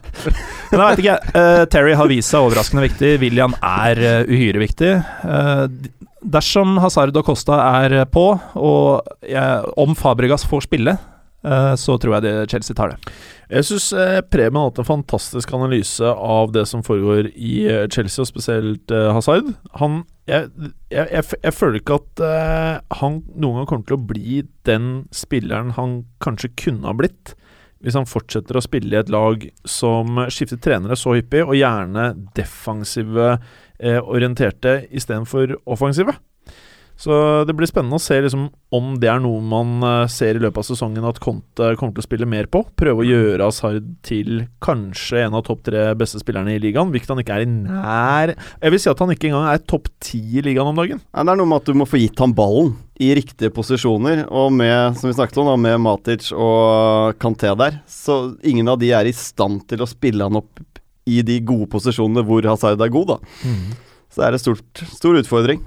Men 0.73 0.81
jeg 0.81 0.83
vet 0.83 0.99
ikke. 0.99 1.13
Uh, 1.37 1.61
Terry 1.71 1.93
har 1.95 2.09
vist 2.11 2.33
seg 2.33 2.43
overraskende 2.43 2.83
viktig. 2.83 3.13
William 3.21 3.53
er 3.63 4.01
eh, 4.03 4.27
uhyre 4.27 4.59
viktig. 4.59 4.89
Uh, 5.23 5.71
dersom 6.19 6.75
Hazard 6.83 7.15
og 7.15 7.23
Costa 7.29 7.61
er 7.79 8.01
på, 8.11 8.25
og 8.59 9.07
jeg, 9.23 9.71
om 9.79 9.95
Fabregas 9.95 10.43
får 10.49 10.67
spille, 10.67 10.97
så 11.43 11.97
tror 11.99 12.13
jeg 12.15 12.23
det 12.23 12.35
Chelsea 12.53 12.75
tar 12.75 12.93
det. 12.93 13.15
Jeg 13.53 13.67
syns 13.67 13.89
eh, 13.93 14.19
Preben 14.31 14.57
har 14.57 14.69
hatt 14.69 14.79
en 14.81 14.87
fantastisk 14.87 15.51
analyse 15.53 16.07
av 16.07 16.53
det 16.55 16.65
som 16.69 16.83
foregår 16.85 17.29
i 17.35 17.55
Chelsea, 17.91 18.23
og 18.23 18.29
spesielt 18.29 18.93
eh, 18.93 19.11
Hazard. 19.13 19.51
Han 19.79 20.03
jeg, 20.29 20.49
jeg, 20.93 21.23
jeg, 21.43 21.53
føler 21.53 21.79
ikke 21.79 21.97
at 21.99 22.21
uh, 22.23 22.99
han 23.01 23.21
noen 23.35 23.59
gang 23.59 23.69
kommer 23.69 23.87
til 23.89 23.97
å 23.97 24.05
bli 24.13 24.41
den 24.67 24.91
spilleren 25.15 25.73
han 25.77 26.03
kanskje 26.23 26.53
kunne 26.59 26.87
ha 26.87 26.95
blitt. 26.95 27.33
Hvis 27.83 27.97
han 27.99 28.07
fortsetter 28.07 28.55
å 28.55 28.63
spille 28.63 28.95
i 28.95 29.01
et 29.01 29.11
lag 29.11 29.43
som 29.67 30.21
skifter 30.31 30.61
trenere 30.63 30.95
så 30.99 31.17
hyppig, 31.17 31.43
og 31.43 31.57
gjerne 31.59 32.13
defensive 32.37 33.33
uh, 33.35 33.99
orienterte 34.07 34.85
istedenfor 34.95 35.57
offensive. 35.67 36.15
Så 36.99 37.13
det 37.47 37.55
blir 37.57 37.67
spennende 37.67 37.97
å 37.97 38.01
se 38.01 38.19
liksom, 38.21 38.45
om 38.73 38.93
det 39.01 39.09
er 39.11 39.21
noe 39.23 39.41
man 39.43 39.81
eh, 39.83 40.11
ser 40.11 40.37
i 40.37 40.41
løpet 40.43 40.61
av 40.61 40.67
sesongen 40.67 41.07
at 41.09 41.19
Conte 41.23 41.73
kommer 41.79 41.95
til 41.97 42.03
å 42.03 42.05
spille 42.05 42.27
mer 42.29 42.47
på. 42.51 42.61
Prøve 42.79 43.01
å 43.01 43.07
gjøre 43.07 43.47
Hazard 43.49 43.87
til 44.05 44.45
kanskje 44.63 45.23
en 45.25 45.37
av 45.39 45.43
topp 45.47 45.65
tre 45.67 45.87
beste 45.99 46.21
spillerne 46.21 46.53
i 46.53 46.61
ligaen, 46.63 46.93
hvilket 46.93 47.11
han 47.11 47.23
ikke 47.23 47.39
er 47.39 47.45
i 47.45 47.49
nær 47.49 48.33
Jeg 48.35 48.73
vil 48.75 48.81
si 48.83 48.91
at 48.91 49.01
han 49.03 49.11
ikke 49.15 49.31
engang 49.31 49.49
er 49.51 49.65
topp 49.67 49.89
ti 50.03 50.21
i 50.37 50.45
ligaen 50.45 50.69
om 50.69 50.79
dagen. 50.79 51.01
Ja, 51.09 51.25
det 51.25 51.33
er 51.33 51.41
noe 51.41 51.49
med 51.49 51.63
at 51.63 51.71
du 51.73 51.81
må 51.81 51.89
få 51.89 51.99
gitt 51.99 52.21
ham 52.23 52.35
ballen 52.37 52.75
i 53.01 53.09
riktige 53.17 53.49
posisjoner, 53.51 54.27
og 54.29 54.53
med, 54.53 54.93
som 54.99 55.09
vi 55.09 55.15
snakket 55.17 55.41
om, 55.41 55.49
da, 55.49 55.57
med 55.59 55.81
Matic 55.81 56.29
og 56.31 57.17
Kanté 57.19 57.49
der, 57.57 57.81
så 57.89 58.35
ingen 58.45 58.69
av 58.69 58.77
de 58.79 58.93
er 58.93 59.09
i 59.09 59.15
stand 59.17 59.65
til 59.71 59.81
å 59.81 59.89
spille 59.89 60.29
han 60.29 60.37
opp 60.39 60.61
i 61.09 61.19
de 61.25 61.41
gode 61.43 61.67
posisjonene 61.73 62.23
hvor 62.23 62.45
Hazard 62.47 62.79
er 62.85 62.93
god, 62.93 63.15
da. 63.15 63.17
Så 64.13 64.21
det 64.21 64.27
er 64.29 64.37
en 64.37 64.43
stort, 64.45 64.83
stor 64.93 65.17
utfordring. 65.19 65.63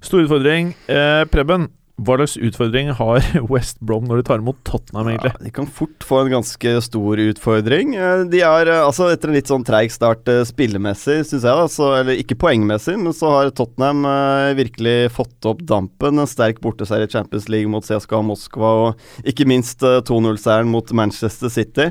Stor 0.00 0.24
utfordring. 0.26 0.74
Eh, 0.88 1.24
Preben, 1.32 1.68
hva 1.98 2.14
slags 2.14 2.36
utfordring 2.38 2.92
har 2.94 3.24
West 3.50 3.80
Brom 3.82 4.04
når 4.06 4.20
de 4.20 4.26
tar 4.28 4.38
imot 4.38 4.60
Tottenham, 4.62 5.08
egentlig? 5.10 5.32
Ja, 5.34 5.44
de 5.48 5.50
kan 5.50 5.66
fort 5.66 6.04
få 6.06 6.20
en 6.22 6.28
ganske 6.30 6.74
stor 6.86 7.18
utfordring. 7.24 7.96
Eh, 7.98 8.20
De 8.30 8.42
har, 8.46 8.70
eh, 8.70 8.82
altså 8.86 9.08
Etter 9.10 9.32
en 9.32 9.34
litt 9.34 9.50
sånn 9.50 9.64
treig 9.66 9.90
start 9.90 10.30
eh, 10.30 10.44
spillemessig, 10.46 11.16
syns 11.26 11.42
jeg, 11.42 11.58
da, 11.58 11.64
så, 11.66 11.88
eller 11.98 12.20
ikke 12.22 12.36
poengmessig, 12.38 12.94
men 13.02 13.10
så 13.18 13.32
har 13.34 13.50
Tottenham 13.50 14.06
virkelig 14.54 15.10
fått 15.16 15.48
opp 15.50 15.64
dampen. 15.66 16.22
En 16.22 16.30
sterk 16.30 16.60
borteseier 16.62 17.08
i 17.08 17.10
Champions 17.10 17.48
League 17.50 17.72
mot 17.72 17.82
CSKA 17.82 18.20
Moskva, 18.28 18.70
og 18.92 19.26
ikke 19.26 19.48
minst 19.50 19.82
eh, 19.82 19.98
2-0-seieren 20.06 20.70
mot 20.70 20.92
Manchester 20.94 21.50
City. 21.50 21.88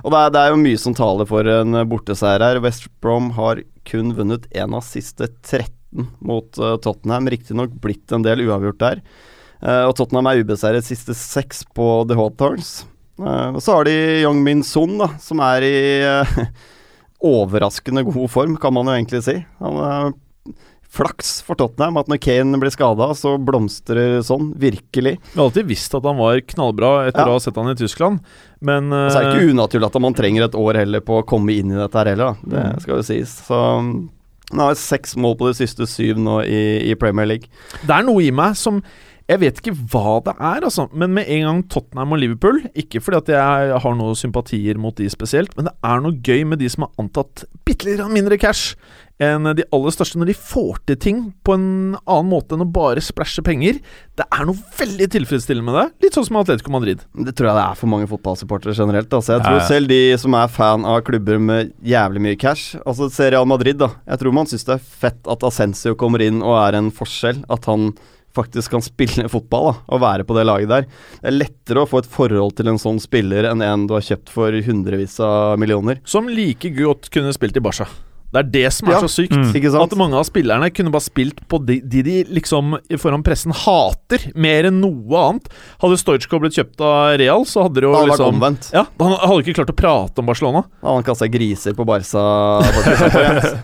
Og 0.00 0.08
det 0.16 0.22
er, 0.22 0.32
det 0.32 0.40
er 0.46 0.54
jo 0.54 0.62
mye 0.64 0.80
som 0.80 0.96
taler 0.96 1.28
for 1.28 1.44
en 1.52 1.82
borteseier 1.92 2.40
her. 2.48 2.62
West 2.64 2.88
Brom 3.04 3.28
har 3.36 3.60
kun 3.92 4.14
vunnet 4.16 4.48
én 4.56 4.72
av 4.72 4.88
siste 4.88 5.28
13 5.44 5.68
mot 5.92 6.58
uh, 6.62 6.76
Tottenham. 6.82 7.28
Riktignok 7.32 7.74
blitt 7.82 8.12
en 8.14 8.24
del 8.26 8.44
uavgjort 8.46 8.80
der. 8.82 9.02
Eh, 9.60 9.84
og 9.84 9.92
Tottenham 9.98 10.30
er 10.30 10.40
ubeseiret 10.40 10.86
siste 10.86 11.12
seks 11.16 11.66
på 11.76 11.86
The 12.08 12.16
Hawthorns. 12.16 12.86
Uh, 13.20 13.52
og 13.52 13.60
så 13.60 13.76
har 13.76 13.84
de 13.84 13.96
Young 14.22 14.40
Min 14.44 14.62
Son, 14.64 14.94
da, 14.96 15.10
som 15.20 15.42
er 15.44 15.66
i 15.66 15.76
eh, 16.08 16.34
overraskende 17.20 18.06
god 18.08 18.30
form, 18.32 18.56
kan 18.56 18.72
man 18.72 18.88
jo 18.88 18.96
egentlig 18.96 19.20
si. 19.26 19.36
Han 19.60 19.80
er 19.84 20.14
flaks 20.90 21.36
for 21.46 21.54
Tottenham 21.60 22.00
at 22.00 22.08
når 22.10 22.18
Kane 22.24 22.58
blir 22.58 22.72
skada, 22.74 23.10
så 23.14 23.36
blomstrer 23.38 24.24
sånn, 24.26 24.48
virkelig. 24.58 25.18
Vi 25.20 25.36
har 25.36 25.44
alltid 25.44 25.68
visst 25.68 25.92
at 25.94 26.08
han 26.08 26.18
var 26.18 26.40
knallbra 26.42 26.94
etter 27.10 27.22
Ja. 27.22 27.28
å 27.28 27.36
ha 27.36 27.42
sett 27.44 27.60
han 27.60 27.70
i 27.70 27.76
Tyskland, 27.78 28.24
men 28.64 28.88
uh, 28.90 29.06
så 29.12 29.20
er 29.20 29.28
det 29.28 29.28
eh, 29.28 29.36
ikke 29.36 29.52
unaturlig 29.54 29.86
at 29.86 30.00
man 30.02 30.16
trenger 30.18 30.48
et 30.48 30.56
år 30.58 30.80
heller 30.80 31.04
på 31.04 31.20
å 31.20 31.26
komme 31.28 31.54
inn 31.54 31.70
i 31.70 31.78
dette 31.78 32.00
her 32.00 32.10
heller, 32.14 32.32
da. 32.32 32.56
Det 32.56 32.82
skal 32.86 32.96
jo 32.96 33.06
sies. 33.06 33.36
Så 33.46 33.60
mm, 33.84 33.92
han 34.50 34.62
har 34.64 34.78
seks 34.78 35.16
mål 35.20 35.36
på 35.38 35.50
de 35.50 35.58
siste 35.60 35.86
syv 35.86 36.18
nå 36.18 36.40
i, 36.42 36.62
i 36.90 36.96
Premier 36.98 37.28
League. 37.28 37.50
Det 37.82 37.94
er 37.94 38.06
noe 38.06 38.24
i 38.24 38.32
meg 38.34 38.58
som 38.58 38.80
Jeg 39.30 39.40
vet 39.44 39.60
ikke 39.60 39.76
hva 39.92 40.16
det 40.26 40.34
er, 40.34 40.64
altså. 40.66 40.88
Men 40.90 41.14
med 41.14 41.28
en 41.30 41.46
gang 41.46 41.60
Tottenham 41.70 42.16
og 42.16 42.18
Liverpool 42.18 42.64
Ikke 42.74 43.02
fordi 43.04 43.20
at 43.20 43.30
jeg 43.36 43.76
har 43.84 43.94
noen 43.98 44.18
sympatier 44.18 44.80
mot 44.80 44.96
de 44.98 45.06
spesielt, 45.12 45.54
men 45.56 45.68
det 45.68 45.76
er 45.86 46.02
noe 46.02 46.18
gøy 46.18 46.42
med 46.50 46.60
de 46.62 46.70
som 46.72 46.86
har 46.86 47.04
antatt 47.04 47.44
bitte 47.66 47.86
litt 47.86 48.02
mindre 48.10 48.40
cash 48.40 48.74
enn 49.20 49.44
de 49.52 49.66
aller 49.74 49.92
største, 49.92 50.16
når 50.16 50.30
de 50.30 50.34
får 50.36 50.78
til 50.88 50.96
ting 51.00 51.18
på 51.44 51.52
en 51.52 51.64
annen 51.98 52.30
måte 52.30 52.56
enn 52.56 52.64
å 52.64 52.68
bare 52.72 53.02
splæsje 53.04 53.44
penger. 53.44 53.80
Det 54.16 54.24
er 54.24 54.46
noe 54.48 54.56
veldig 54.78 55.10
tilfredsstillende 55.12 55.66
med 55.66 55.76
det. 55.76 56.06
Litt 56.06 56.16
sånn 56.16 56.24
som 56.30 56.38
Atletico 56.40 56.72
Madrid. 56.72 57.02
Det 57.12 57.34
tror 57.36 57.50
jeg 57.50 57.58
det 57.58 57.64
er 57.66 57.80
for 57.82 57.92
mange 57.92 58.08
fotballsupportere 58.08 58.72
generelt. 58.78 59.12
Altså. 59.12 59.36
Jeg 59.36 59.44
tror 59.44 59.60
selv 59.68 59.92
de 59.92 60.00
som 60.22 60.36
er 60.40 60.54
fan 60.54 60.86
av 60.88 61.02
klubber 61.04 61.36
med 61.50 61.74
jævlig 61.84 62.24
mye 62.24 62.38
cash 62.40 62.78
Altså 62.80 63.10
Serial 63.12 63.44
Madrid, 63.48 63.76
da. 63.82 63.90
Jeg 64.08 64.22
tror 64.22 64.36
man 64.40 64.48
syns 64.48 64.64
det 64.68 64.78
er 64.78 64.88
fett 65.04 65.30
at 65.36 65.44
Ascencio 65.50 65.92
kommer 66.00 66.24
inn 66.24 66.40
og 66.40 66.56
er 66.62 66.80
en 66.80 66.88
forskjell. 66.94 67.44
At 67.52 67.68
han 67.68 67.90
faktisk 68.36 68.70
kan 68.76 68.84
spille 68.84 69.28
fotball 69.32 69.70
da, 69.70 69.72
og 69.96 70.00
være 70.04 70.26
på 70.28 70.36
det 70.38 70.44
laget 70.46 70.68
der. 70.70 70.84
Det 71.22 71.32
er 71.32 71.38
lettere 71.38 71.82
å 71.82 71.88
få 71.90 72.02
et 72.04 72.10
forhold 72.10 72.54
til 72.60 72.68
en 72.70 72.78
sånn 72.78 73.00
spiller 73.02 73.48
enn 73.50 73.62
en 73.66 73.88
du 73.90 73.96
har 73.96 74.04
kjøpt 74.06 74.30
for 74.30 74.54
hundrevis 74.66 75.18
av 75.24 75.58
millioner. 75.58 75.98
Som 76.04 76.28
like 76.30 76.70
godt 76.76 77.10
kunne 77.10 77.32
spilt 77.36 77.56
i 77.58 77.64
Barca. 77.64 77.88
Det 78.30 78.38
er 78.38 78.50
det 78.54 78.68
som 78.72 78.86
er 78.86 78.92
Ja. 78.92 79.00
så 79.02 79.08
sykt. 79.10 79.32
Mm. 79.34 79.48
Ikke 79.58 79.72
sant? 79.74 79.90
At 79.90 79.98
mange 79.98 80.14
av 80.14 80.22
spillerne 80.22 80.68
kunne 80.70 80.92
bare 80.94 81.02
spilt 81.02 81.40
på 81.50 81.58
de, 81.66 81.80
de 81.82 82.02
de 82.06 82.12
liksom 82.30 82.76
foran 83.02 83.24
pressen 83.26 83.50
hater, 83.50 84.28
mer 84.38 84.68
enn 84.68 84.78
noe 84.80 85.18
annet. 85.18 85.48
Hadde 85.82 85.98
Stojko 85.98 86.38
blitt 86.38 86.54
kjøpt 86.54 86.78
av 86.86 87.18
Real, 87.18 87.42
så 87.44 87.64
hadde 87.66 87.80
det 87.82 87.88
jo 87.88 87.90
Det 87.90 87.98
hadde 88.04 88.12
liksom 88.12 88.34
omvendt. 88.36 88.70
Ja, 88.72 88.84
Han 89.02 89.16
hadde 89.18 89.42
ikke 89.42 89.56
klart 89.58 89.74
å 89.74 89.78
prate 89.82 90.22
om 90.22 90.26
Barcelona. 90.30 90.62
Da 90.78 90.86
hadde 90.92 91.00
han 91.02 91.08
kasta 91.10 91.26
griser 91.26 91.74
på 91.74 91.84
Barca. 91.84 92.22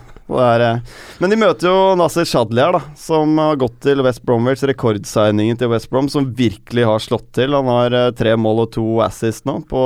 Er, 0.26 0.80
Men 1.22 1.30
de 1.30 1.38
møter 1.38 1.68
jo 1.70 1.94
Nasser 1.98 2.26
Shadli 2.26 2.58
her, 2.58 2.74
da, 2.74 2.80
som 2.98 3.36
har 3.38 3.58
gått 3.60 3.78
til 3.84 4.02
West 4.02 4.24
Bromwich. 4.26 4.64
Rekordsigningen 4.66 5.58
til 5.60 5.70
West 5.70 5.86
Brom, 5.92 6.08
som 6.10 6.26
virkelig 6.34 6.86
har 6.88 7.02
slått 7.02 7.28
til. 7.38 7.54
Han 7.54 7.70
har 7.70 7.94
eh, 7.94 8.12
tre 8.18 8.34
mål 8.34 8.64
og 8.64 8.72
to 8.74 8.86
assist 9.06 9.46
nå 9.46 9.60
på 9.70 9.82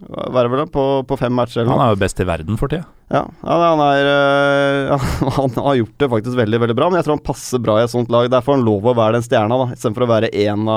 det 0.00 0.66
på, 0.72 0.82
på 1.04 1.16
fem 1.20 1.34
matcher 1.36 1.60
eller 1.60 1.74
Han 1.74 1.82
er 1.84 1.90
jo 1.92 2.00
best 2.00 2.20
i 2.20 2.24
verden 2.24 2.56
for 2.56 2.72
tida. 2.72 2.86
Ja, 3.12 3.26
han, 3.44 3.82
er, 3.84 4.12
eh, 4.12 5.08
han 5.40 5.56
har 5.56 5.80
gjort 5.80 5.98
det 6.00 6.12
faktisk 6.12 6.38
veldig 6.38 6.60
veldig 6.62 6.76
bra, 6.76 6.88
men 6.88 7.00
jeg 7.00 7.08
tror 7.08 7.18
han 7.18 7.26
passer 7.32 7.64
bra 7.64 7.80
i 7.80 7.84
et 7.84 7.92
sånt 7.92 8.12
lag. 8.12 8.28
Der 8.32 8.44
får 8.44 8.58
han 8.58 8.68
lov 8.68 8.92
å 8.92 8.96
være 8.96 9.18
den 9.18 9.26
stjerna, 9.26 9.60
da, 9.64 9.76
istedenfor 9.76 10.04
å 10.04 10.12
være 10.14 10.32
en 10.44 10.68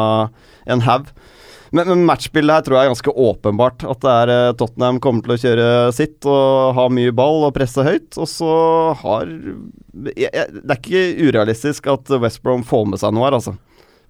en 0.66 0.84
haug. 0.88 1.12
Men, 1.74 1.90
men 1.90 2.06
matchbildet 2.06 2.54
her 2.54 2.66
tror 2.66 2.78
jeg 2.78 2.86
er 2.86 2.94
ganske 2.94 3.16
åpenbart. 3.28 3.84
At 3.90 4.04
det 4.06 4.14
er 4.14 4.32
eh, 4.34 4.56
Tottenham 4.60 5.02
kommer 5.02 5.26
til 5.26 5.34
å 5.36 5.40
kjøre 5.42 5.68
sitt 5.98 6.30
og 6.30 6.78
ha 6.78 6.88
mye 6.94 7.14
ball 7.16 7.48
og 7.48 7.56
presse 7.58 7.86
høyt. 7.86 8.14
Og 8.22 8.30
så 8.30 8.54
har 9.02 9.26
jeg, 9.26 10.30
jeg, 10.30 10.50
Det 10.60 10.70
er 10.70 10.80
ikke 10.80 11.30
urealistisk 11.30 11.90
at 11.94 12.14
West 12.22 12.44
Brom 12.46 12.66
får 12.68 12.90
med 12.92 13.02
seg 13.02 13.16
noe 13.18 13.26
her, 13.26 13.40
altså. 13.42 13.58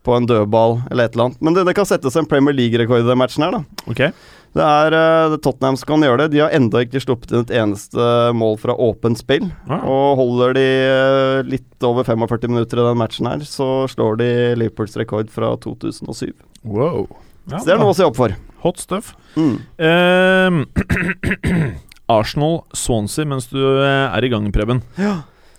På 0.04 0.18
en 0.18 0.28
dødball 0.28 0.82
eller 0.92 1.08
et 1.08 1.16
eller 1.16 1.30
annet. 1.30 1.40
Men 1.40 1.56
det, 1.56 1.64
det 1.70 1.78
kan 1.78 1.88
settes 1.88 2.20
en 2.20 2.28
Premier 2.28 2.56
League-rekord 2.56 3.06
i 3.06 3.08
den 3.08 3.22
matchen 3.22 3.48
her, 3.48 3.56
da. 3.56 3.84
Okay. 3.88 4.12
Det 4.54 4.62
er 4.62 4.94
uh, 4.94 5.40
Tottenham 5.42 5.78
som 5.80 5.88
kan 5.90 6.04
gjøre 6.06 6.26
det. 6.26 6.34
De 6.36 6.44
har 6.44 6.54
enda 6.54 6.84
ikke 6.84 7.02
sluppet 7.02 7.32
inn 7.32 7.46
et 7.46 7.54
eneste 7.64 8.08
mål 8.38 8.60
fra 8.62 8.76
åpent 8.76 9.18
spill. 9.18 9.48
Ah. 9.72 9.88
Og 9.88 10.20
holder 10.20 10.58
de 10.60 10.70
uh, 10.84 11.40
litt 11.48 11.88
over 11.88 12.06
45 12.06 12.52
minutter 12.52 12.84
i 12.84 12.90
den 12.92 13.00
matchen 13.00 13.32
her, 13.32 13.48
så 13.48 13.88
slår 13.90 14.20
de 14.20 14.34
Liverpools 14.60 15.00
rekord 15.00 15.32
fra 15.34 15.56
2007. 15.64 16.36
Wow. 16.68 17.08
Ja, 17.50 17.60
Så 17.60 17.66
det 17.68 17.74
er 17.76 17.82
noe 17.82 17.92
å 17.92 17.98
se 17.98 18.06
opp 18.08 18.18
for. 18.20 18.36
Hot 18.64 18.80
stuff. 18.80 19.14
Mm. 19.36 19.58
Uh, 19.76 20.64
Arsenal-Swansea 22.14 23.28
mens 23.28 23.48
du 23.52 23.60
eh, 23.60 24.08
er 24.12 24.26
i 24.26 24.30
gang, 24.32 24.48
Preben. 24.56 24.84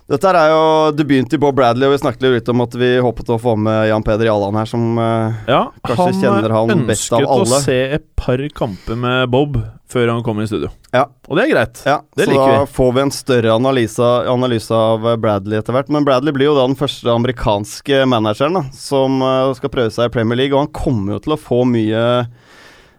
Dette 0.04 0.28
er 0.36 0.50
jo 0.52 0.64
debuten 0.92 1.28
til 1.32 1.40
Bob 1.40 1.56
Bradley, 1.56 1.88
og 1.88 1.94
vi 1.94 2.00
snakket 2.02 2.26
litt 2.28 2.48
om 2.52 2.60
at 2.60 2.74
vi 2.76 2.90
håpet 3.00 3.30
å 3.32 3.38
få 3.40 3.54
med 3.56 3.86
Jan 3.88 4.04
Peder 4.04 4.28
Jalland 4.28 4.58
her, 4.60 4.68
som 4.68 4.98
eh, 5.00 5.38
Ja, 5.48 5.62
Kanskje 5.86 6.10
kjenner 6.20 6.52
han 6.52 6.82
best 6.90 7.14
av 7.14 7.22
alle. 7.22 7.30
Han 7.30 7.46
ønsket 7.46 7.56
å 7.56 7.62
se 7.64 7.78
et 7.96 8.04
par 8.20 8.42
kamper 8.52 9.00
med 9.00 9.32
Bob 9.32 9.56
før 9.94 10.10
han 10.12 10.20
kom 10.26 10.42
i 10.42 10.46
studio. 10.48 10.68
Ja. 10.92 11.06
Og 11.28 11.38
det 11.38 11.46
er 11.46 11.52
greit. 11.54 11.80
Ja, 11.88 11.96
Det 12.16 12.26
så 12.26 12.34
liker 12.34 12.52
da 12.52 12.68
får 12.68 12.92
vi 12.96 13.02
en 13.04 13.14
større 13.14 13.56
analyse, 13.56 14.10
analyse 14.28 14.76
av 14.76 15.08
eh, 15.08 15.16
Bradley 15.24 15.62
etter 15.62 15.76
hvert. 15.76 15.88
Men 15.96 16.04
Bradley 16.04 16.36
blir 16.36 16.50
jo 16.50 16.58
da 16.58 16.66
den 16.68 16.76
første 16.76 17.08
amerikanske 17.14 18.02
manageren 18.10 18.60
da, 18.60 18.66
som 18.76 19.24
eh, 19.24 19.54
skal 19.56 19.72
prøve 19.72 19.94
seg 19.94 20.10
i 20.10 20.14
Premier 20.18 20.42
League, 20.42 20.52
og 20.52 20.66
han 20.66 20.74
kommer 20.84 21.16
jo 21.16 21.24
til 21.24 21.38
å 21.38 21.40
få 21.40 21.62
mye 21.70 22.04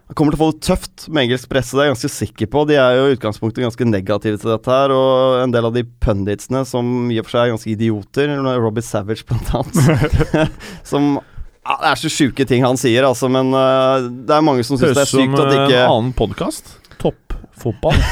han 0.06 0.14
kommer 0.14 0.34
til 0.34 0.38
å 0.38 0.44
få 0.44 0.52
det 0.54 0.62
tøft 0.62 1.06
med 1.10 1.24
engelsk 1.24 1.48
presse, 1.50 1.74
det 1.74 1.82
er 1.82 1.88
jeg 1.88 1.96
ganske 1.96 2.10
sikker 2.14 2.48
på. 2.52 2.60
De 2.70 2.76
er 2.78 2.92
jo 2.94 3.06
i 3.08 3.14
utgangspunktet 3.16 3.64
ganske 3.64 3.88
negative 3.88 4.38
til 4.38 4.52
dette 4.52 4.70
her, 4.70 4.94
og 4.94 5.40
en 5.42 5.54
del 5.54 5.66
av 5.66 5.74
de 5.74 5.82
punditsene 5.82 6.62
som 6.68 7.10
i 7.10 7.18
og 7.18 7.26
for 7.26 7.34
seg 7.34 7.48
er 7.48 7.54
ganske 7.56 7.72
idioter, 7.72 8.34
Robbie 8.62 8.86
Savage 8.86 9.26
blant 9.26 9.50
annet, 9.58 10.54
som 10.86 11.16
ja, 11.18 11.74
Det 11.82 11.88
er 11.90 11.98
så 11.98 12.12
sjuke 12.14 12.46
ting 12.46 12.62
han 12.62 12.78
sier, 12.78 13.02
altså, 13.08 13.26
men 13.32 13.50
uh, 13.50 14.06
det 14.06 14.36
er 14.36 14.46
mange 14.46 14.62
som 14.62 14.78
syns 14.78 14.94
det 14.94 15.02
er 15.02 15.10
sykt 15.10 15.34
at 15.34 15.40
som 15.42 15.48
at 15.48 15.56
eh, 15.56 15.64
ikke 15.64 15.80
en 15.80 15.96
annen 15.96 16.14
podkast. 16.14 16.76
Toppfotball. 17.02 17.98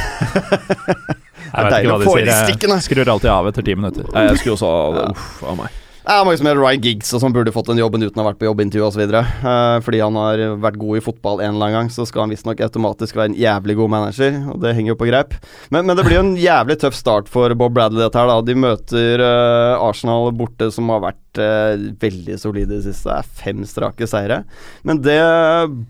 Jeg 1.54 1.68
vet 1.68 1.78
ikke 1.78 1.92
hva 1.92 2.00
de 2.02 2.10
sier. 2.10 2.32
Jeg 2.66 2.82
skrur 2.88 3.14
alltid 3.14 3.30
av 3.30 3.52
etter 3.52 3.62
ti 3.70 3.78
minutter. 3.78 4.10
Jeg 4.10 4.42
skulle 4.42 4.58
også 4.58 4.74
det. 4.98 5.08
Uff 5.14 5.46
a 5.46 5.54
meg. 5.62 5.83
Det 6.04 6.12
er 6.12 6.26
mange 6.28 6.36
som 6.36 6.44
heter 6.50 6.60
Ryan 6.60 6.82
Giggs 6.84 7.14
og 7.16 7.20
som 7.22 7.32
burde 7.32 7.52
fått 7.54 7.70
den 7.70 7.78
jobben 7.80 8.02
uten 8.04 8.18
å 8.20 8.20
ha 8.20 8.26
vært 8.26 8.36
på 8.42 8.44
jobbintervju 8.44 8.82
osv. 8.84 9.06
Uh, 9.08 9.78
fordi 9.80 10.02
han 10.02 10.18
har 10.20 10.42
vært 10.60 10.76
god 10.82 10.98
i 10.98 11.04
fotball 11.06 11.40
en 11.40 11.54
eller 11.54 11.70
annen 11.70 11.76
gang, 11.78 11.88
så 11.94 12.04
skal 12.04 12.26
han 12.26 12.34
visstnok 12.34 12.60
automatisk 12.60 13.16
være 13.16 13.30
en 13.30 13.38
jævlig 13.40 13.78
god 13.78 13.92
manager. 13.94 14.36
Og 14.52 14.58
det 14.60 14.74
henger 14.76 14.92
jo 14.92 14.98
på 15.00 15.08
greip. 15.08 15.32
Men, 15.72 15.88
men 15.88 15.96
det 15.96 16.04
blir 16.04 16.18
jo 16.18 16.26
en 16.26 16.36
jævlig 16.36 16.76
tøff 16.82 16.98
start 16.98 17.32
for 17.32 17.56
Bob 17.56 17.72
Bradley, 17.72 18.02
dette 18.04 18.20
her. 18.20 18.28
da 18.28 18.36
De 18.44 18.58
møter 18.66 19.24
uh, 19.24 19.80
Arsenal 19.80 20.28
borte, 20.36 20.68
som 20.76 20.92
har 20.92 21.00
vært 21.06 21.40
uh, 21.40 21.88
veldig 22.04 22.36
solide 22.44 22.68
i 22.68 22.82
det 22.82 22.84
siste. 22.84 23.08
Det 23.08 23.16
er 23.16 23.34
fem 23.40 23.64
strake 23.72 24.12
seire. 24.12 24.42
Men 24.84 25.00
det 25.08 25.18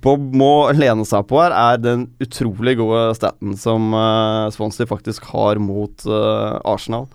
Bob 0.07 0.31
må 0.31 0.55
lene 0.79 1.11
seg 1.11 1.27
på 1.27 1.43
her, 1.43 1.59
er 1.59 1.83
den 1.83 2.07
utrolig 2.23 2.79
gode 2.79 3.09
staten 3.19 3.59
som 3.59 3.91
uh, 3.91 4.47
Swansea 4.55 4.87
faktisk 4.95 5.27
har 5.35 5.59
mot 5.59 6.07
Arsenal. 6.07 7.11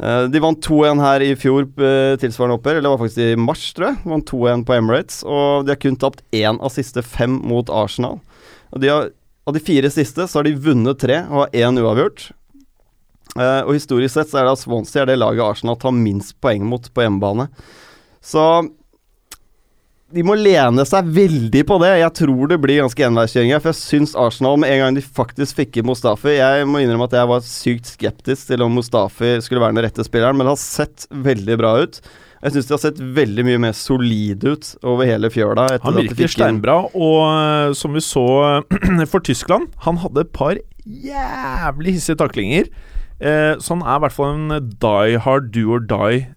Eh, 0.00 0.22
de 0.32 0.40
vant 0.40 0.56
2-1 0.64 1.02
her 1.04 1.24
i 1.24 1.34
fjor, 1.36 1.66
uh, 1.76 2.16
tilsvarende 2.20 2.56
oppgjør. 2.56 2.78
Eller 2.78 2.88
det 2.88 2.92
var 2.94 3.02
faktisk 3.02 3.24
i 3.24 3.40
mars, 3.48 3.64
tror 3.76 3.90
jeg. 3.90 4.00
Vant 4.14 4.32
2-1 4.32 4.64
på 4.68 4.76
Emirates. 4.78 5.20
Og 5.28 5.66
de 5.66 5.74
har 5.74 5.80
kun 5.82 5.98
tapt 6.00 6.24
én 6.36 6.60
av 6.60 6.72
siste 6.72 7.04
fem 7.04 7.36
mot 7.44 7.72
Arsenal. 7.82 8.20
Og 8.72 8.82
de 8.82 8.92
har, 8.92 9.10
av 9.48 9.56
de 9.56 9.64
fire 9.64 9.90
siste 9.92 10.24
så 10.24 10.40
har 10.40 10.48
de 10.48 10.56
vunnet 10.56 11.00
tre 11.00 11.22
og 11.28 11.44
har 11.44 11.66
én 11.66 11.80
uavgjort. 11.82 12.30
Uh, 13.36 13.62
og 13.66 13.76
historisk 13.76 14.16
sett 14.16 14.32
så 14.32 14.40
er 14.40 14.48
det 14.48 14.56
at 14.56 14.64
Swansea 14.64 15.04
er 15.04 15.12
det 15.12 15.20
laget 15.20 15.44
Arsenal 15.44 15.78
tar 15.78 15.94
minst 15.94 16.34
poeng 16.42 16.64
mot 16.66 16.88
på 16.90 17.04
hjemmebane. 17.04 17.50
Så 18.24 18.42
de 20.10 20.24
må 20.26 20.34
lene 20.38 20.84
seg 20.88 21.10
veldig 21.14 21.60
på 21.68 21.76
det. 21.82 21.90
Jeg 22.00 22.14
tror 22.18 22.50
det 22.50 22.58
blir 22.62 22.80
ganske 22.82 23.04
enveiskjøring 23.06 23.52
her. 23.54 23.62
For 23.62 23.70
jeg 23.70 23.80
syns 23.80 24.16
Arsenal, 24.18 24.58
med 24.60 24.72
en 24.72 24.82
gang 24.82 24.96
de 24.96 25.04
faktisk 25.04 25.60
fikk 25.60 25.78
inn 25.80 25.86
Mustafi 25.86 26.34
Jeg 26.36 26.66
må 26.68 26.82
innrømme 26.82 27.06
at 27.06 27.14
jeg 27.20 27.30
var 27.30 27.44
sykt 27.46 27.92
skeptisk 27.92 28.50
til 28.50 28.64
om 28.66 28.74
Mustafi 28.74 29.36
skulle 29.44 29.62
være 29.62 29.76
den 29.76 29.86
rette 29.86 30.06
spilleren, 30.06 30.38
men 30.38 30.48
det 30.48 30.56
har 30.56 30.62
sett 30.62 31.06
veldig 31.28 31.58
bra 31.60 31.76
ut. 31.84 32.00
Jeg 32.40 32.54
syns 32.54 32.70
de 32.70 32.74
har 32.74 32.82
sett 32.82 33.00
veldig 33.20 33.44
mye 33.44 33.62
mer 33.66 33.76
solide 33.76 34.54
ut 34.56 34.72
over 34.80 35.06
hele 35.06 35.30
fjøla. 35.30 35.68
Han 35.84 36.00
virker 36.00 36.32
steinbra, 36.32 36.78
og 36.88 37.18
uh, 37.28 37.76
som 37.76 37.94
vi 37.94 38.02
så 38.04 38.26
for 39.12 39.20
Tyskland 39.20 39.68
Han 39.84 40.00
hadde 40.00 40.24
et 40.24 40.34
par 40.34 40.58
jævlig 40.88 41.98
hissige 41.98 42.18
taklinger. 42.18 42.72
Uh, 43.20 43.60
så 43.60 43.76
han 43.76 43.84
er 43.84 44.00
i 44.00 44.04
hvert 44.06 44.16
fall 44.16 44.38
en 44.38 44.70
die 44.80 45.20
hard 45.20 45.52
do 45.54 45.68
or 45.76 45.84
die 45.84 46.30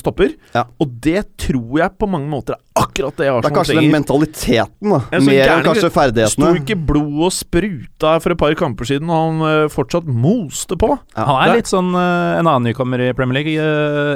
stopper. 0.00 0.30
Ja. 0.54 0.62
Og 0.80 0.92
det 1.04 1.22
tror 1.36 1.80
jeg 1.82 1.92
på 2.00 2.06
mange 2.08 2.30
måter 2.30 2.54
er 2.56 2.60
akkurat 2.80 3.18
det 3.20 3.26
Arsenal 3.28 3.42
trenger. 3.42 3.42
Det 3.42 3.50
er 3.50 3.56
kanskje 3.58 3.76
den 3.76 3.92
mentaliteten, 3.92 4.94
da. 4.94 5.20
Mer 5.26 5.52
enn 5.52 5.66
kanskje 5.66 5.90
ferdighetene. 5.92 6.52
Sto 6.54 6.62
ikke 6.62 6.78
blod 6.88 7.26
og 7.28 7.34
spruta 7.36 8.14
for 8.24 8.32
et 8.32 8.40
par 8.40 8.56
kamper 8.56 8.88
siden, 8.88 9.12
og 9.12 9.26
han 9.26 9.44
uh, 9.44 9.72
fortsatt 9.72 10.08
moste 10.08 10.78
på. 10.80 10.94
Ja. 11.12 11.26
Han 11.28 11.42
er 11.42 11.60
litt 11.60 11.68
sånn 11.68 11.92
uh, 11.92 12.38
en 12.38 12.46
annen 12.46 12.70
nykommer 12.70 13.04
i 13.04 13.12
Premier 13.18 13.42
League, 13.42 13.68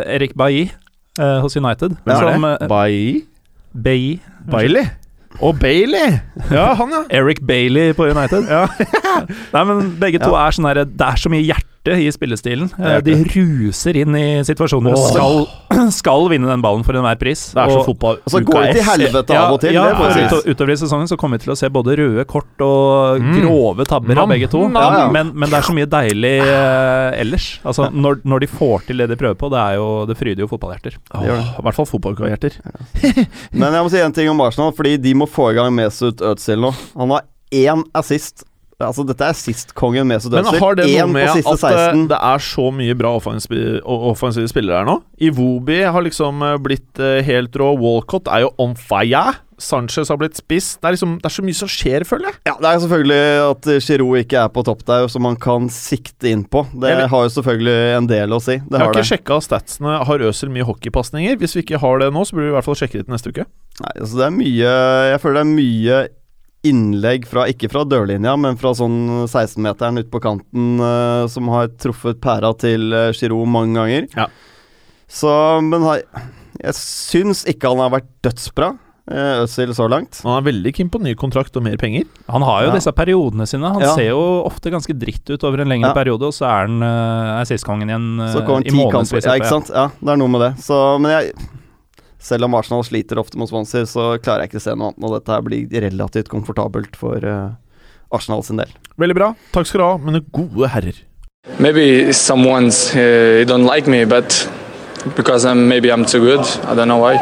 Erik 0.09 0.33
Bailly 0.39 0.71
hos 1.21 1.59
United. 1.61 1.99
Hvem 2.09 2.49
er 2.49 2.59
det? 2.63 2.73
Bailly? 2.73 3.23
Bailly. 3.77 4.19
Bailey? 4.49 4.89
Og 5.41 5.59
Bailey! 5.61 6.19
Ja, 6.51 6.73
han, 6.77 6.93
ja. 6.93 7.03
Eric 7.11 7.41
Bailey 7.47 7.93
på 7.97 8.07
United. 8.11 8.49
ja. 8.49 8.67
Nei, 9.55 9.65
men 9.69 9.93
begge 10.01 10.21
to 10.23 10.35
er 10.37 10.55
sånn 10.55 10.69
herre 10.69 10.85
Det 10.89 11.07
er 11.07 11.21
så 11.21 11.33
mye 11.33 11.45
hjerte 11.45 11.72
hjerte 11.83 12.03
i 12.03 12.13
spillestilen. 12.13 12.71
Eh, 12.79 12.99
de 13.03 13.15
ruser 13.25 13.97
inn 13.97 14.15
i 14.17 14.45
situasjoner 14.45 14.95
og 14.95 15.09
skal, 15.11 15.47
skal, 16.01 16.29
vinne 16.31 16.49
den 16.49 16.63
ballen 16.63 16.85
for 16.85 16.95
enhver 16.95 17.19
pris. 17.19 17.53
Det 17.53 17.63
er 17.63 17.71
så 17.71 17.85
fotball. 17.87 18.21
Så 18.27 18.41
går 18.41 18.69
det 18.69 18.75
til 18.77 18.87
helvete 18.87 19.37
av 19.41 19.57
og 19.57 19.61
til. 19.61 19.75
Ja, 19.75 19.89
ja 19.91 20.29
ut, 20.29 20.47
utover 20.47 20.73
i 20.73 20.79
sesongen 20.79 21.09
så 21.11 21.17
kommer 21.17 21.39
vi 21.39 21.47
til 21.47 21.55
å 21.55 21.59
se 21.59 21.71
både 21.73 21.97
røde 21.99 22.25
kort 22.25 22.63
og 22.63 23.23
mm. 23.23 23.33
grove 23.41 23.87
tabber 23.89 24.23
av 24.23 24.31
begge 24.31 24.51
to. 24.53 24.69
Men, 24.69 25.33
men, 25.35 25.49
det 25.49 25.59
er 25.59 25.67
så 25.67 25.75
mye 25.77 25.91
deilig 25.91 26.35
uh, 26.47 27.11
ellers. 27.19 27.49
Altså, 27.67 27.91
når, 27.93 28.23
når, 28.25 28.45
de 28.45 28.51
får 28.53 28.87
til 28.89 29.03
det 29.03 29.11
de 29.13 29.19
prøver 29.19 29.39
på, 29.39 29.51
det, 29.53 29.61
er 29.61 29.81
jo, 29.81 29.89
det 30.09 30.19
fryder 30.19 30.45
jo 30.45 30.51
fotballhjerter. 30.51 30.99
Oh, 31.19 31.27
I 31.27 31.67
hvert 31.67 31.79
fall 31.79 31.89
fotballhjerter. 31.91 32.61
men 33.59 33.69
jeg 33.69 33.83
må 33.83 33.93
si 33.93 34.03
en 34.03 34.15
ting 34.15 34.31
om 34.31 34.41
Arsenal, 34.45 34.73
fordi 34.77 34.97
de 35.03 35.15
må 35.19 35.29
få 35.31 35.53
i 35.53 35.59
gang 35.59 35.75
Mesut 35.75 36.23
Özil 36.25 36.63
nå. 36.63 36.73
Han 36.99 37.15
har 37.15 37.27
én 37.53 37.85
assist 37.99 38.47
Altså, 38.81 39.05
dette 39.07 39.27
er 39.27 39.37
sist-kongen 39.37 40.09
med 40.09 40.25
Men 40.33 40.49
har 40.49 40.77
det 40.79 40.89
noe 40.89 41.13
med 41.13 41.29
at 41.29 41.45
16. 41.45 41.69
Eh, 41.69 42.03
det 42.11 42.19
er 42.19 42.43
så 42.43 42.67
mye 42.75 42.97
bra 42.99 43.15
offensive, 43.19 44.49
spillere 44.51 44.81
her 44.81 44.89
nå? 44.89 44.99
Iwobi 45.23 45.83
har 45.85 46.05
liksom 46.05 46.43
eh, 46.47 46.59
blitt 46.63 47.01
eh, 47.03 47.21
helt 47.27 47.57
rå. 47.59 47.73
Walcott 47.79 48.31
er 48.33 48.47
jo 48.47 48.53
on 48.63 48.75
fire. 48.79 49.39
Sanchez 49.63 50.11
har 50.11 50.19
blitt 50.19 50.41
spiss. 50.41 50.73
Det 50.81 50.89
er, 50.89 50.97
liksom, 50.97 51.15
det 51.23 51.29
er 51.29 51.35
så 51.37 51.45
mye 51.47 51.59
som 51.61 51.71
skjer, 51.71 52.07
føler 52.09 52.33
jeg. 52.33 52.39
Ja, 52.49 52.57
Det 52.59 52.71
er 52.71 52.81
selvfølgelig 52.83 53.21
at 53.45 53.69
Giroud 53.87 54.23
ikke 54.25 54.41
er 54.41 54.49
på 54.57 54.65
topp 54.67 54.83
der, 54.89 55.07
som 55.13 55.23
man 55.29 55.39
kan 55.39 55.69
sikte 55.71 56.33
inn 56.33 56.43
på. 56.43 56.65
Det 56.73 56.91
Eller, 56.91 57.13
har 57.13 57.29
jo 57.29 57.35
selvfølgelig 57.37 57.77
en 58.01 58.09
del 58.11 58.35
å 58.35 58.41
si. 58.43 58.57
Det 58.59 58.75
jeg 58.75 58.81
har, 58.81 58.89
har 58.89 58.97
ikke 58.99 59.11
sjekka 59.13 59.39
statsene. 59.47 60.01
Har 60.09 60.27
Øsel 60.27 60.51
mye 60.55 60.67
hockeypasninger? 60.67 61.39
Hvis 61.39 61.55
vi 61.55 61.63
ikke 61.67 61.79
har 61.85 62.03
det 62.03 62.11
nå, 62.11 62.25
så 62.27 62.35
burde 62.35 62.49
vi 62.49 62.55
i 62.55 62.57
hvert 62.57 62.67
fall 62.67 62.81
sjekke 62.83 62.99
det 62.99 63.07
til 63.07 63.15
neste 63.15 63.31
uke. 63.31 63.47
Nei, 63.83 63.95
altså 64.03 64.19
det 64.19 64.25
er 64.27 64.35
mye 64.37 64.73
Jeg 65.09 65.21
føler 65.23 65.39
det 65.39 65.45
er 65.47 65.55
mye 65.57 66.01
innlegg 66.67 67.27
fra, 67.27 67.49
ikke 67.51 67.71
fra 67.73 67.83
dørlinja, 67.89 68.37
men 68.39 68.59
fra 68.61 68.71
sånn 68.79 69.27
16-meteren 69.27 69.99
ute 69.99 70.13
på 70.13 70.23
kanten, 70.23 70.77
uh, 70.79 71.27
som 71.31 71.51
har 71.53 71.73
truffet 71.83 72.21
pæra 72.23 72.53
til 72.59 72.95
uh, 72.95 73.11
Giroud 73.17 73.51
mange 73.51 73.77
ganger. 73.81 74.09
Ja. 74.15 74.29
Så 75.13 75.29
Men 75.67 75.85
har, 75.85 76.07
jeg 76.63 76.79
syns 76.79 77.43
ikke 77.51 77.73
han 77.73 77.83
har 77.83 77.93
vært 77.99 78.09
dødsbra. 78.25 78.73
Uh, 79.11 79.43
Øzil 79.43 79.73
så 79.75 79.89
langt. 79.91 80.21
Han 80.23 80.37
er 80.37 80.45
veldig 80.47 80.73
keen 80.77 80.91
på 80.93 81.01
ny 81.03 81.17
kontrakt 81.19 81.57
og 81.59 81.65
mer 81.67 81.75
penger. 81.81 82.07
Han 82.31 82.45
har 82.47 82.69
jo 82.69 82.71
ja. 82.71 82.77
disse 82.79 82.93
periodene 82.95 83.49
sine. 83.51 83.73
Han 83.75 83.83
ja. 83.83 83.91
ser 83.99 84.13
jo 84.13 84.21
ofte 84.47 84.71
ganske 84.71 84.95
dritt 84.95 85.27
ut 85.27 85.43
over 85.49 85.65
en 85.65 85.73
lengre 85.75 85.91
ja. 85.91 85.97
periode, 85.97 86.31
og 86.31 86.37
så 86.37 86.47
er 86.47 86.69
han 86.69 86.87
uh, 86.87 87.43
sistkongen 87.49 87.91
igjen 87.91 88.07
uh, 88.23 88.39
i 88.63 88.77
månedsvis. 88.79 89.27
Ja, 89.27 89.35
ikke 89.41 89.51
sant. 89.51 89.75
Ja, 89.75 89.89
det 89.99 90.15
er 90.15 90.23
noe 90.23 90.31
med 90.31 90.47
det. 90.47 90.53
Så, 90.63 90.79
men 91.03 91.17
jeg 91.17 91.35
selv 92.23 92.47
om 92.47 92.55
Arsenal 92.55 92.85
sliter 92.87 93.19
ofte 93.21 93.39
mot 93.41 93.51
Swansea, 93.51 93.87
så 93.89 94.13
klarer 94.23 94.47
jeg 94.47 94.53
ikke 94.53 94.63
å 94.63 94.67
se 94.67 94.75
noe 94.77 94.93
annet. 94.93 95.07
Og 95.07 95.17
dette 95.17 95.35
her 95.35 95.47
blir 95.47 95.87
relativt 95.89 96.31
komfortabelt 96.33 96.97
for 96.99 97.27
uh, 97.27 97.55
Arsenal 98.15 98.45
sin 98.47 98.63
del. 98.63 98.71
Veldig 99.03 99.17
bra. 99.19 99.33
Takk 99.57 99.69
skal 99.69 99.83
du 99.83 99.87
ha, 99.89 99.97
mine 100.03 100.23
gode 100.31 100.71
herrer. 100.73 101.03
Maybe 101.59 102.13
someone's 102.15 102.95
uh, 102.95 103.43
don't 103.49 103.67
like 103.67 103.91
me, 103.91 104.05
but 104.05 104.31
because 105.17 105.45
I'm 105.45 105.67
maybe 105.69 105.91
I'm 105.91 106.05
too 106.05 106.21
good. 106.21 106.47
I 106.65 106.75
don't 106.77 106.89
know 106.89 106.99
why. 107.03 107.19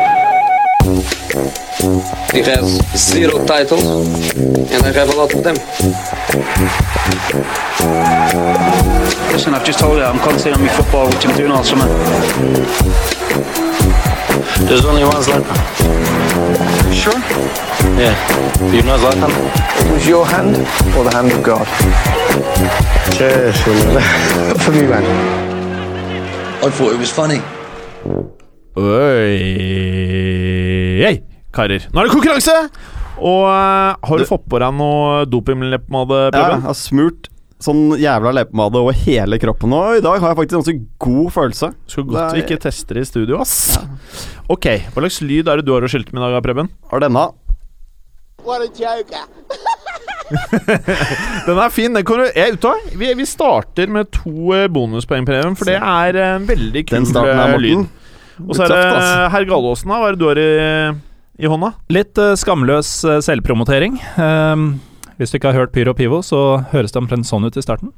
He 2.33 2.43
has 2.43 2.81
zero 2.97 3.45
titles, 3.47 3.85
and 3.85 4.83
I 4.85 4.93
have 4.93 5.09
a 5.09 5.17
lot 5.17 5.33
of 5.33 5.43
them. 5.43 5.57
Listen, 9.33 9.55
I've 9.55 9.65
just 9.65 9.79
told 9.79 9.97
you 9.97 10.05
I'm 10.05 10.19
concentrating 10.19 10.61
on 10.61 10.67
my 10.67 10.73
football, 10.73 11.07
which 11.09 11.27
I'm 11.27 11.37
doing 11.37 11.51
all 11.51 11.65
summer. 11.65 11.89
There's 14.69 14.85
only 14.85 15.03
one 15.05 15.23
Zlatan. 15.23 15.59
Sure? 16.95 17.19
Yeah. 17.99 18.15
Do 18.59 18.77
you 18.77 18.83
know 18.83 18.99
Zlatan? 18.99 19.31
It 19.31 19.93
was 19.93 20.07
your 20.07 20.27
hand 20.27 20.57
or 20.97 21.05
the 21.05 21.11
hand 21.11 21.33
of 21.33 21.43
God? 21.43 21.67
Cheers. 23.17 23.57
For 24.63 24.73
me, 24.73 24.87
man. 24.87 25.05
I 26.63 26.71
thought 26.71 26.93
it 26.93 26.99
was 26.99 27.11
funny. 27.11 27.41
Oi 28.77 29.37
Hey, 31.01 31.23
karer. 31.53 31.89
Nå 31.93 32.01
er 32.01 32.05
det 32.09 32.13
konkurranse! 32.15 32.55
Og 33.21 33.43
uh, 33.45 33.97
har 33.97 34.17
du, 34.17 34.23
du 34.23 34.29
fått 34.29 34.47
på 34.49 34.61
deg 34.63 34.73
noe 34.77 35.25
dopingleppepomade? 35.29 36.21
Ja, 36.37 36.47
jeg 36.55 36.63
har 36.65 36.77
smurt 36.79 37.29
sånn 37.65 37.97
jævla 38.01 38.33
leppepomade 38.39 38.81
over 38.81 38.97
hele 39.05 39.39
kroppen. 39.43 39.75
Og 39.77 40.01
i 40.01 40.05
dag 40.05 40.19
har 40.23 40.33
jeg 40.33 40.39
faktisk 40.41 40.57
en 40.57 40.63
ganske 40.63 41.07
god 41.07 41.35
følelse. 41.37 41.73
Skulle 41.91 42.15
godt 42.15 42.23
er... 42.25 42.39
vi 42.39 42.45
ikke 42.47 42.63
tester 42.65 43.01
i 43.01 43.07
studio, 43.09 43.41
ass. 43.45 43.57
Ja. 43.77 43.85
Ok, 44.53 44.71
hva 44.91 45.05
slags 45.05 45.21
lyd 45.25 45.51
er 45.51 45.61
det 45.61 45.69
du 45.69 45.75
har 45.77 45.87
å 45.87 45.93
skilte 45.93 46.17
med 46.17 46.25
i 46.25 46.33
dag, 46.35 46.43
Preben? 46.47 46.73
Har 46.93 47.05
denne. 47.05 47.29
What 48.47 48.65
a 48.65 48.71
joke. 48.73 49.21
den 51.47 51.59
er 51.59 51.73
fin. 51.75 51.95
Den 51.95 52.07
kan 52.07 52.23
du, 52.23 52.27
jeg, 52.35 52.57
vi, 52.99 53.13
vi, 53.19 53.27
starter 53.29 53.91
med 53.91 54.11
to 54.15 54.53
eh, 54.57 54.69
bonuspoeng, 54.71 55.27
Preben, 55.29 55.57
for 55.59 55.71
det 55.71 55.79
er 55.79 56.21
en 56.25 56.47
veldig 56.49 56.85
kul 56.89 57.09
eh, 57.25 57.57
lyd. 57.63 57.87
Og 58.47 58.57
så 58.57 58.65
er 58.65 58.73
det 58.73 58.85
herr 59.35 59.47
Gallåsen, 59.49 59.91
hva 59.91 60.09
er 60.09 60.17
det 60.17 60.23
du 60.23 60.29
har 60.31 60.41
i, 60.41 60.51
i 61.45 61.51
hånda? 61.51 61.75
Litt 61.93 62.17
uh, 62.21 62.33
skamløs 62.39 62.93
uh, 63.05 63.19
selvpromotering. 63.25 63.99
Um, 64.17 64.71
hvis 65.21 65.35
du 65.35 65.37
ikke 65.37 65.51
har 65.53 65.67
hørt 65.67 65.75
Pyro 65.75 65.93
Pivo, 65.93 66.23
så 66.25 66.63
høres 66.73 66.95
det 66.95 67.03
omtrent 67.03 67.29
sånn 67.29 67.45
ut 67.45 67.59
i 67.61 67.65
starten. 67.65 67.93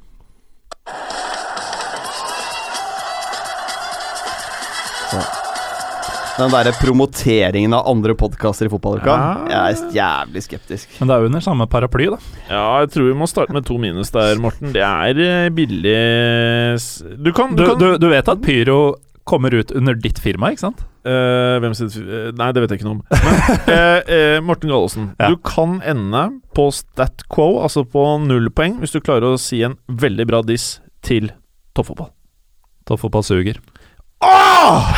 Den 6.33 6.51
derre 6.51 6.73
promoteringen 6.81 7.77
av 7.77 7.87
andre 7.93 8.17
podkaster 8.19 8.67
i 8.67 8.73
fotballuka, 8.73 9.15
ja. 9.15 9.33
jeg 9.53 9.77
er 9.77 9.97
jævlig 9.99 10.43
skeptisk. 10.49 10.95
Men 10.99 11.11
det 11.11 11.15
er 11.15 11.23
jo 11.23 11.31
under 11.31 11.45
samme 11.45 11.67
paraply, 11.71 12.09
da. 12.11 12.19
Ja, 12.49 12.65
jeg 12.83 12.91
tror 12.97 13.11
vi 13.13 13.17
må 13.21 13.29
starte 13.31 13.55
med 13.55 13.69
to 13.69 13.77
minus 13.79 14.11
der, 14.11 14.41
Morten. 14.43 14.73
Det 14.75 14.83
er 14.83 15.21
eh, 15.23 15.51
billig 15.55 15.99
Du 17.21 17.31
kan 17.37 17.55
Du, 17.55 17.63
du, 17.63 17.69
kan... 17.69 17.79
du, 17.79 17.87
du 18.03 18.09
vet 18.11 18.33
at 18.33 18.43
Pyro 18.43 18.97
kommer 19.29 19.55
ut 19.55 19.71
under 19.77 19.95
ditt 19.95 20.19
firma, 20.19 20.51
ikke 20.51 20.67
sant? 20.67 20.83
Uh, 21.03 21.59
hvem 21.59 21.73
sitt 21.75 21.97
uh, 21.99 22.29
Nei, 22.39 22.53
det 22.55 22.63
vet 22.63 22.73
jeg 22.75 22.79
ikke 22.79 22.87
noe 22.87 23.01
om. 23.01 23.05
Men 23.11 24.05
uh, 24.07 24.37
Morten 24.49 24.71
Gallosen, 24.71 25.09
ja. 25.19 25.33
du 25.33 25.39
kan 25.43 25.81
ende 25.83 26.25
på 26.55 26.69
stat 26.75 27.25
quo, 27.33 27.57
altså 27.65 27.83
på 27.83 28.05
null 28.23 28.47
poeng, 28.55 28.79
hvis 28.83 28.95
du 28.95 29.01
klarer 29.03 29.33
å 29.33 29.41
si 29.41 29.65
en 29.67 29.75
veldig 29.91 30.29
bra 30.31 30.43
diss 30.47 30.77
til 31.03 31.33
toppfotball. 31.75 32.13
Toppfotball 32.87 33.27
suger. 33.27 33.59
Åh! 34.23 34.95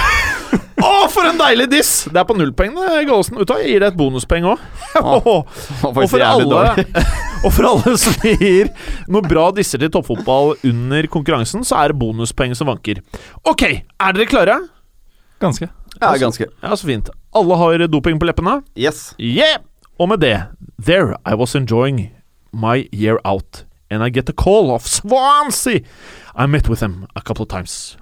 Åh, 0.84 1.06
for 1.08 1.24
en 1.24 1.38
deilig 1.40 1.70
diss! 1.72 1.92
Det 2.12 2.20
er 2.20 2.26
på 2.28 2.36
nullpoeng, 2.36 2.74
det, 2.76 3.04
Gallosen. 3.08 3.38
Vet 3.40 3.48
du 3.48 3.54
Jeg 3.62 3.72
gir 3.72 3.80
deg 3.84 3.92
et 3.94 3.98
bonuspoeng 3.98 4.48
òg. 4.52 4.64
og, 5.00 5.48
for 6.10 6.24
alle, 6.24 6.86
og 7.46 7.48
for 7.48 7.68
alle 7.70 7.94
som 8.00 8.28
gir 8.28 8.68
noe 9.08 9.24
bra 9.24 9.48
disser 9.56 9.80
til 9.80 9.92
toppfotball 9.94 10.54
under 10.68 11.08
konkurransen, 11.12 11.64
så 11.64 11.80
er 11.80 11.92
det 11.94 12.00
bonuspoeng 12.02 12.52
som 12.58 12.68
vanker. 12.68 13.00
Ok, 13.48 13.64
er 13.72 14.18
dere 14.18 14.28
klare? 14.28 14.58
Ganske. 15.44 15.68
Ja, 16.00 16.16
ganske. 16.16 16.46
Ja, 16.60 16.76
så 16.76 16.86
fint. 16.86 17.10
Alle 17.36 17.54
har 17.54 17.86
doping 17.86 18.18
på 18.18 18.26
leppene? 18.26 18.62
Yes. 18.76 19.14
Yeah! 19.18 19.60
Og 19.98 20.08
med 20.08 20.20
det 20.24 20.42
There 20.80 21.16
I 21.26 21.34
was 21.36 21.54
enjoying 21.54 22.14
my 22.52 22.88
year 22.92 23.18
out, 23.24 23.64
and 23.90 24.02
I 24.02 24.08
get 24.10 24.28
a 24.28 24.32
call 24.32 24.70
of 24.70 24.86
Swansea. 24.86 25.80
I 26.34 26.46
met 26.46 26.68
with 26.68 26.80
them 26.80 27.06
a 27.14 27.20
couple 27.20 27.42
of 27.42 27.48
times. 27.48 27.98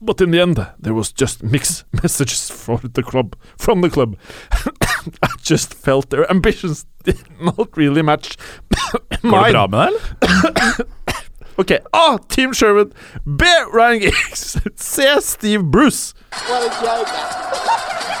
But 0.00 0.20
in 0.20 0.32
the 0.32 0.42
end, 0.42 0.56
there 0.82 0.94
was 0.94 1.12
just 1.20 1.42
mixed 1.42 1.84
messages 2.02 2.50
for 2.50 2.80
the 2.82 3.02
club 3.02 3.36
from 3.58 3.80
the 3.80 3.90
club. 3.90 4.16
I 5.22 5.28
just 5.42 5.72
felt 5.74 6.10
their 6.10 6.30
ambitions 6.30 6.84
did 7.04 7.22
not 7.40 7.76
really 7.76 8.02
match 8.02 8.36
Går 9.22 9.44
det 9.44 9.52
bra 9.52 9.66
med 9.66 9.78
deg, 9.78 9.88
eller? 9.88 10.86
Ok, 11.56 11.70
A. 11.92 12.18
Team 12.28 12.52
Sherwood. 12.54 12.92
B. 13.24 13.44
Ryan 13.72 14.00
Giggs. 14.00 14.56
C. 14.76 15.02
Steve 15.20 15.62
Bruce. 15.64 16.14
What 16.48 16.62
a 16.62 16.70
joker. 16.84 17.36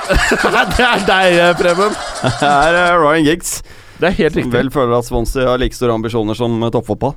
det 0.76 0.84
er 0.86 1.02
deg, 1.06 1.56
Preben. 1.58 1.96
Det 2.40 2.48
er 2.48 2.98
Ryan 3.02 3.24
Giggs. 3.24 3.62
Det 4.00 4.08
er 4.10 4.16
helt 4.18 4.36
riktig. 4.36 4.52
Vel 4.52 4.70
føler 4.70 4.98
at 4.98 5.08
Swansea 5.08 5.48
har 5.48 5.60
like 5.60 5.76
store 5.76 5.94
ambisjoner 5.96 6.36
som 6.36 6.62
eh, 6.62 6.70
toppfotball. 6.72 7.14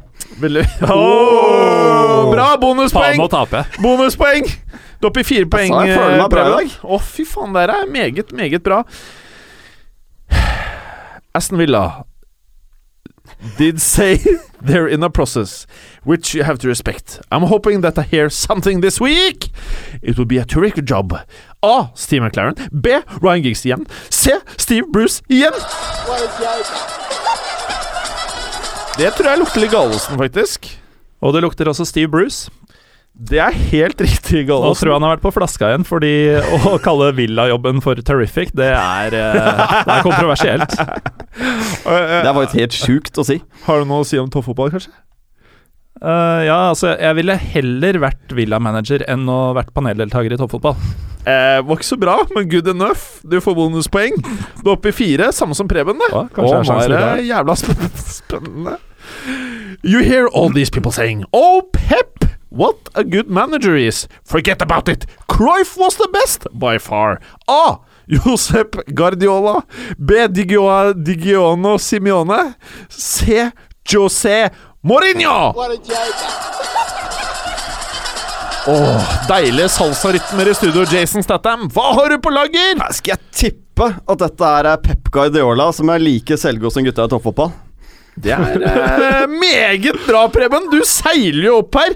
Oh, 0.88 2.32
Bra! 2.32 2.56
Bonuspoeng! 2.62 3.20
Bonuspoeng! 3.84 4.48
Du 5.00 5.08
er 5.08 5.12
oppe 5.12 5.24
i 5.24 5.28
fire 5.28 5.48
poeng. 5.48 5.74
jeg 5.88 5.96
føler 5.96 6.16
meg 6.16 6.26
eh, 6.26 6.32
bra 6.32 6.46
i 6.46 6.54
dag. 6.54 6.78
Å, 6.84 7.00
fy 7.04 7.26
faen, 7.28 7.56
dere 7.56 7.82
er 7.84 7.92
meget, 7.92 8.32
meget 8.36 8.64
bra. 8.64 8.82
Aston 11.38 11.60
Villa 11.60 11.84
did 13.58 13.82
say 13.82 14.18
they're 14.62 14.88
in 14.88 15.04
a 15.04 15.10
process, 15.10 15.66
which 16.04 16.34
you 16.36 16.44
have 16.44 16.58
to 16.60 16.68
respect. 16.68 17.20
I'm 17.32 17.44
hoping 17.44 17.82
that 17.82 17.98
I 17.98 18.04
hear 18.04 18.30
something 18.30 18.82
this 18.82 19.00
week. 19.02 19.50
It 20.02 20.18
will 20.18 20.26
be 20.26 20.38
a 20.38 20.46
terrific 20.46 20.86
job. 20.86 21.14
A. 21.64 21.90
Steve 21.96 22.22
McLaren. 22.22 22.56
B. 22.72 22.90
Ryan 23.22 23.44
Giggs 23.44 23.66
igjen. 23.66 23.86
C. 24.10 24.32
Steve 24.58 24.88
Bruce 24.92 25.22
igjen. 25.30 25.54
Det 29.00 29.12
tror 29.16 29.30
jeg 29.32 29.40
lukter 29.40 29.64
litt 29.64 29.72
Gallosen, 29.72 30.18
faktisk. 30.20 30.66
Og 31.24 31.36
det 31.36 31.44
lukter 31.46 31.70
også 31.72 31.86
Steve 31.88 32.10
Bruce. 32.12 32.50
Det 33.20 33.40
er 33.44 33.56
helt 33.72 34.00
riktig, 34.06 34.46
Nå 34.46 34.48
Gallosen. 34.54 34.82
tror 34.84 34.92
jeg 34.94 34.96
han 35.00 35.06
har 35.08 35.14
vært 35.18 35.26
på 35.26 35.32
flaska 35.36 35.70
igjen, 35.72 35.86
fordi 35.88 36.12
å 36.72 36.76
kalle 36.84 37.12
Villa-jobben 37.18 37.82
for 37.84 38.00
terrific, 38.08 38.52
det 38.56 38.70
er, 38.72 39.16
eh, 39.16 39.64
det 39.88 39.96
er 39.98 40.06
kontroversielt. 40.06 40.76
Det 41.40 42.32
var 42.36 42.44
jo 42.44 42.50
helt 42.58 42.76
sjukt 42.76 43.16
å 43.22 43.24
si. 43.24 43.38
Har 43.64 43.80
du 43.80 43.88
noe 43.88 44.04
å 44.04 44.08
si 44.08 44.18
om 44.20 44.28
toppfotball, 44.32 44.72
kanskje? 44.74 44.92
Eh, 46.00 46.42
ja, 46.48 46.58
altså, 46.70 46.94
jeg 46.96 47.18
ville 47.18 47.36
heller 47.54 48.00
vært 48.06 48.36
Villa-manager 48.36 49.04
enn 49.12 49.26
å 49.30 49.40
vært 49.58 49.74
paneldeltaker 49.76 50.36
i 50.36 50.40
toppfotball. 50.40 50.78
Eh, 51.28 51.60
var 51.60 51.76
ikke 51.76 51.90
så 51.90 51.98
bra, 52.00 52.16
men 52.36 52.48
good 52.50 52.70
enough. 52.72 53.20
Du 53.28 53.40
får 53.44 53.58
bonuspoeng. 53.58 54.16
Du 54.64 54.70
er 54.70 54.76
oppe 54.78 54.94
i 54.94 54.96
fire, 54.96 55.34
samme 55.36 55.58
som 55.58 55.68
Preben, 55.68 56.00
det. 56.00 56.08
Ja, 56.14 56.24
kanskje 56.32 56.48
Å, 56.48 56.54
jeg 56.54 56.56
har 56.56 56.64
nå 56.64 56.70
sjanse 56.72 56.88
er 56.88 57.18
det 57.20 57.28
jævla 57.28 57.58
spennende. 58.16 58.78
You 59.84 60.00
hear 60.04 60.28
all 60.28 60.50
these 60.50 60.70
people 60.70 60.92
saying 60.92 61.26
Oh, 61.34 61.62
Pep! 61.74 62.26
What 62.50 62.90
a 62.96 63.04
good 63.04 63.30
manager 63.30 63.76
is. 63.76 64.08
Forget 64.24 64.62
about 64.62 64.90
it. 64.90 65.06
Cruyff 65.30 65.78
was 65.78 65.96
the 65.98 66.10
best 66.12 66.48
by 66.52 66.80
far. 66.80 67.20
A. 67.48 67.78
Josep 68.10 68.80
Guardiola. 68.96 69.62
B. 70.00 70.28
Digio 70.28 70.94
Digiono 70.94 71.78
Simione. 71.78 72.56
C. 72.90 73.52
José 73.86 74.50
Mourinho. 74.82 75.54
Oh. 78.68 79.02
Deilige 79.28 79.70
salsarytmer 79.70 80.48
i 80.48 80.54
studio, 80.56 80.86
Jason 80.88 81.24
Statham. 81.24 81.66
Hva 81.74 81.90
har 81.98 82.14
du 82.14 82.20
på 82.24 82.32
lager? 82.32 82.80
Skal 82.96 83.18
jeg 83.18 83.20
tippe 83.36 83.90
at 83.92 84.22
dette 84.22 84.52
er 84.62 84.70
Pep 84.84 85.12
Guardiola, 85.12 85.68
som 85.76 85.92
er 85.92 86.00
like 86.00 86.38
selvgod 86.40 86.72
som 86.72 86.88
gutta 86.88 87.10
i 87.10 87.12
toppfotball? 87.12 87.52
Det 88.20 88.34
er 88.36 88.64
eh, 88.68 89.28
meget 89.44 89.96
bra, 90.08 90.26
Preben. 90.34 90.66
Du 90.74 90.80
seiler 90.88 91.46
jo 91.50 91.58
opp 91.62 91.78
her. 91.80 91.94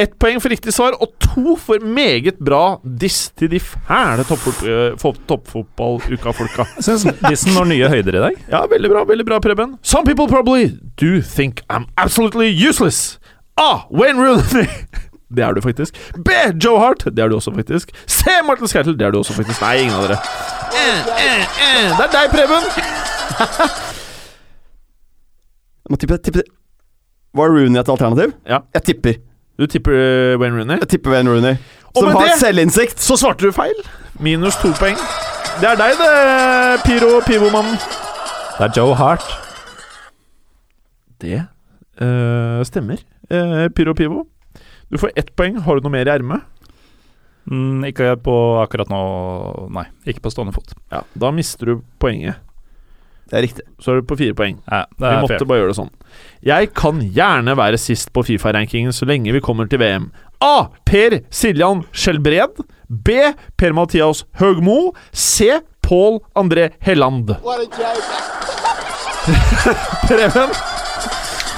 Ett 0.00 0.14
poeng 0.20 0.40
for 0.40 0.52
riktig 0.52 0.72
svar, 0.76 0.96
og 1.00 1.12
to 1.20 1.56
for 1.60 1.80
meget 1.84 2.38
bra 2.44 2.78
diss 2.84 3.30
til 3.36 3.50
de 3.52 3.60
fæle 3.60 4.24
toppfot- 4.28 4.64
eh, 4.68 4.94
fo- 5.00 5.14
toppfotballuka-folka. 5.28 6.64
Syns 6.84 7.04
dissen 7.28 7.52
når 7.56 7.70
nye 7.74 7.90
høyder 7.92 8.16
i 8.20 8.24
dag. 8.28 8.38
Ja, 8.52 8.62
veldig 8.72 8.92
bra, 8.92 9.04
veldig 9.08 9.26
bra, 9.28 9.38
Preben. 9.44 9.76
Some 9.82 10.04
people 10.08 10.28
probably 10.32 10.70
do 11.00 11.20
think 11.20 11.60
I'm 11.68 11.86
absolutely 11.96 12.50
useless. 12.52 13.18
A. 13.56 13.84
Wayne 13.90 14.20
Rooney. 14.20 14.68
Det 15.36 15.42
er 15.42 15.56
du 15.56 15.60
faktisk. 15.60 15.96
B. 16.22 16.30
Joe 16.62 16.78
Hart. 16.78 17.02
Det 17.10 17.18
er 17.18 17.28
du 17.28 17.34
også 17.34 17.50
faktisk. 17.56 17.90
C. 18.06 18.30
Martin 18.46 18.68
Skertel. 18.70 18.94
Det 18.98 19.08
er 19.08 19.10
du 19.10 19.18
også 19.18 19.34
faktisk. 19.34 19.58
Nei, 19.64 19.80
ingen 19.82 19.96
av 19.98 20.06
dere. 20.06 20.20
Eh, 20.70 21.10
eh, 21.18 21.58
eh. 21.66 21.88
Det 21.98 22.06
er 22.06 22.12
deg, 22.14 22.30
Preben. 22.36 23.82
Jeg 25.86 25.94
må 25.94 25.98
tippe, 26.02 26.16
tippe 26.26 26.42
Var 27.36 27.52
Rooney 27.52 27.78
et 27.80 27.88
alternativ? 27.92 28.32
Ja. 28.48 28.58
Jeg 28.74 28.82
tipper. 28.88 29.18
Du 29.56 29.66
tipper 29.70 29.94
uh, 29.94 30.40
Wayne 30.40 30.58
Rooney? 30.58 30.80
Jeg 30.82 30.88
tipper 30.96 31.14
Wayne 31.14 31.30
Rooney. 31.30 31.56
Og 31.94 32.00
Som 32.02 32.08
med 32.10 32.18
har 32.18 32.26
det- 32.32 32.40
selvinnsikt. 32.42 32.98
Så 33.00 33.16
svarte 33.16 33.46
du 33.46 33.52
feil. 33.56 33.78
Minus 34.20 34.56
to 34.60 34.72
poeng. 34.80 34.98
Det 35.60 35.68
er 35.70 35.78
deg, 35.80 35.94
det, 36.00 36.82
Pyro 36.84 37.20
Pivomannen. 37.24 37.78
Det 38.58 38.66
er 38.66 38.72
Joe 38.76 38.94
Hart. 38.98 39.24
Det 41.22 41.38
uh, 42.02 42.60
stemmer. 42.68 43.00
Uh, 43.32 43.68
Pyro 43.72 43.94
Pivo. 43.96 44.26
Du 44.92 44.98
får 45.00 45.14
ett 45.16 45.32
poeng. 45.36 45.56
Har 45.64 45.78
du 45.78 45.86
noe 45.86 45.94
mer 45.94 46.08
i 46.08 46.12
ermet? 46.18 46.44
Mm, 47.46 47.84
ikke 47.92 48.10
på 48.26 48.34
akkurat 48.64 48.90
nå, 48.90 48.98
nei. 49.72 49.86
Ikke 50.10 50.24
på 50.24 50.32
stående 50.34 50.52
fot. 50.56 50.74
Ja, 50.92 51.04
Da 51.14 51.30
mister 51.32 51.66
du 51.70 51.82
poenget. 52.02 52.42
Det 53.26 53.38
er 53.38 53.42
riktig. 53.42 53.64
Så 53.82 53.90
er 53.92 54.00
du 54.00 54.06
på 54.06 54.16
fire 54.20 54.34
poeng. 54.38 54.60
Ja, 54.70 54.84
det 54.98 55.10
Vi 55.10 55.16
måtte 55.24 55.38
fair. 55.38 55.46
bare 55.50 55.58
gjøre 55.58 55.72
det 55.72 55.78
sånn. 55.80 55.90
Jeg 56.46 56.68
kan 56.78 57.00
gjerne 57.02 57.56
være 57.58 57.78
sist 57.82 58.12
på 58.14 58.22
Fifa-rankingen 58.28 58.94
så 58.94 59.08
lenge 59.08 59.32
vi 59.34 59.40
kommer 59.42 59.66
til 59.70 59.80
VM. 59.82 60.12
A. 60.40 60.68
Per 60.86 61.20
Siljan 61.34 61.82
Skjelbred. 61.92 62.62
B. 62.88 63.32
Per-Mathias 63.58 64.24
Høgmo. 64.38 64.94
C. 65.12 65.58
Pål 65.82 66.20
André 66.38 66.70
Helland. 66.86 67.34
Preben? 70.06 70.50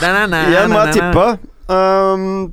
Igjen 0.01 0.73
må 0.73 0.85
jeg 0.87 0.95
tippe. 0.97 1.27
Um, 1.69 2.53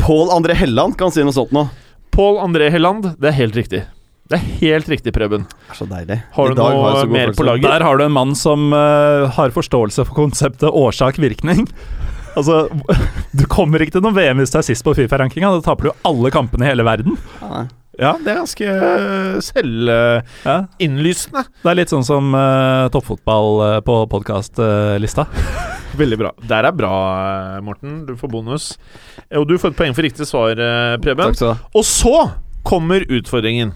Pål 0.00 0.32
André 0.34 0.56
Helland 0.58 0.96
kan 1.00 1.12
si 1.14 1.24
noe 1.24 1.32
sånt 1.36 1.52
nå. 1.56 1.66
Pål 2.12 2.40
André 2.44 2.68
Helland. 2.72 3.14
Det 3.20 3.30
er 3.30 3.36
helt 3.38 3.56
riktig. 3.56 3.84
Det 4.30 4.38
er 4.38 4.44
helt 4.60 4.86
riktig, 4.92 5.10
Preben. 5.16 5.42
Det 5.50 5.72
er 5.74 5.78
så 5.80 5.86
deilig. 5.90 6.20
Har 6.36 6.46
I 6.46 6.48
du 6.54 6.60
noe 6.60 6.68
har 6.70 6.76
jeg 6.76 6.80
noe 6.80 7.00
så 7.00 7.06
god 7.08 7.14
mer 7.16 7.30
på 7.34 7.46
lager? 7.48 7.66
Der 7.66 7.82
har 7.86 7.98
du 7.98 8.04
en 8.04 8.14
mann 8.14 8.34
som 8.38 8.68
uh, 8.70 9.26
har 9.34 9.50
forståelse 9.56 10.04
for 10.06 10.14
konseptet 10.24 10.70
årsak-virkning. 10.70 11.66
Altså, 12.38 12.68
du 13.34 13.42
kommer 13.50 13.82
ikke 13.82 13.96
til 13.96 14.04
noe 14.04 14.14
VM 14.14 14.38
hvis 14.38 14.52
du 14.54 14.60
er 14.60 14.62
sist 14.62 14.84
på 14.86 14.92
Fifa-rankinga. 14.94 15.48
Da 15.56 15.64
taper 15.66 15.88
du 15.88 16.04
alle 16.06 16.30
kampene 16.30 16.62
i 16.62 16.68
hele 16.70 16.84
verden. 16.86 17.16
Ja, 17.42 17.64
Ja, 17.98 18.12
det 18.22 18.30
er 18.30 18.38
ganske 18.38 18.68
eh, 18.70 19.40
selvinnlysende. 19.42 21.42
Ja. 21.42 21.50
Det 21.64 21.72
er 21.72 21.76
litt 21.80 21.90
sånn 21.90 22.06
som 22.06 22.30
uh, 22.38 22.86
toppfotball 22.94 23.50
eh, 23.66 23.80
på 23.84 23.96
podkastlista. 24.14 25.26
Veldig 26.00 26.18
bra. 26.22 26.30
Der 26.48 26.64
er 26.70 26.72
bra, 26.72 26.92
eh, 27.56 27.60
Morten. 27.66 28.06
Du 28.06 28.14
får 28.16 28.30
bonus. 28.32 28.70
Og 29.36 29.44
du 29.50 29.58
får 29.58 29.74
et 29.74 29.78
poeng 29.82 29.92
for 29.98 30.06
riktig 30.06 30.22
svar, 30.30 30.54
eh, 30.54 30.94
Preben. 31.02 31.34
Takk 31.34 31.40
skal 31.42 31.50
du 31.50 31.54
ha. 31.58 31.66
Og 31.74 31.82
så 31.84 32.14
kommer 32.66 33.02
utfordringen. 33.10 33.74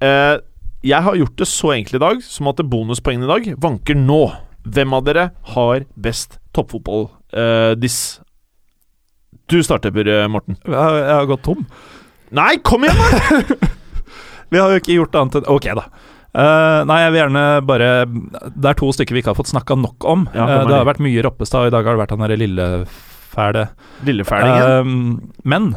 Eh, 0.00 0.36
jeg 0.82 1.02
har 1.04 1.16
gjort 1.20 1.36
det 1.36 1.46
så 1.50 1.74
enkelt 1.76 1.98
i 1.98 2.02
dag 2.02 2.22
som 2.24 2.48
at 2.48 2.56
bonuspoengene 2.72 3.26
i 3.28 3.32
dag 3.34 3.50
vanker 3.60 3.98
nå. 4.00 4.22
Hvem 4.64 4.92
av 4.96 5.04
dere 5.06 5.30
har 5.54 5.84
best 5.96 6.38
toppfotball-diss? 6.56 8.00
du 9.50 9.56
starter, 9.66 9.90
eh, 10.06 10.28
Morten. 10.30 10.56
Jeg, 10.64 10.74
har- 10.76 10.98
jeg 11.00 11.14
har 11.16 11.26
gått 11.26 11.42
tom. 11.42 11.66
Nei, 12.30 12.56
kom 12.62 12.84
igjen, 12.84 12.96
da! 12.96 13.68
Vi 14.50 14.58
har 14.58 14.70
jo 14.70 14.78
ikke 14.80 14.94
gjort 14.94 15.14
annet 15.18 15.34
enn 15.40 15.48
Ok, 15.50 15.66
da. 15.74 15.84
Uh, 16.30 16.84
nei, 16.86 17.00
jeg 17.02 17.10
vil 17.10 17.18
gjerne 17.24 17.40
bare 17.66 17.88
Det 18.06 18.68
er 18.70 18.76
to 18.78 18.86
stykker 18.94 19.16
vi 19.16 19.18
ikke 19.22 19.32
har 19.32 19.38
fått 19.40 19.50
snakka 19.50 19.74
nok 19.78 20.04
om. 20.06 20.28
Ja, 20.34 20.44
Eh, 20.46 20.52
er 20.60 20.68
det 20.70 20.76
har 20.76 20.86
vært 20.86 21.02
mye 21.02 21.22
Roppestad, 21.26 21.64
og 21.64 21.72
i 21.72 21.74
dag 21.74 21.84
har 21.88 21.96
det 21.96 22.02
vært 22.04 22.14
han 22.14 22.22
derre 22.22 22.38
lillefæle 22.38 23.64
Lillefælingen. 24.06 24.62
Uh, 24.62 25.40
men 25.50 25.72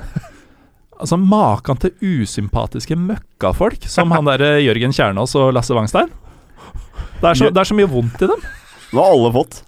altså, 1.04 1.20
maken 1.20 1.80
til 1.84 1.93
usympatiske 2.24 2.97
møkkafolk 2.99 3.88
som 3.91 4.14
han 4.16 4.30
der 4.32 4.60
Jørgen 4.64 4.95
Kjernås 4.95 5.36
og 5.39 5.51
Lasse 5.56 5.76
Wangstein. 5.76 6.12
Det 7.20 7.30
er, 7.30 7.39
så, 7.39 7.49
det 7.54 7.62
er 7.62 7.70
så 7.70 7.76
mye 7.78 7.88
vondt 7.91 8.24
i 8.24 8.28
dem. 8.28 8.41
Nå 8.93 9.04
har 9.04 9.14
alle 9.16 9.32
fått. 9.36 9.62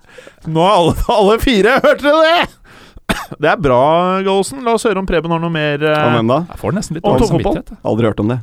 Nå 0.47 0.63
har 0.63 0.79
alle, 0.79 0.95
alle 1.19 1.37
fire, 1.43 1.77
hørte 1.83 2.03
dere 2.03 2.23
det? 2.25 2.61
Det 3.39 3.49
er 3.51 3.59
bra, 3.61 3.79
Gallosen. 4.25 4.63
La 4.65 4.73
oss 4.75 4.85
høre 4.87 4.99
om 5.01 5.07
Preben 5.07 5.31
har 5.31 5.41
noe 5.41 5.53
mer 5.53 5.83
eh, 5.85 6.01
Og 6.07 6.17
hvem 6.17 6.31
da? 6.31 6.41
Jeg 6.49 6.61
får 6.61 6.75
nesten 6.75 6.97
litt 6.97 7.05
dårlig 7.05 7.29
samvittighet. 7.29 7.75
Aldri 7.85 8.09
hørt 8.09 8.21
om 8.23 8.31
det. 8.33 8.39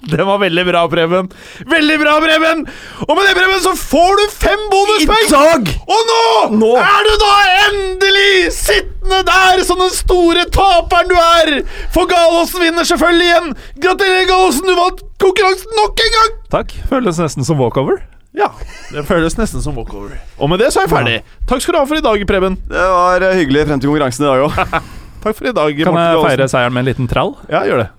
Den 0.00 0.24
var 0.26 0.38
veldig 0.40 0.64
bra, 0.64 0.82
Preben. 0.88 1.26
Veldig 1.68 1.96
bra, 2.00 2.14
Preben! 2.24 2.62
Og 3.04 3.10
med 3.16 3.26
det, 3.28 3.34
Preben, 3.36 3.58
så 3.60 3.74
får 3.76 4.14
du 4.16 4.22
fem 4.32 4.62
bonuspoeng! 4.72 5.26
I 5.26 5.32
dag! 5.34 5.72
Og 5.92 6.06
nå, 6.10 6.20
Nå. 6.62 6.70
er 6.80 7.04
du 7.04 7.10
da 7.20 7.32
endelig 7.66 8.52
sittende 8.56 9.20
der 9.28 9.60
som 9.68 9.82
den 9.82 9.92
store 9.92 10.46
taperen 10.54 11.10
du 11.10 11.16
er! 11.20 11.52
For 11.92 12.08
Galåsen 12.08 12.64
vinner 12.64 12.88
selvfølgelig 12.88 13.28
igjen! 13.28 13.52
Gratulerer, 13.84 14.24
Galåsen, 14.30 14.70
du 14.72 14.78
vant 14.78 15.04
konkurransen 15.20 15.76
nok 15.82 16.02
en 16.06 16.16
gang! 16.16 16.32
Takk. 16.56 16.74
Føles 16.88 17.20
nesten 17.20 17.44
som 17.46 17.60
walkover. 17.60 18.00
Ja, 18.36 18.48
det 18.94 19.04
føles 19.08 19.34
nesten 19.36 19.60
som 19.60 19.76
walkover. 19.76 20.16
Og 20.38 20.48
med 20.48 20.62
det 20.62 20.72
så 20.72 20.80
er 20.80 20.88
jeg 20.88 20.94
ferdig. 20.96 21.16
Takk 21.50 21.64
skal 21.64 21.76
du 21.76 21.82
ha 21.82 21.86
for 21.92 22.00
i 22.00 22.04
dag, 22.08 22.24
Preben. 22.30 22.56
Det 22.72 22.88
var 22.96 23.28
eh, 23.28 23.36
hyggelig 23.42 23.66
frem 23.68 23.82
til 23.82 23.90
konkurransen 23.92 24.24
i 24.24 24.30
dag 24.32 24.48
òg. 24.48 24.84
Takk 25.24 25.36
for 25.36 25.50
i 25.50 25.52
dag, 25.52 25.80
Kan 25.84 25.92
Morten 25.92 26.04
jeg 26.08 26.28
feire 26.30 26.52
seieren 26.56 26.72
med 26.72 26.86
en 26.86 26.94
liten 26.94 27.10
trall? 27.10 27.34
Ja, 27.52 27.66
gjør 27.68 27.82
det. 27.84 27.90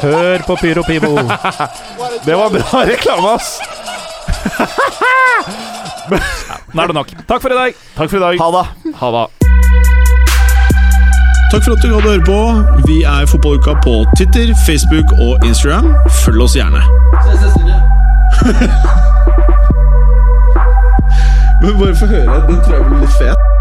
Hør 0.00 0.44
på 0.46 0.56
Pyro 0.62 0.82
Pivo. 0.86 1.12
Det 2.24 2.36
var 2.38 2.48
bra 2.54 2.84
reklame, 2.88 3.34
ass. 3.34 3.58
Nå 6.74 6.82
er 6.82 6.86
det 6.86 6.94
nok. 6.96 7.08
Takk 7.28 7.42
for 7.42 7.52
i 7.52 7.58
dag. 7.58 7.74
Takk 7.96 8.10
for 8.10 8.16
i 8.16 8.24
dag. 8.24 8.40
Ha 8.40 8.50
det. 8.56 8.64
Ha 9.00 9.10
det. 9.18 9.24
Takk 11.52 11.62
for 11.62 11.76
at 11.76 11.82
du 11.84 11.88
gadd 11.92 12.08
å 12.08 12.10
høre 12.10 12.24
på. 12.26 12.38
Vi 12.88 13.02
er 13.06 13.28
Fotballuka 13.30 13.76
på 13.84 14.00
Twitter, 14.16 14.50
Facebook 14.66 15.12
og 15.20 15.44
Instagram. 15.46 15.92
Følg 16.24 16.42
oss 16.48 16.56
gjerne. 16.58 16.82
Men 21.62 21.78
bare 21.78 21.96
få 21.96 22.06
høre. 22.10 22.40
Den 22.48 22.64
tror 22.64 22.74
jeg 22.80 22.88
blir 22.88 23.04
litt 23.04 23.18
fet. 23.20 23.53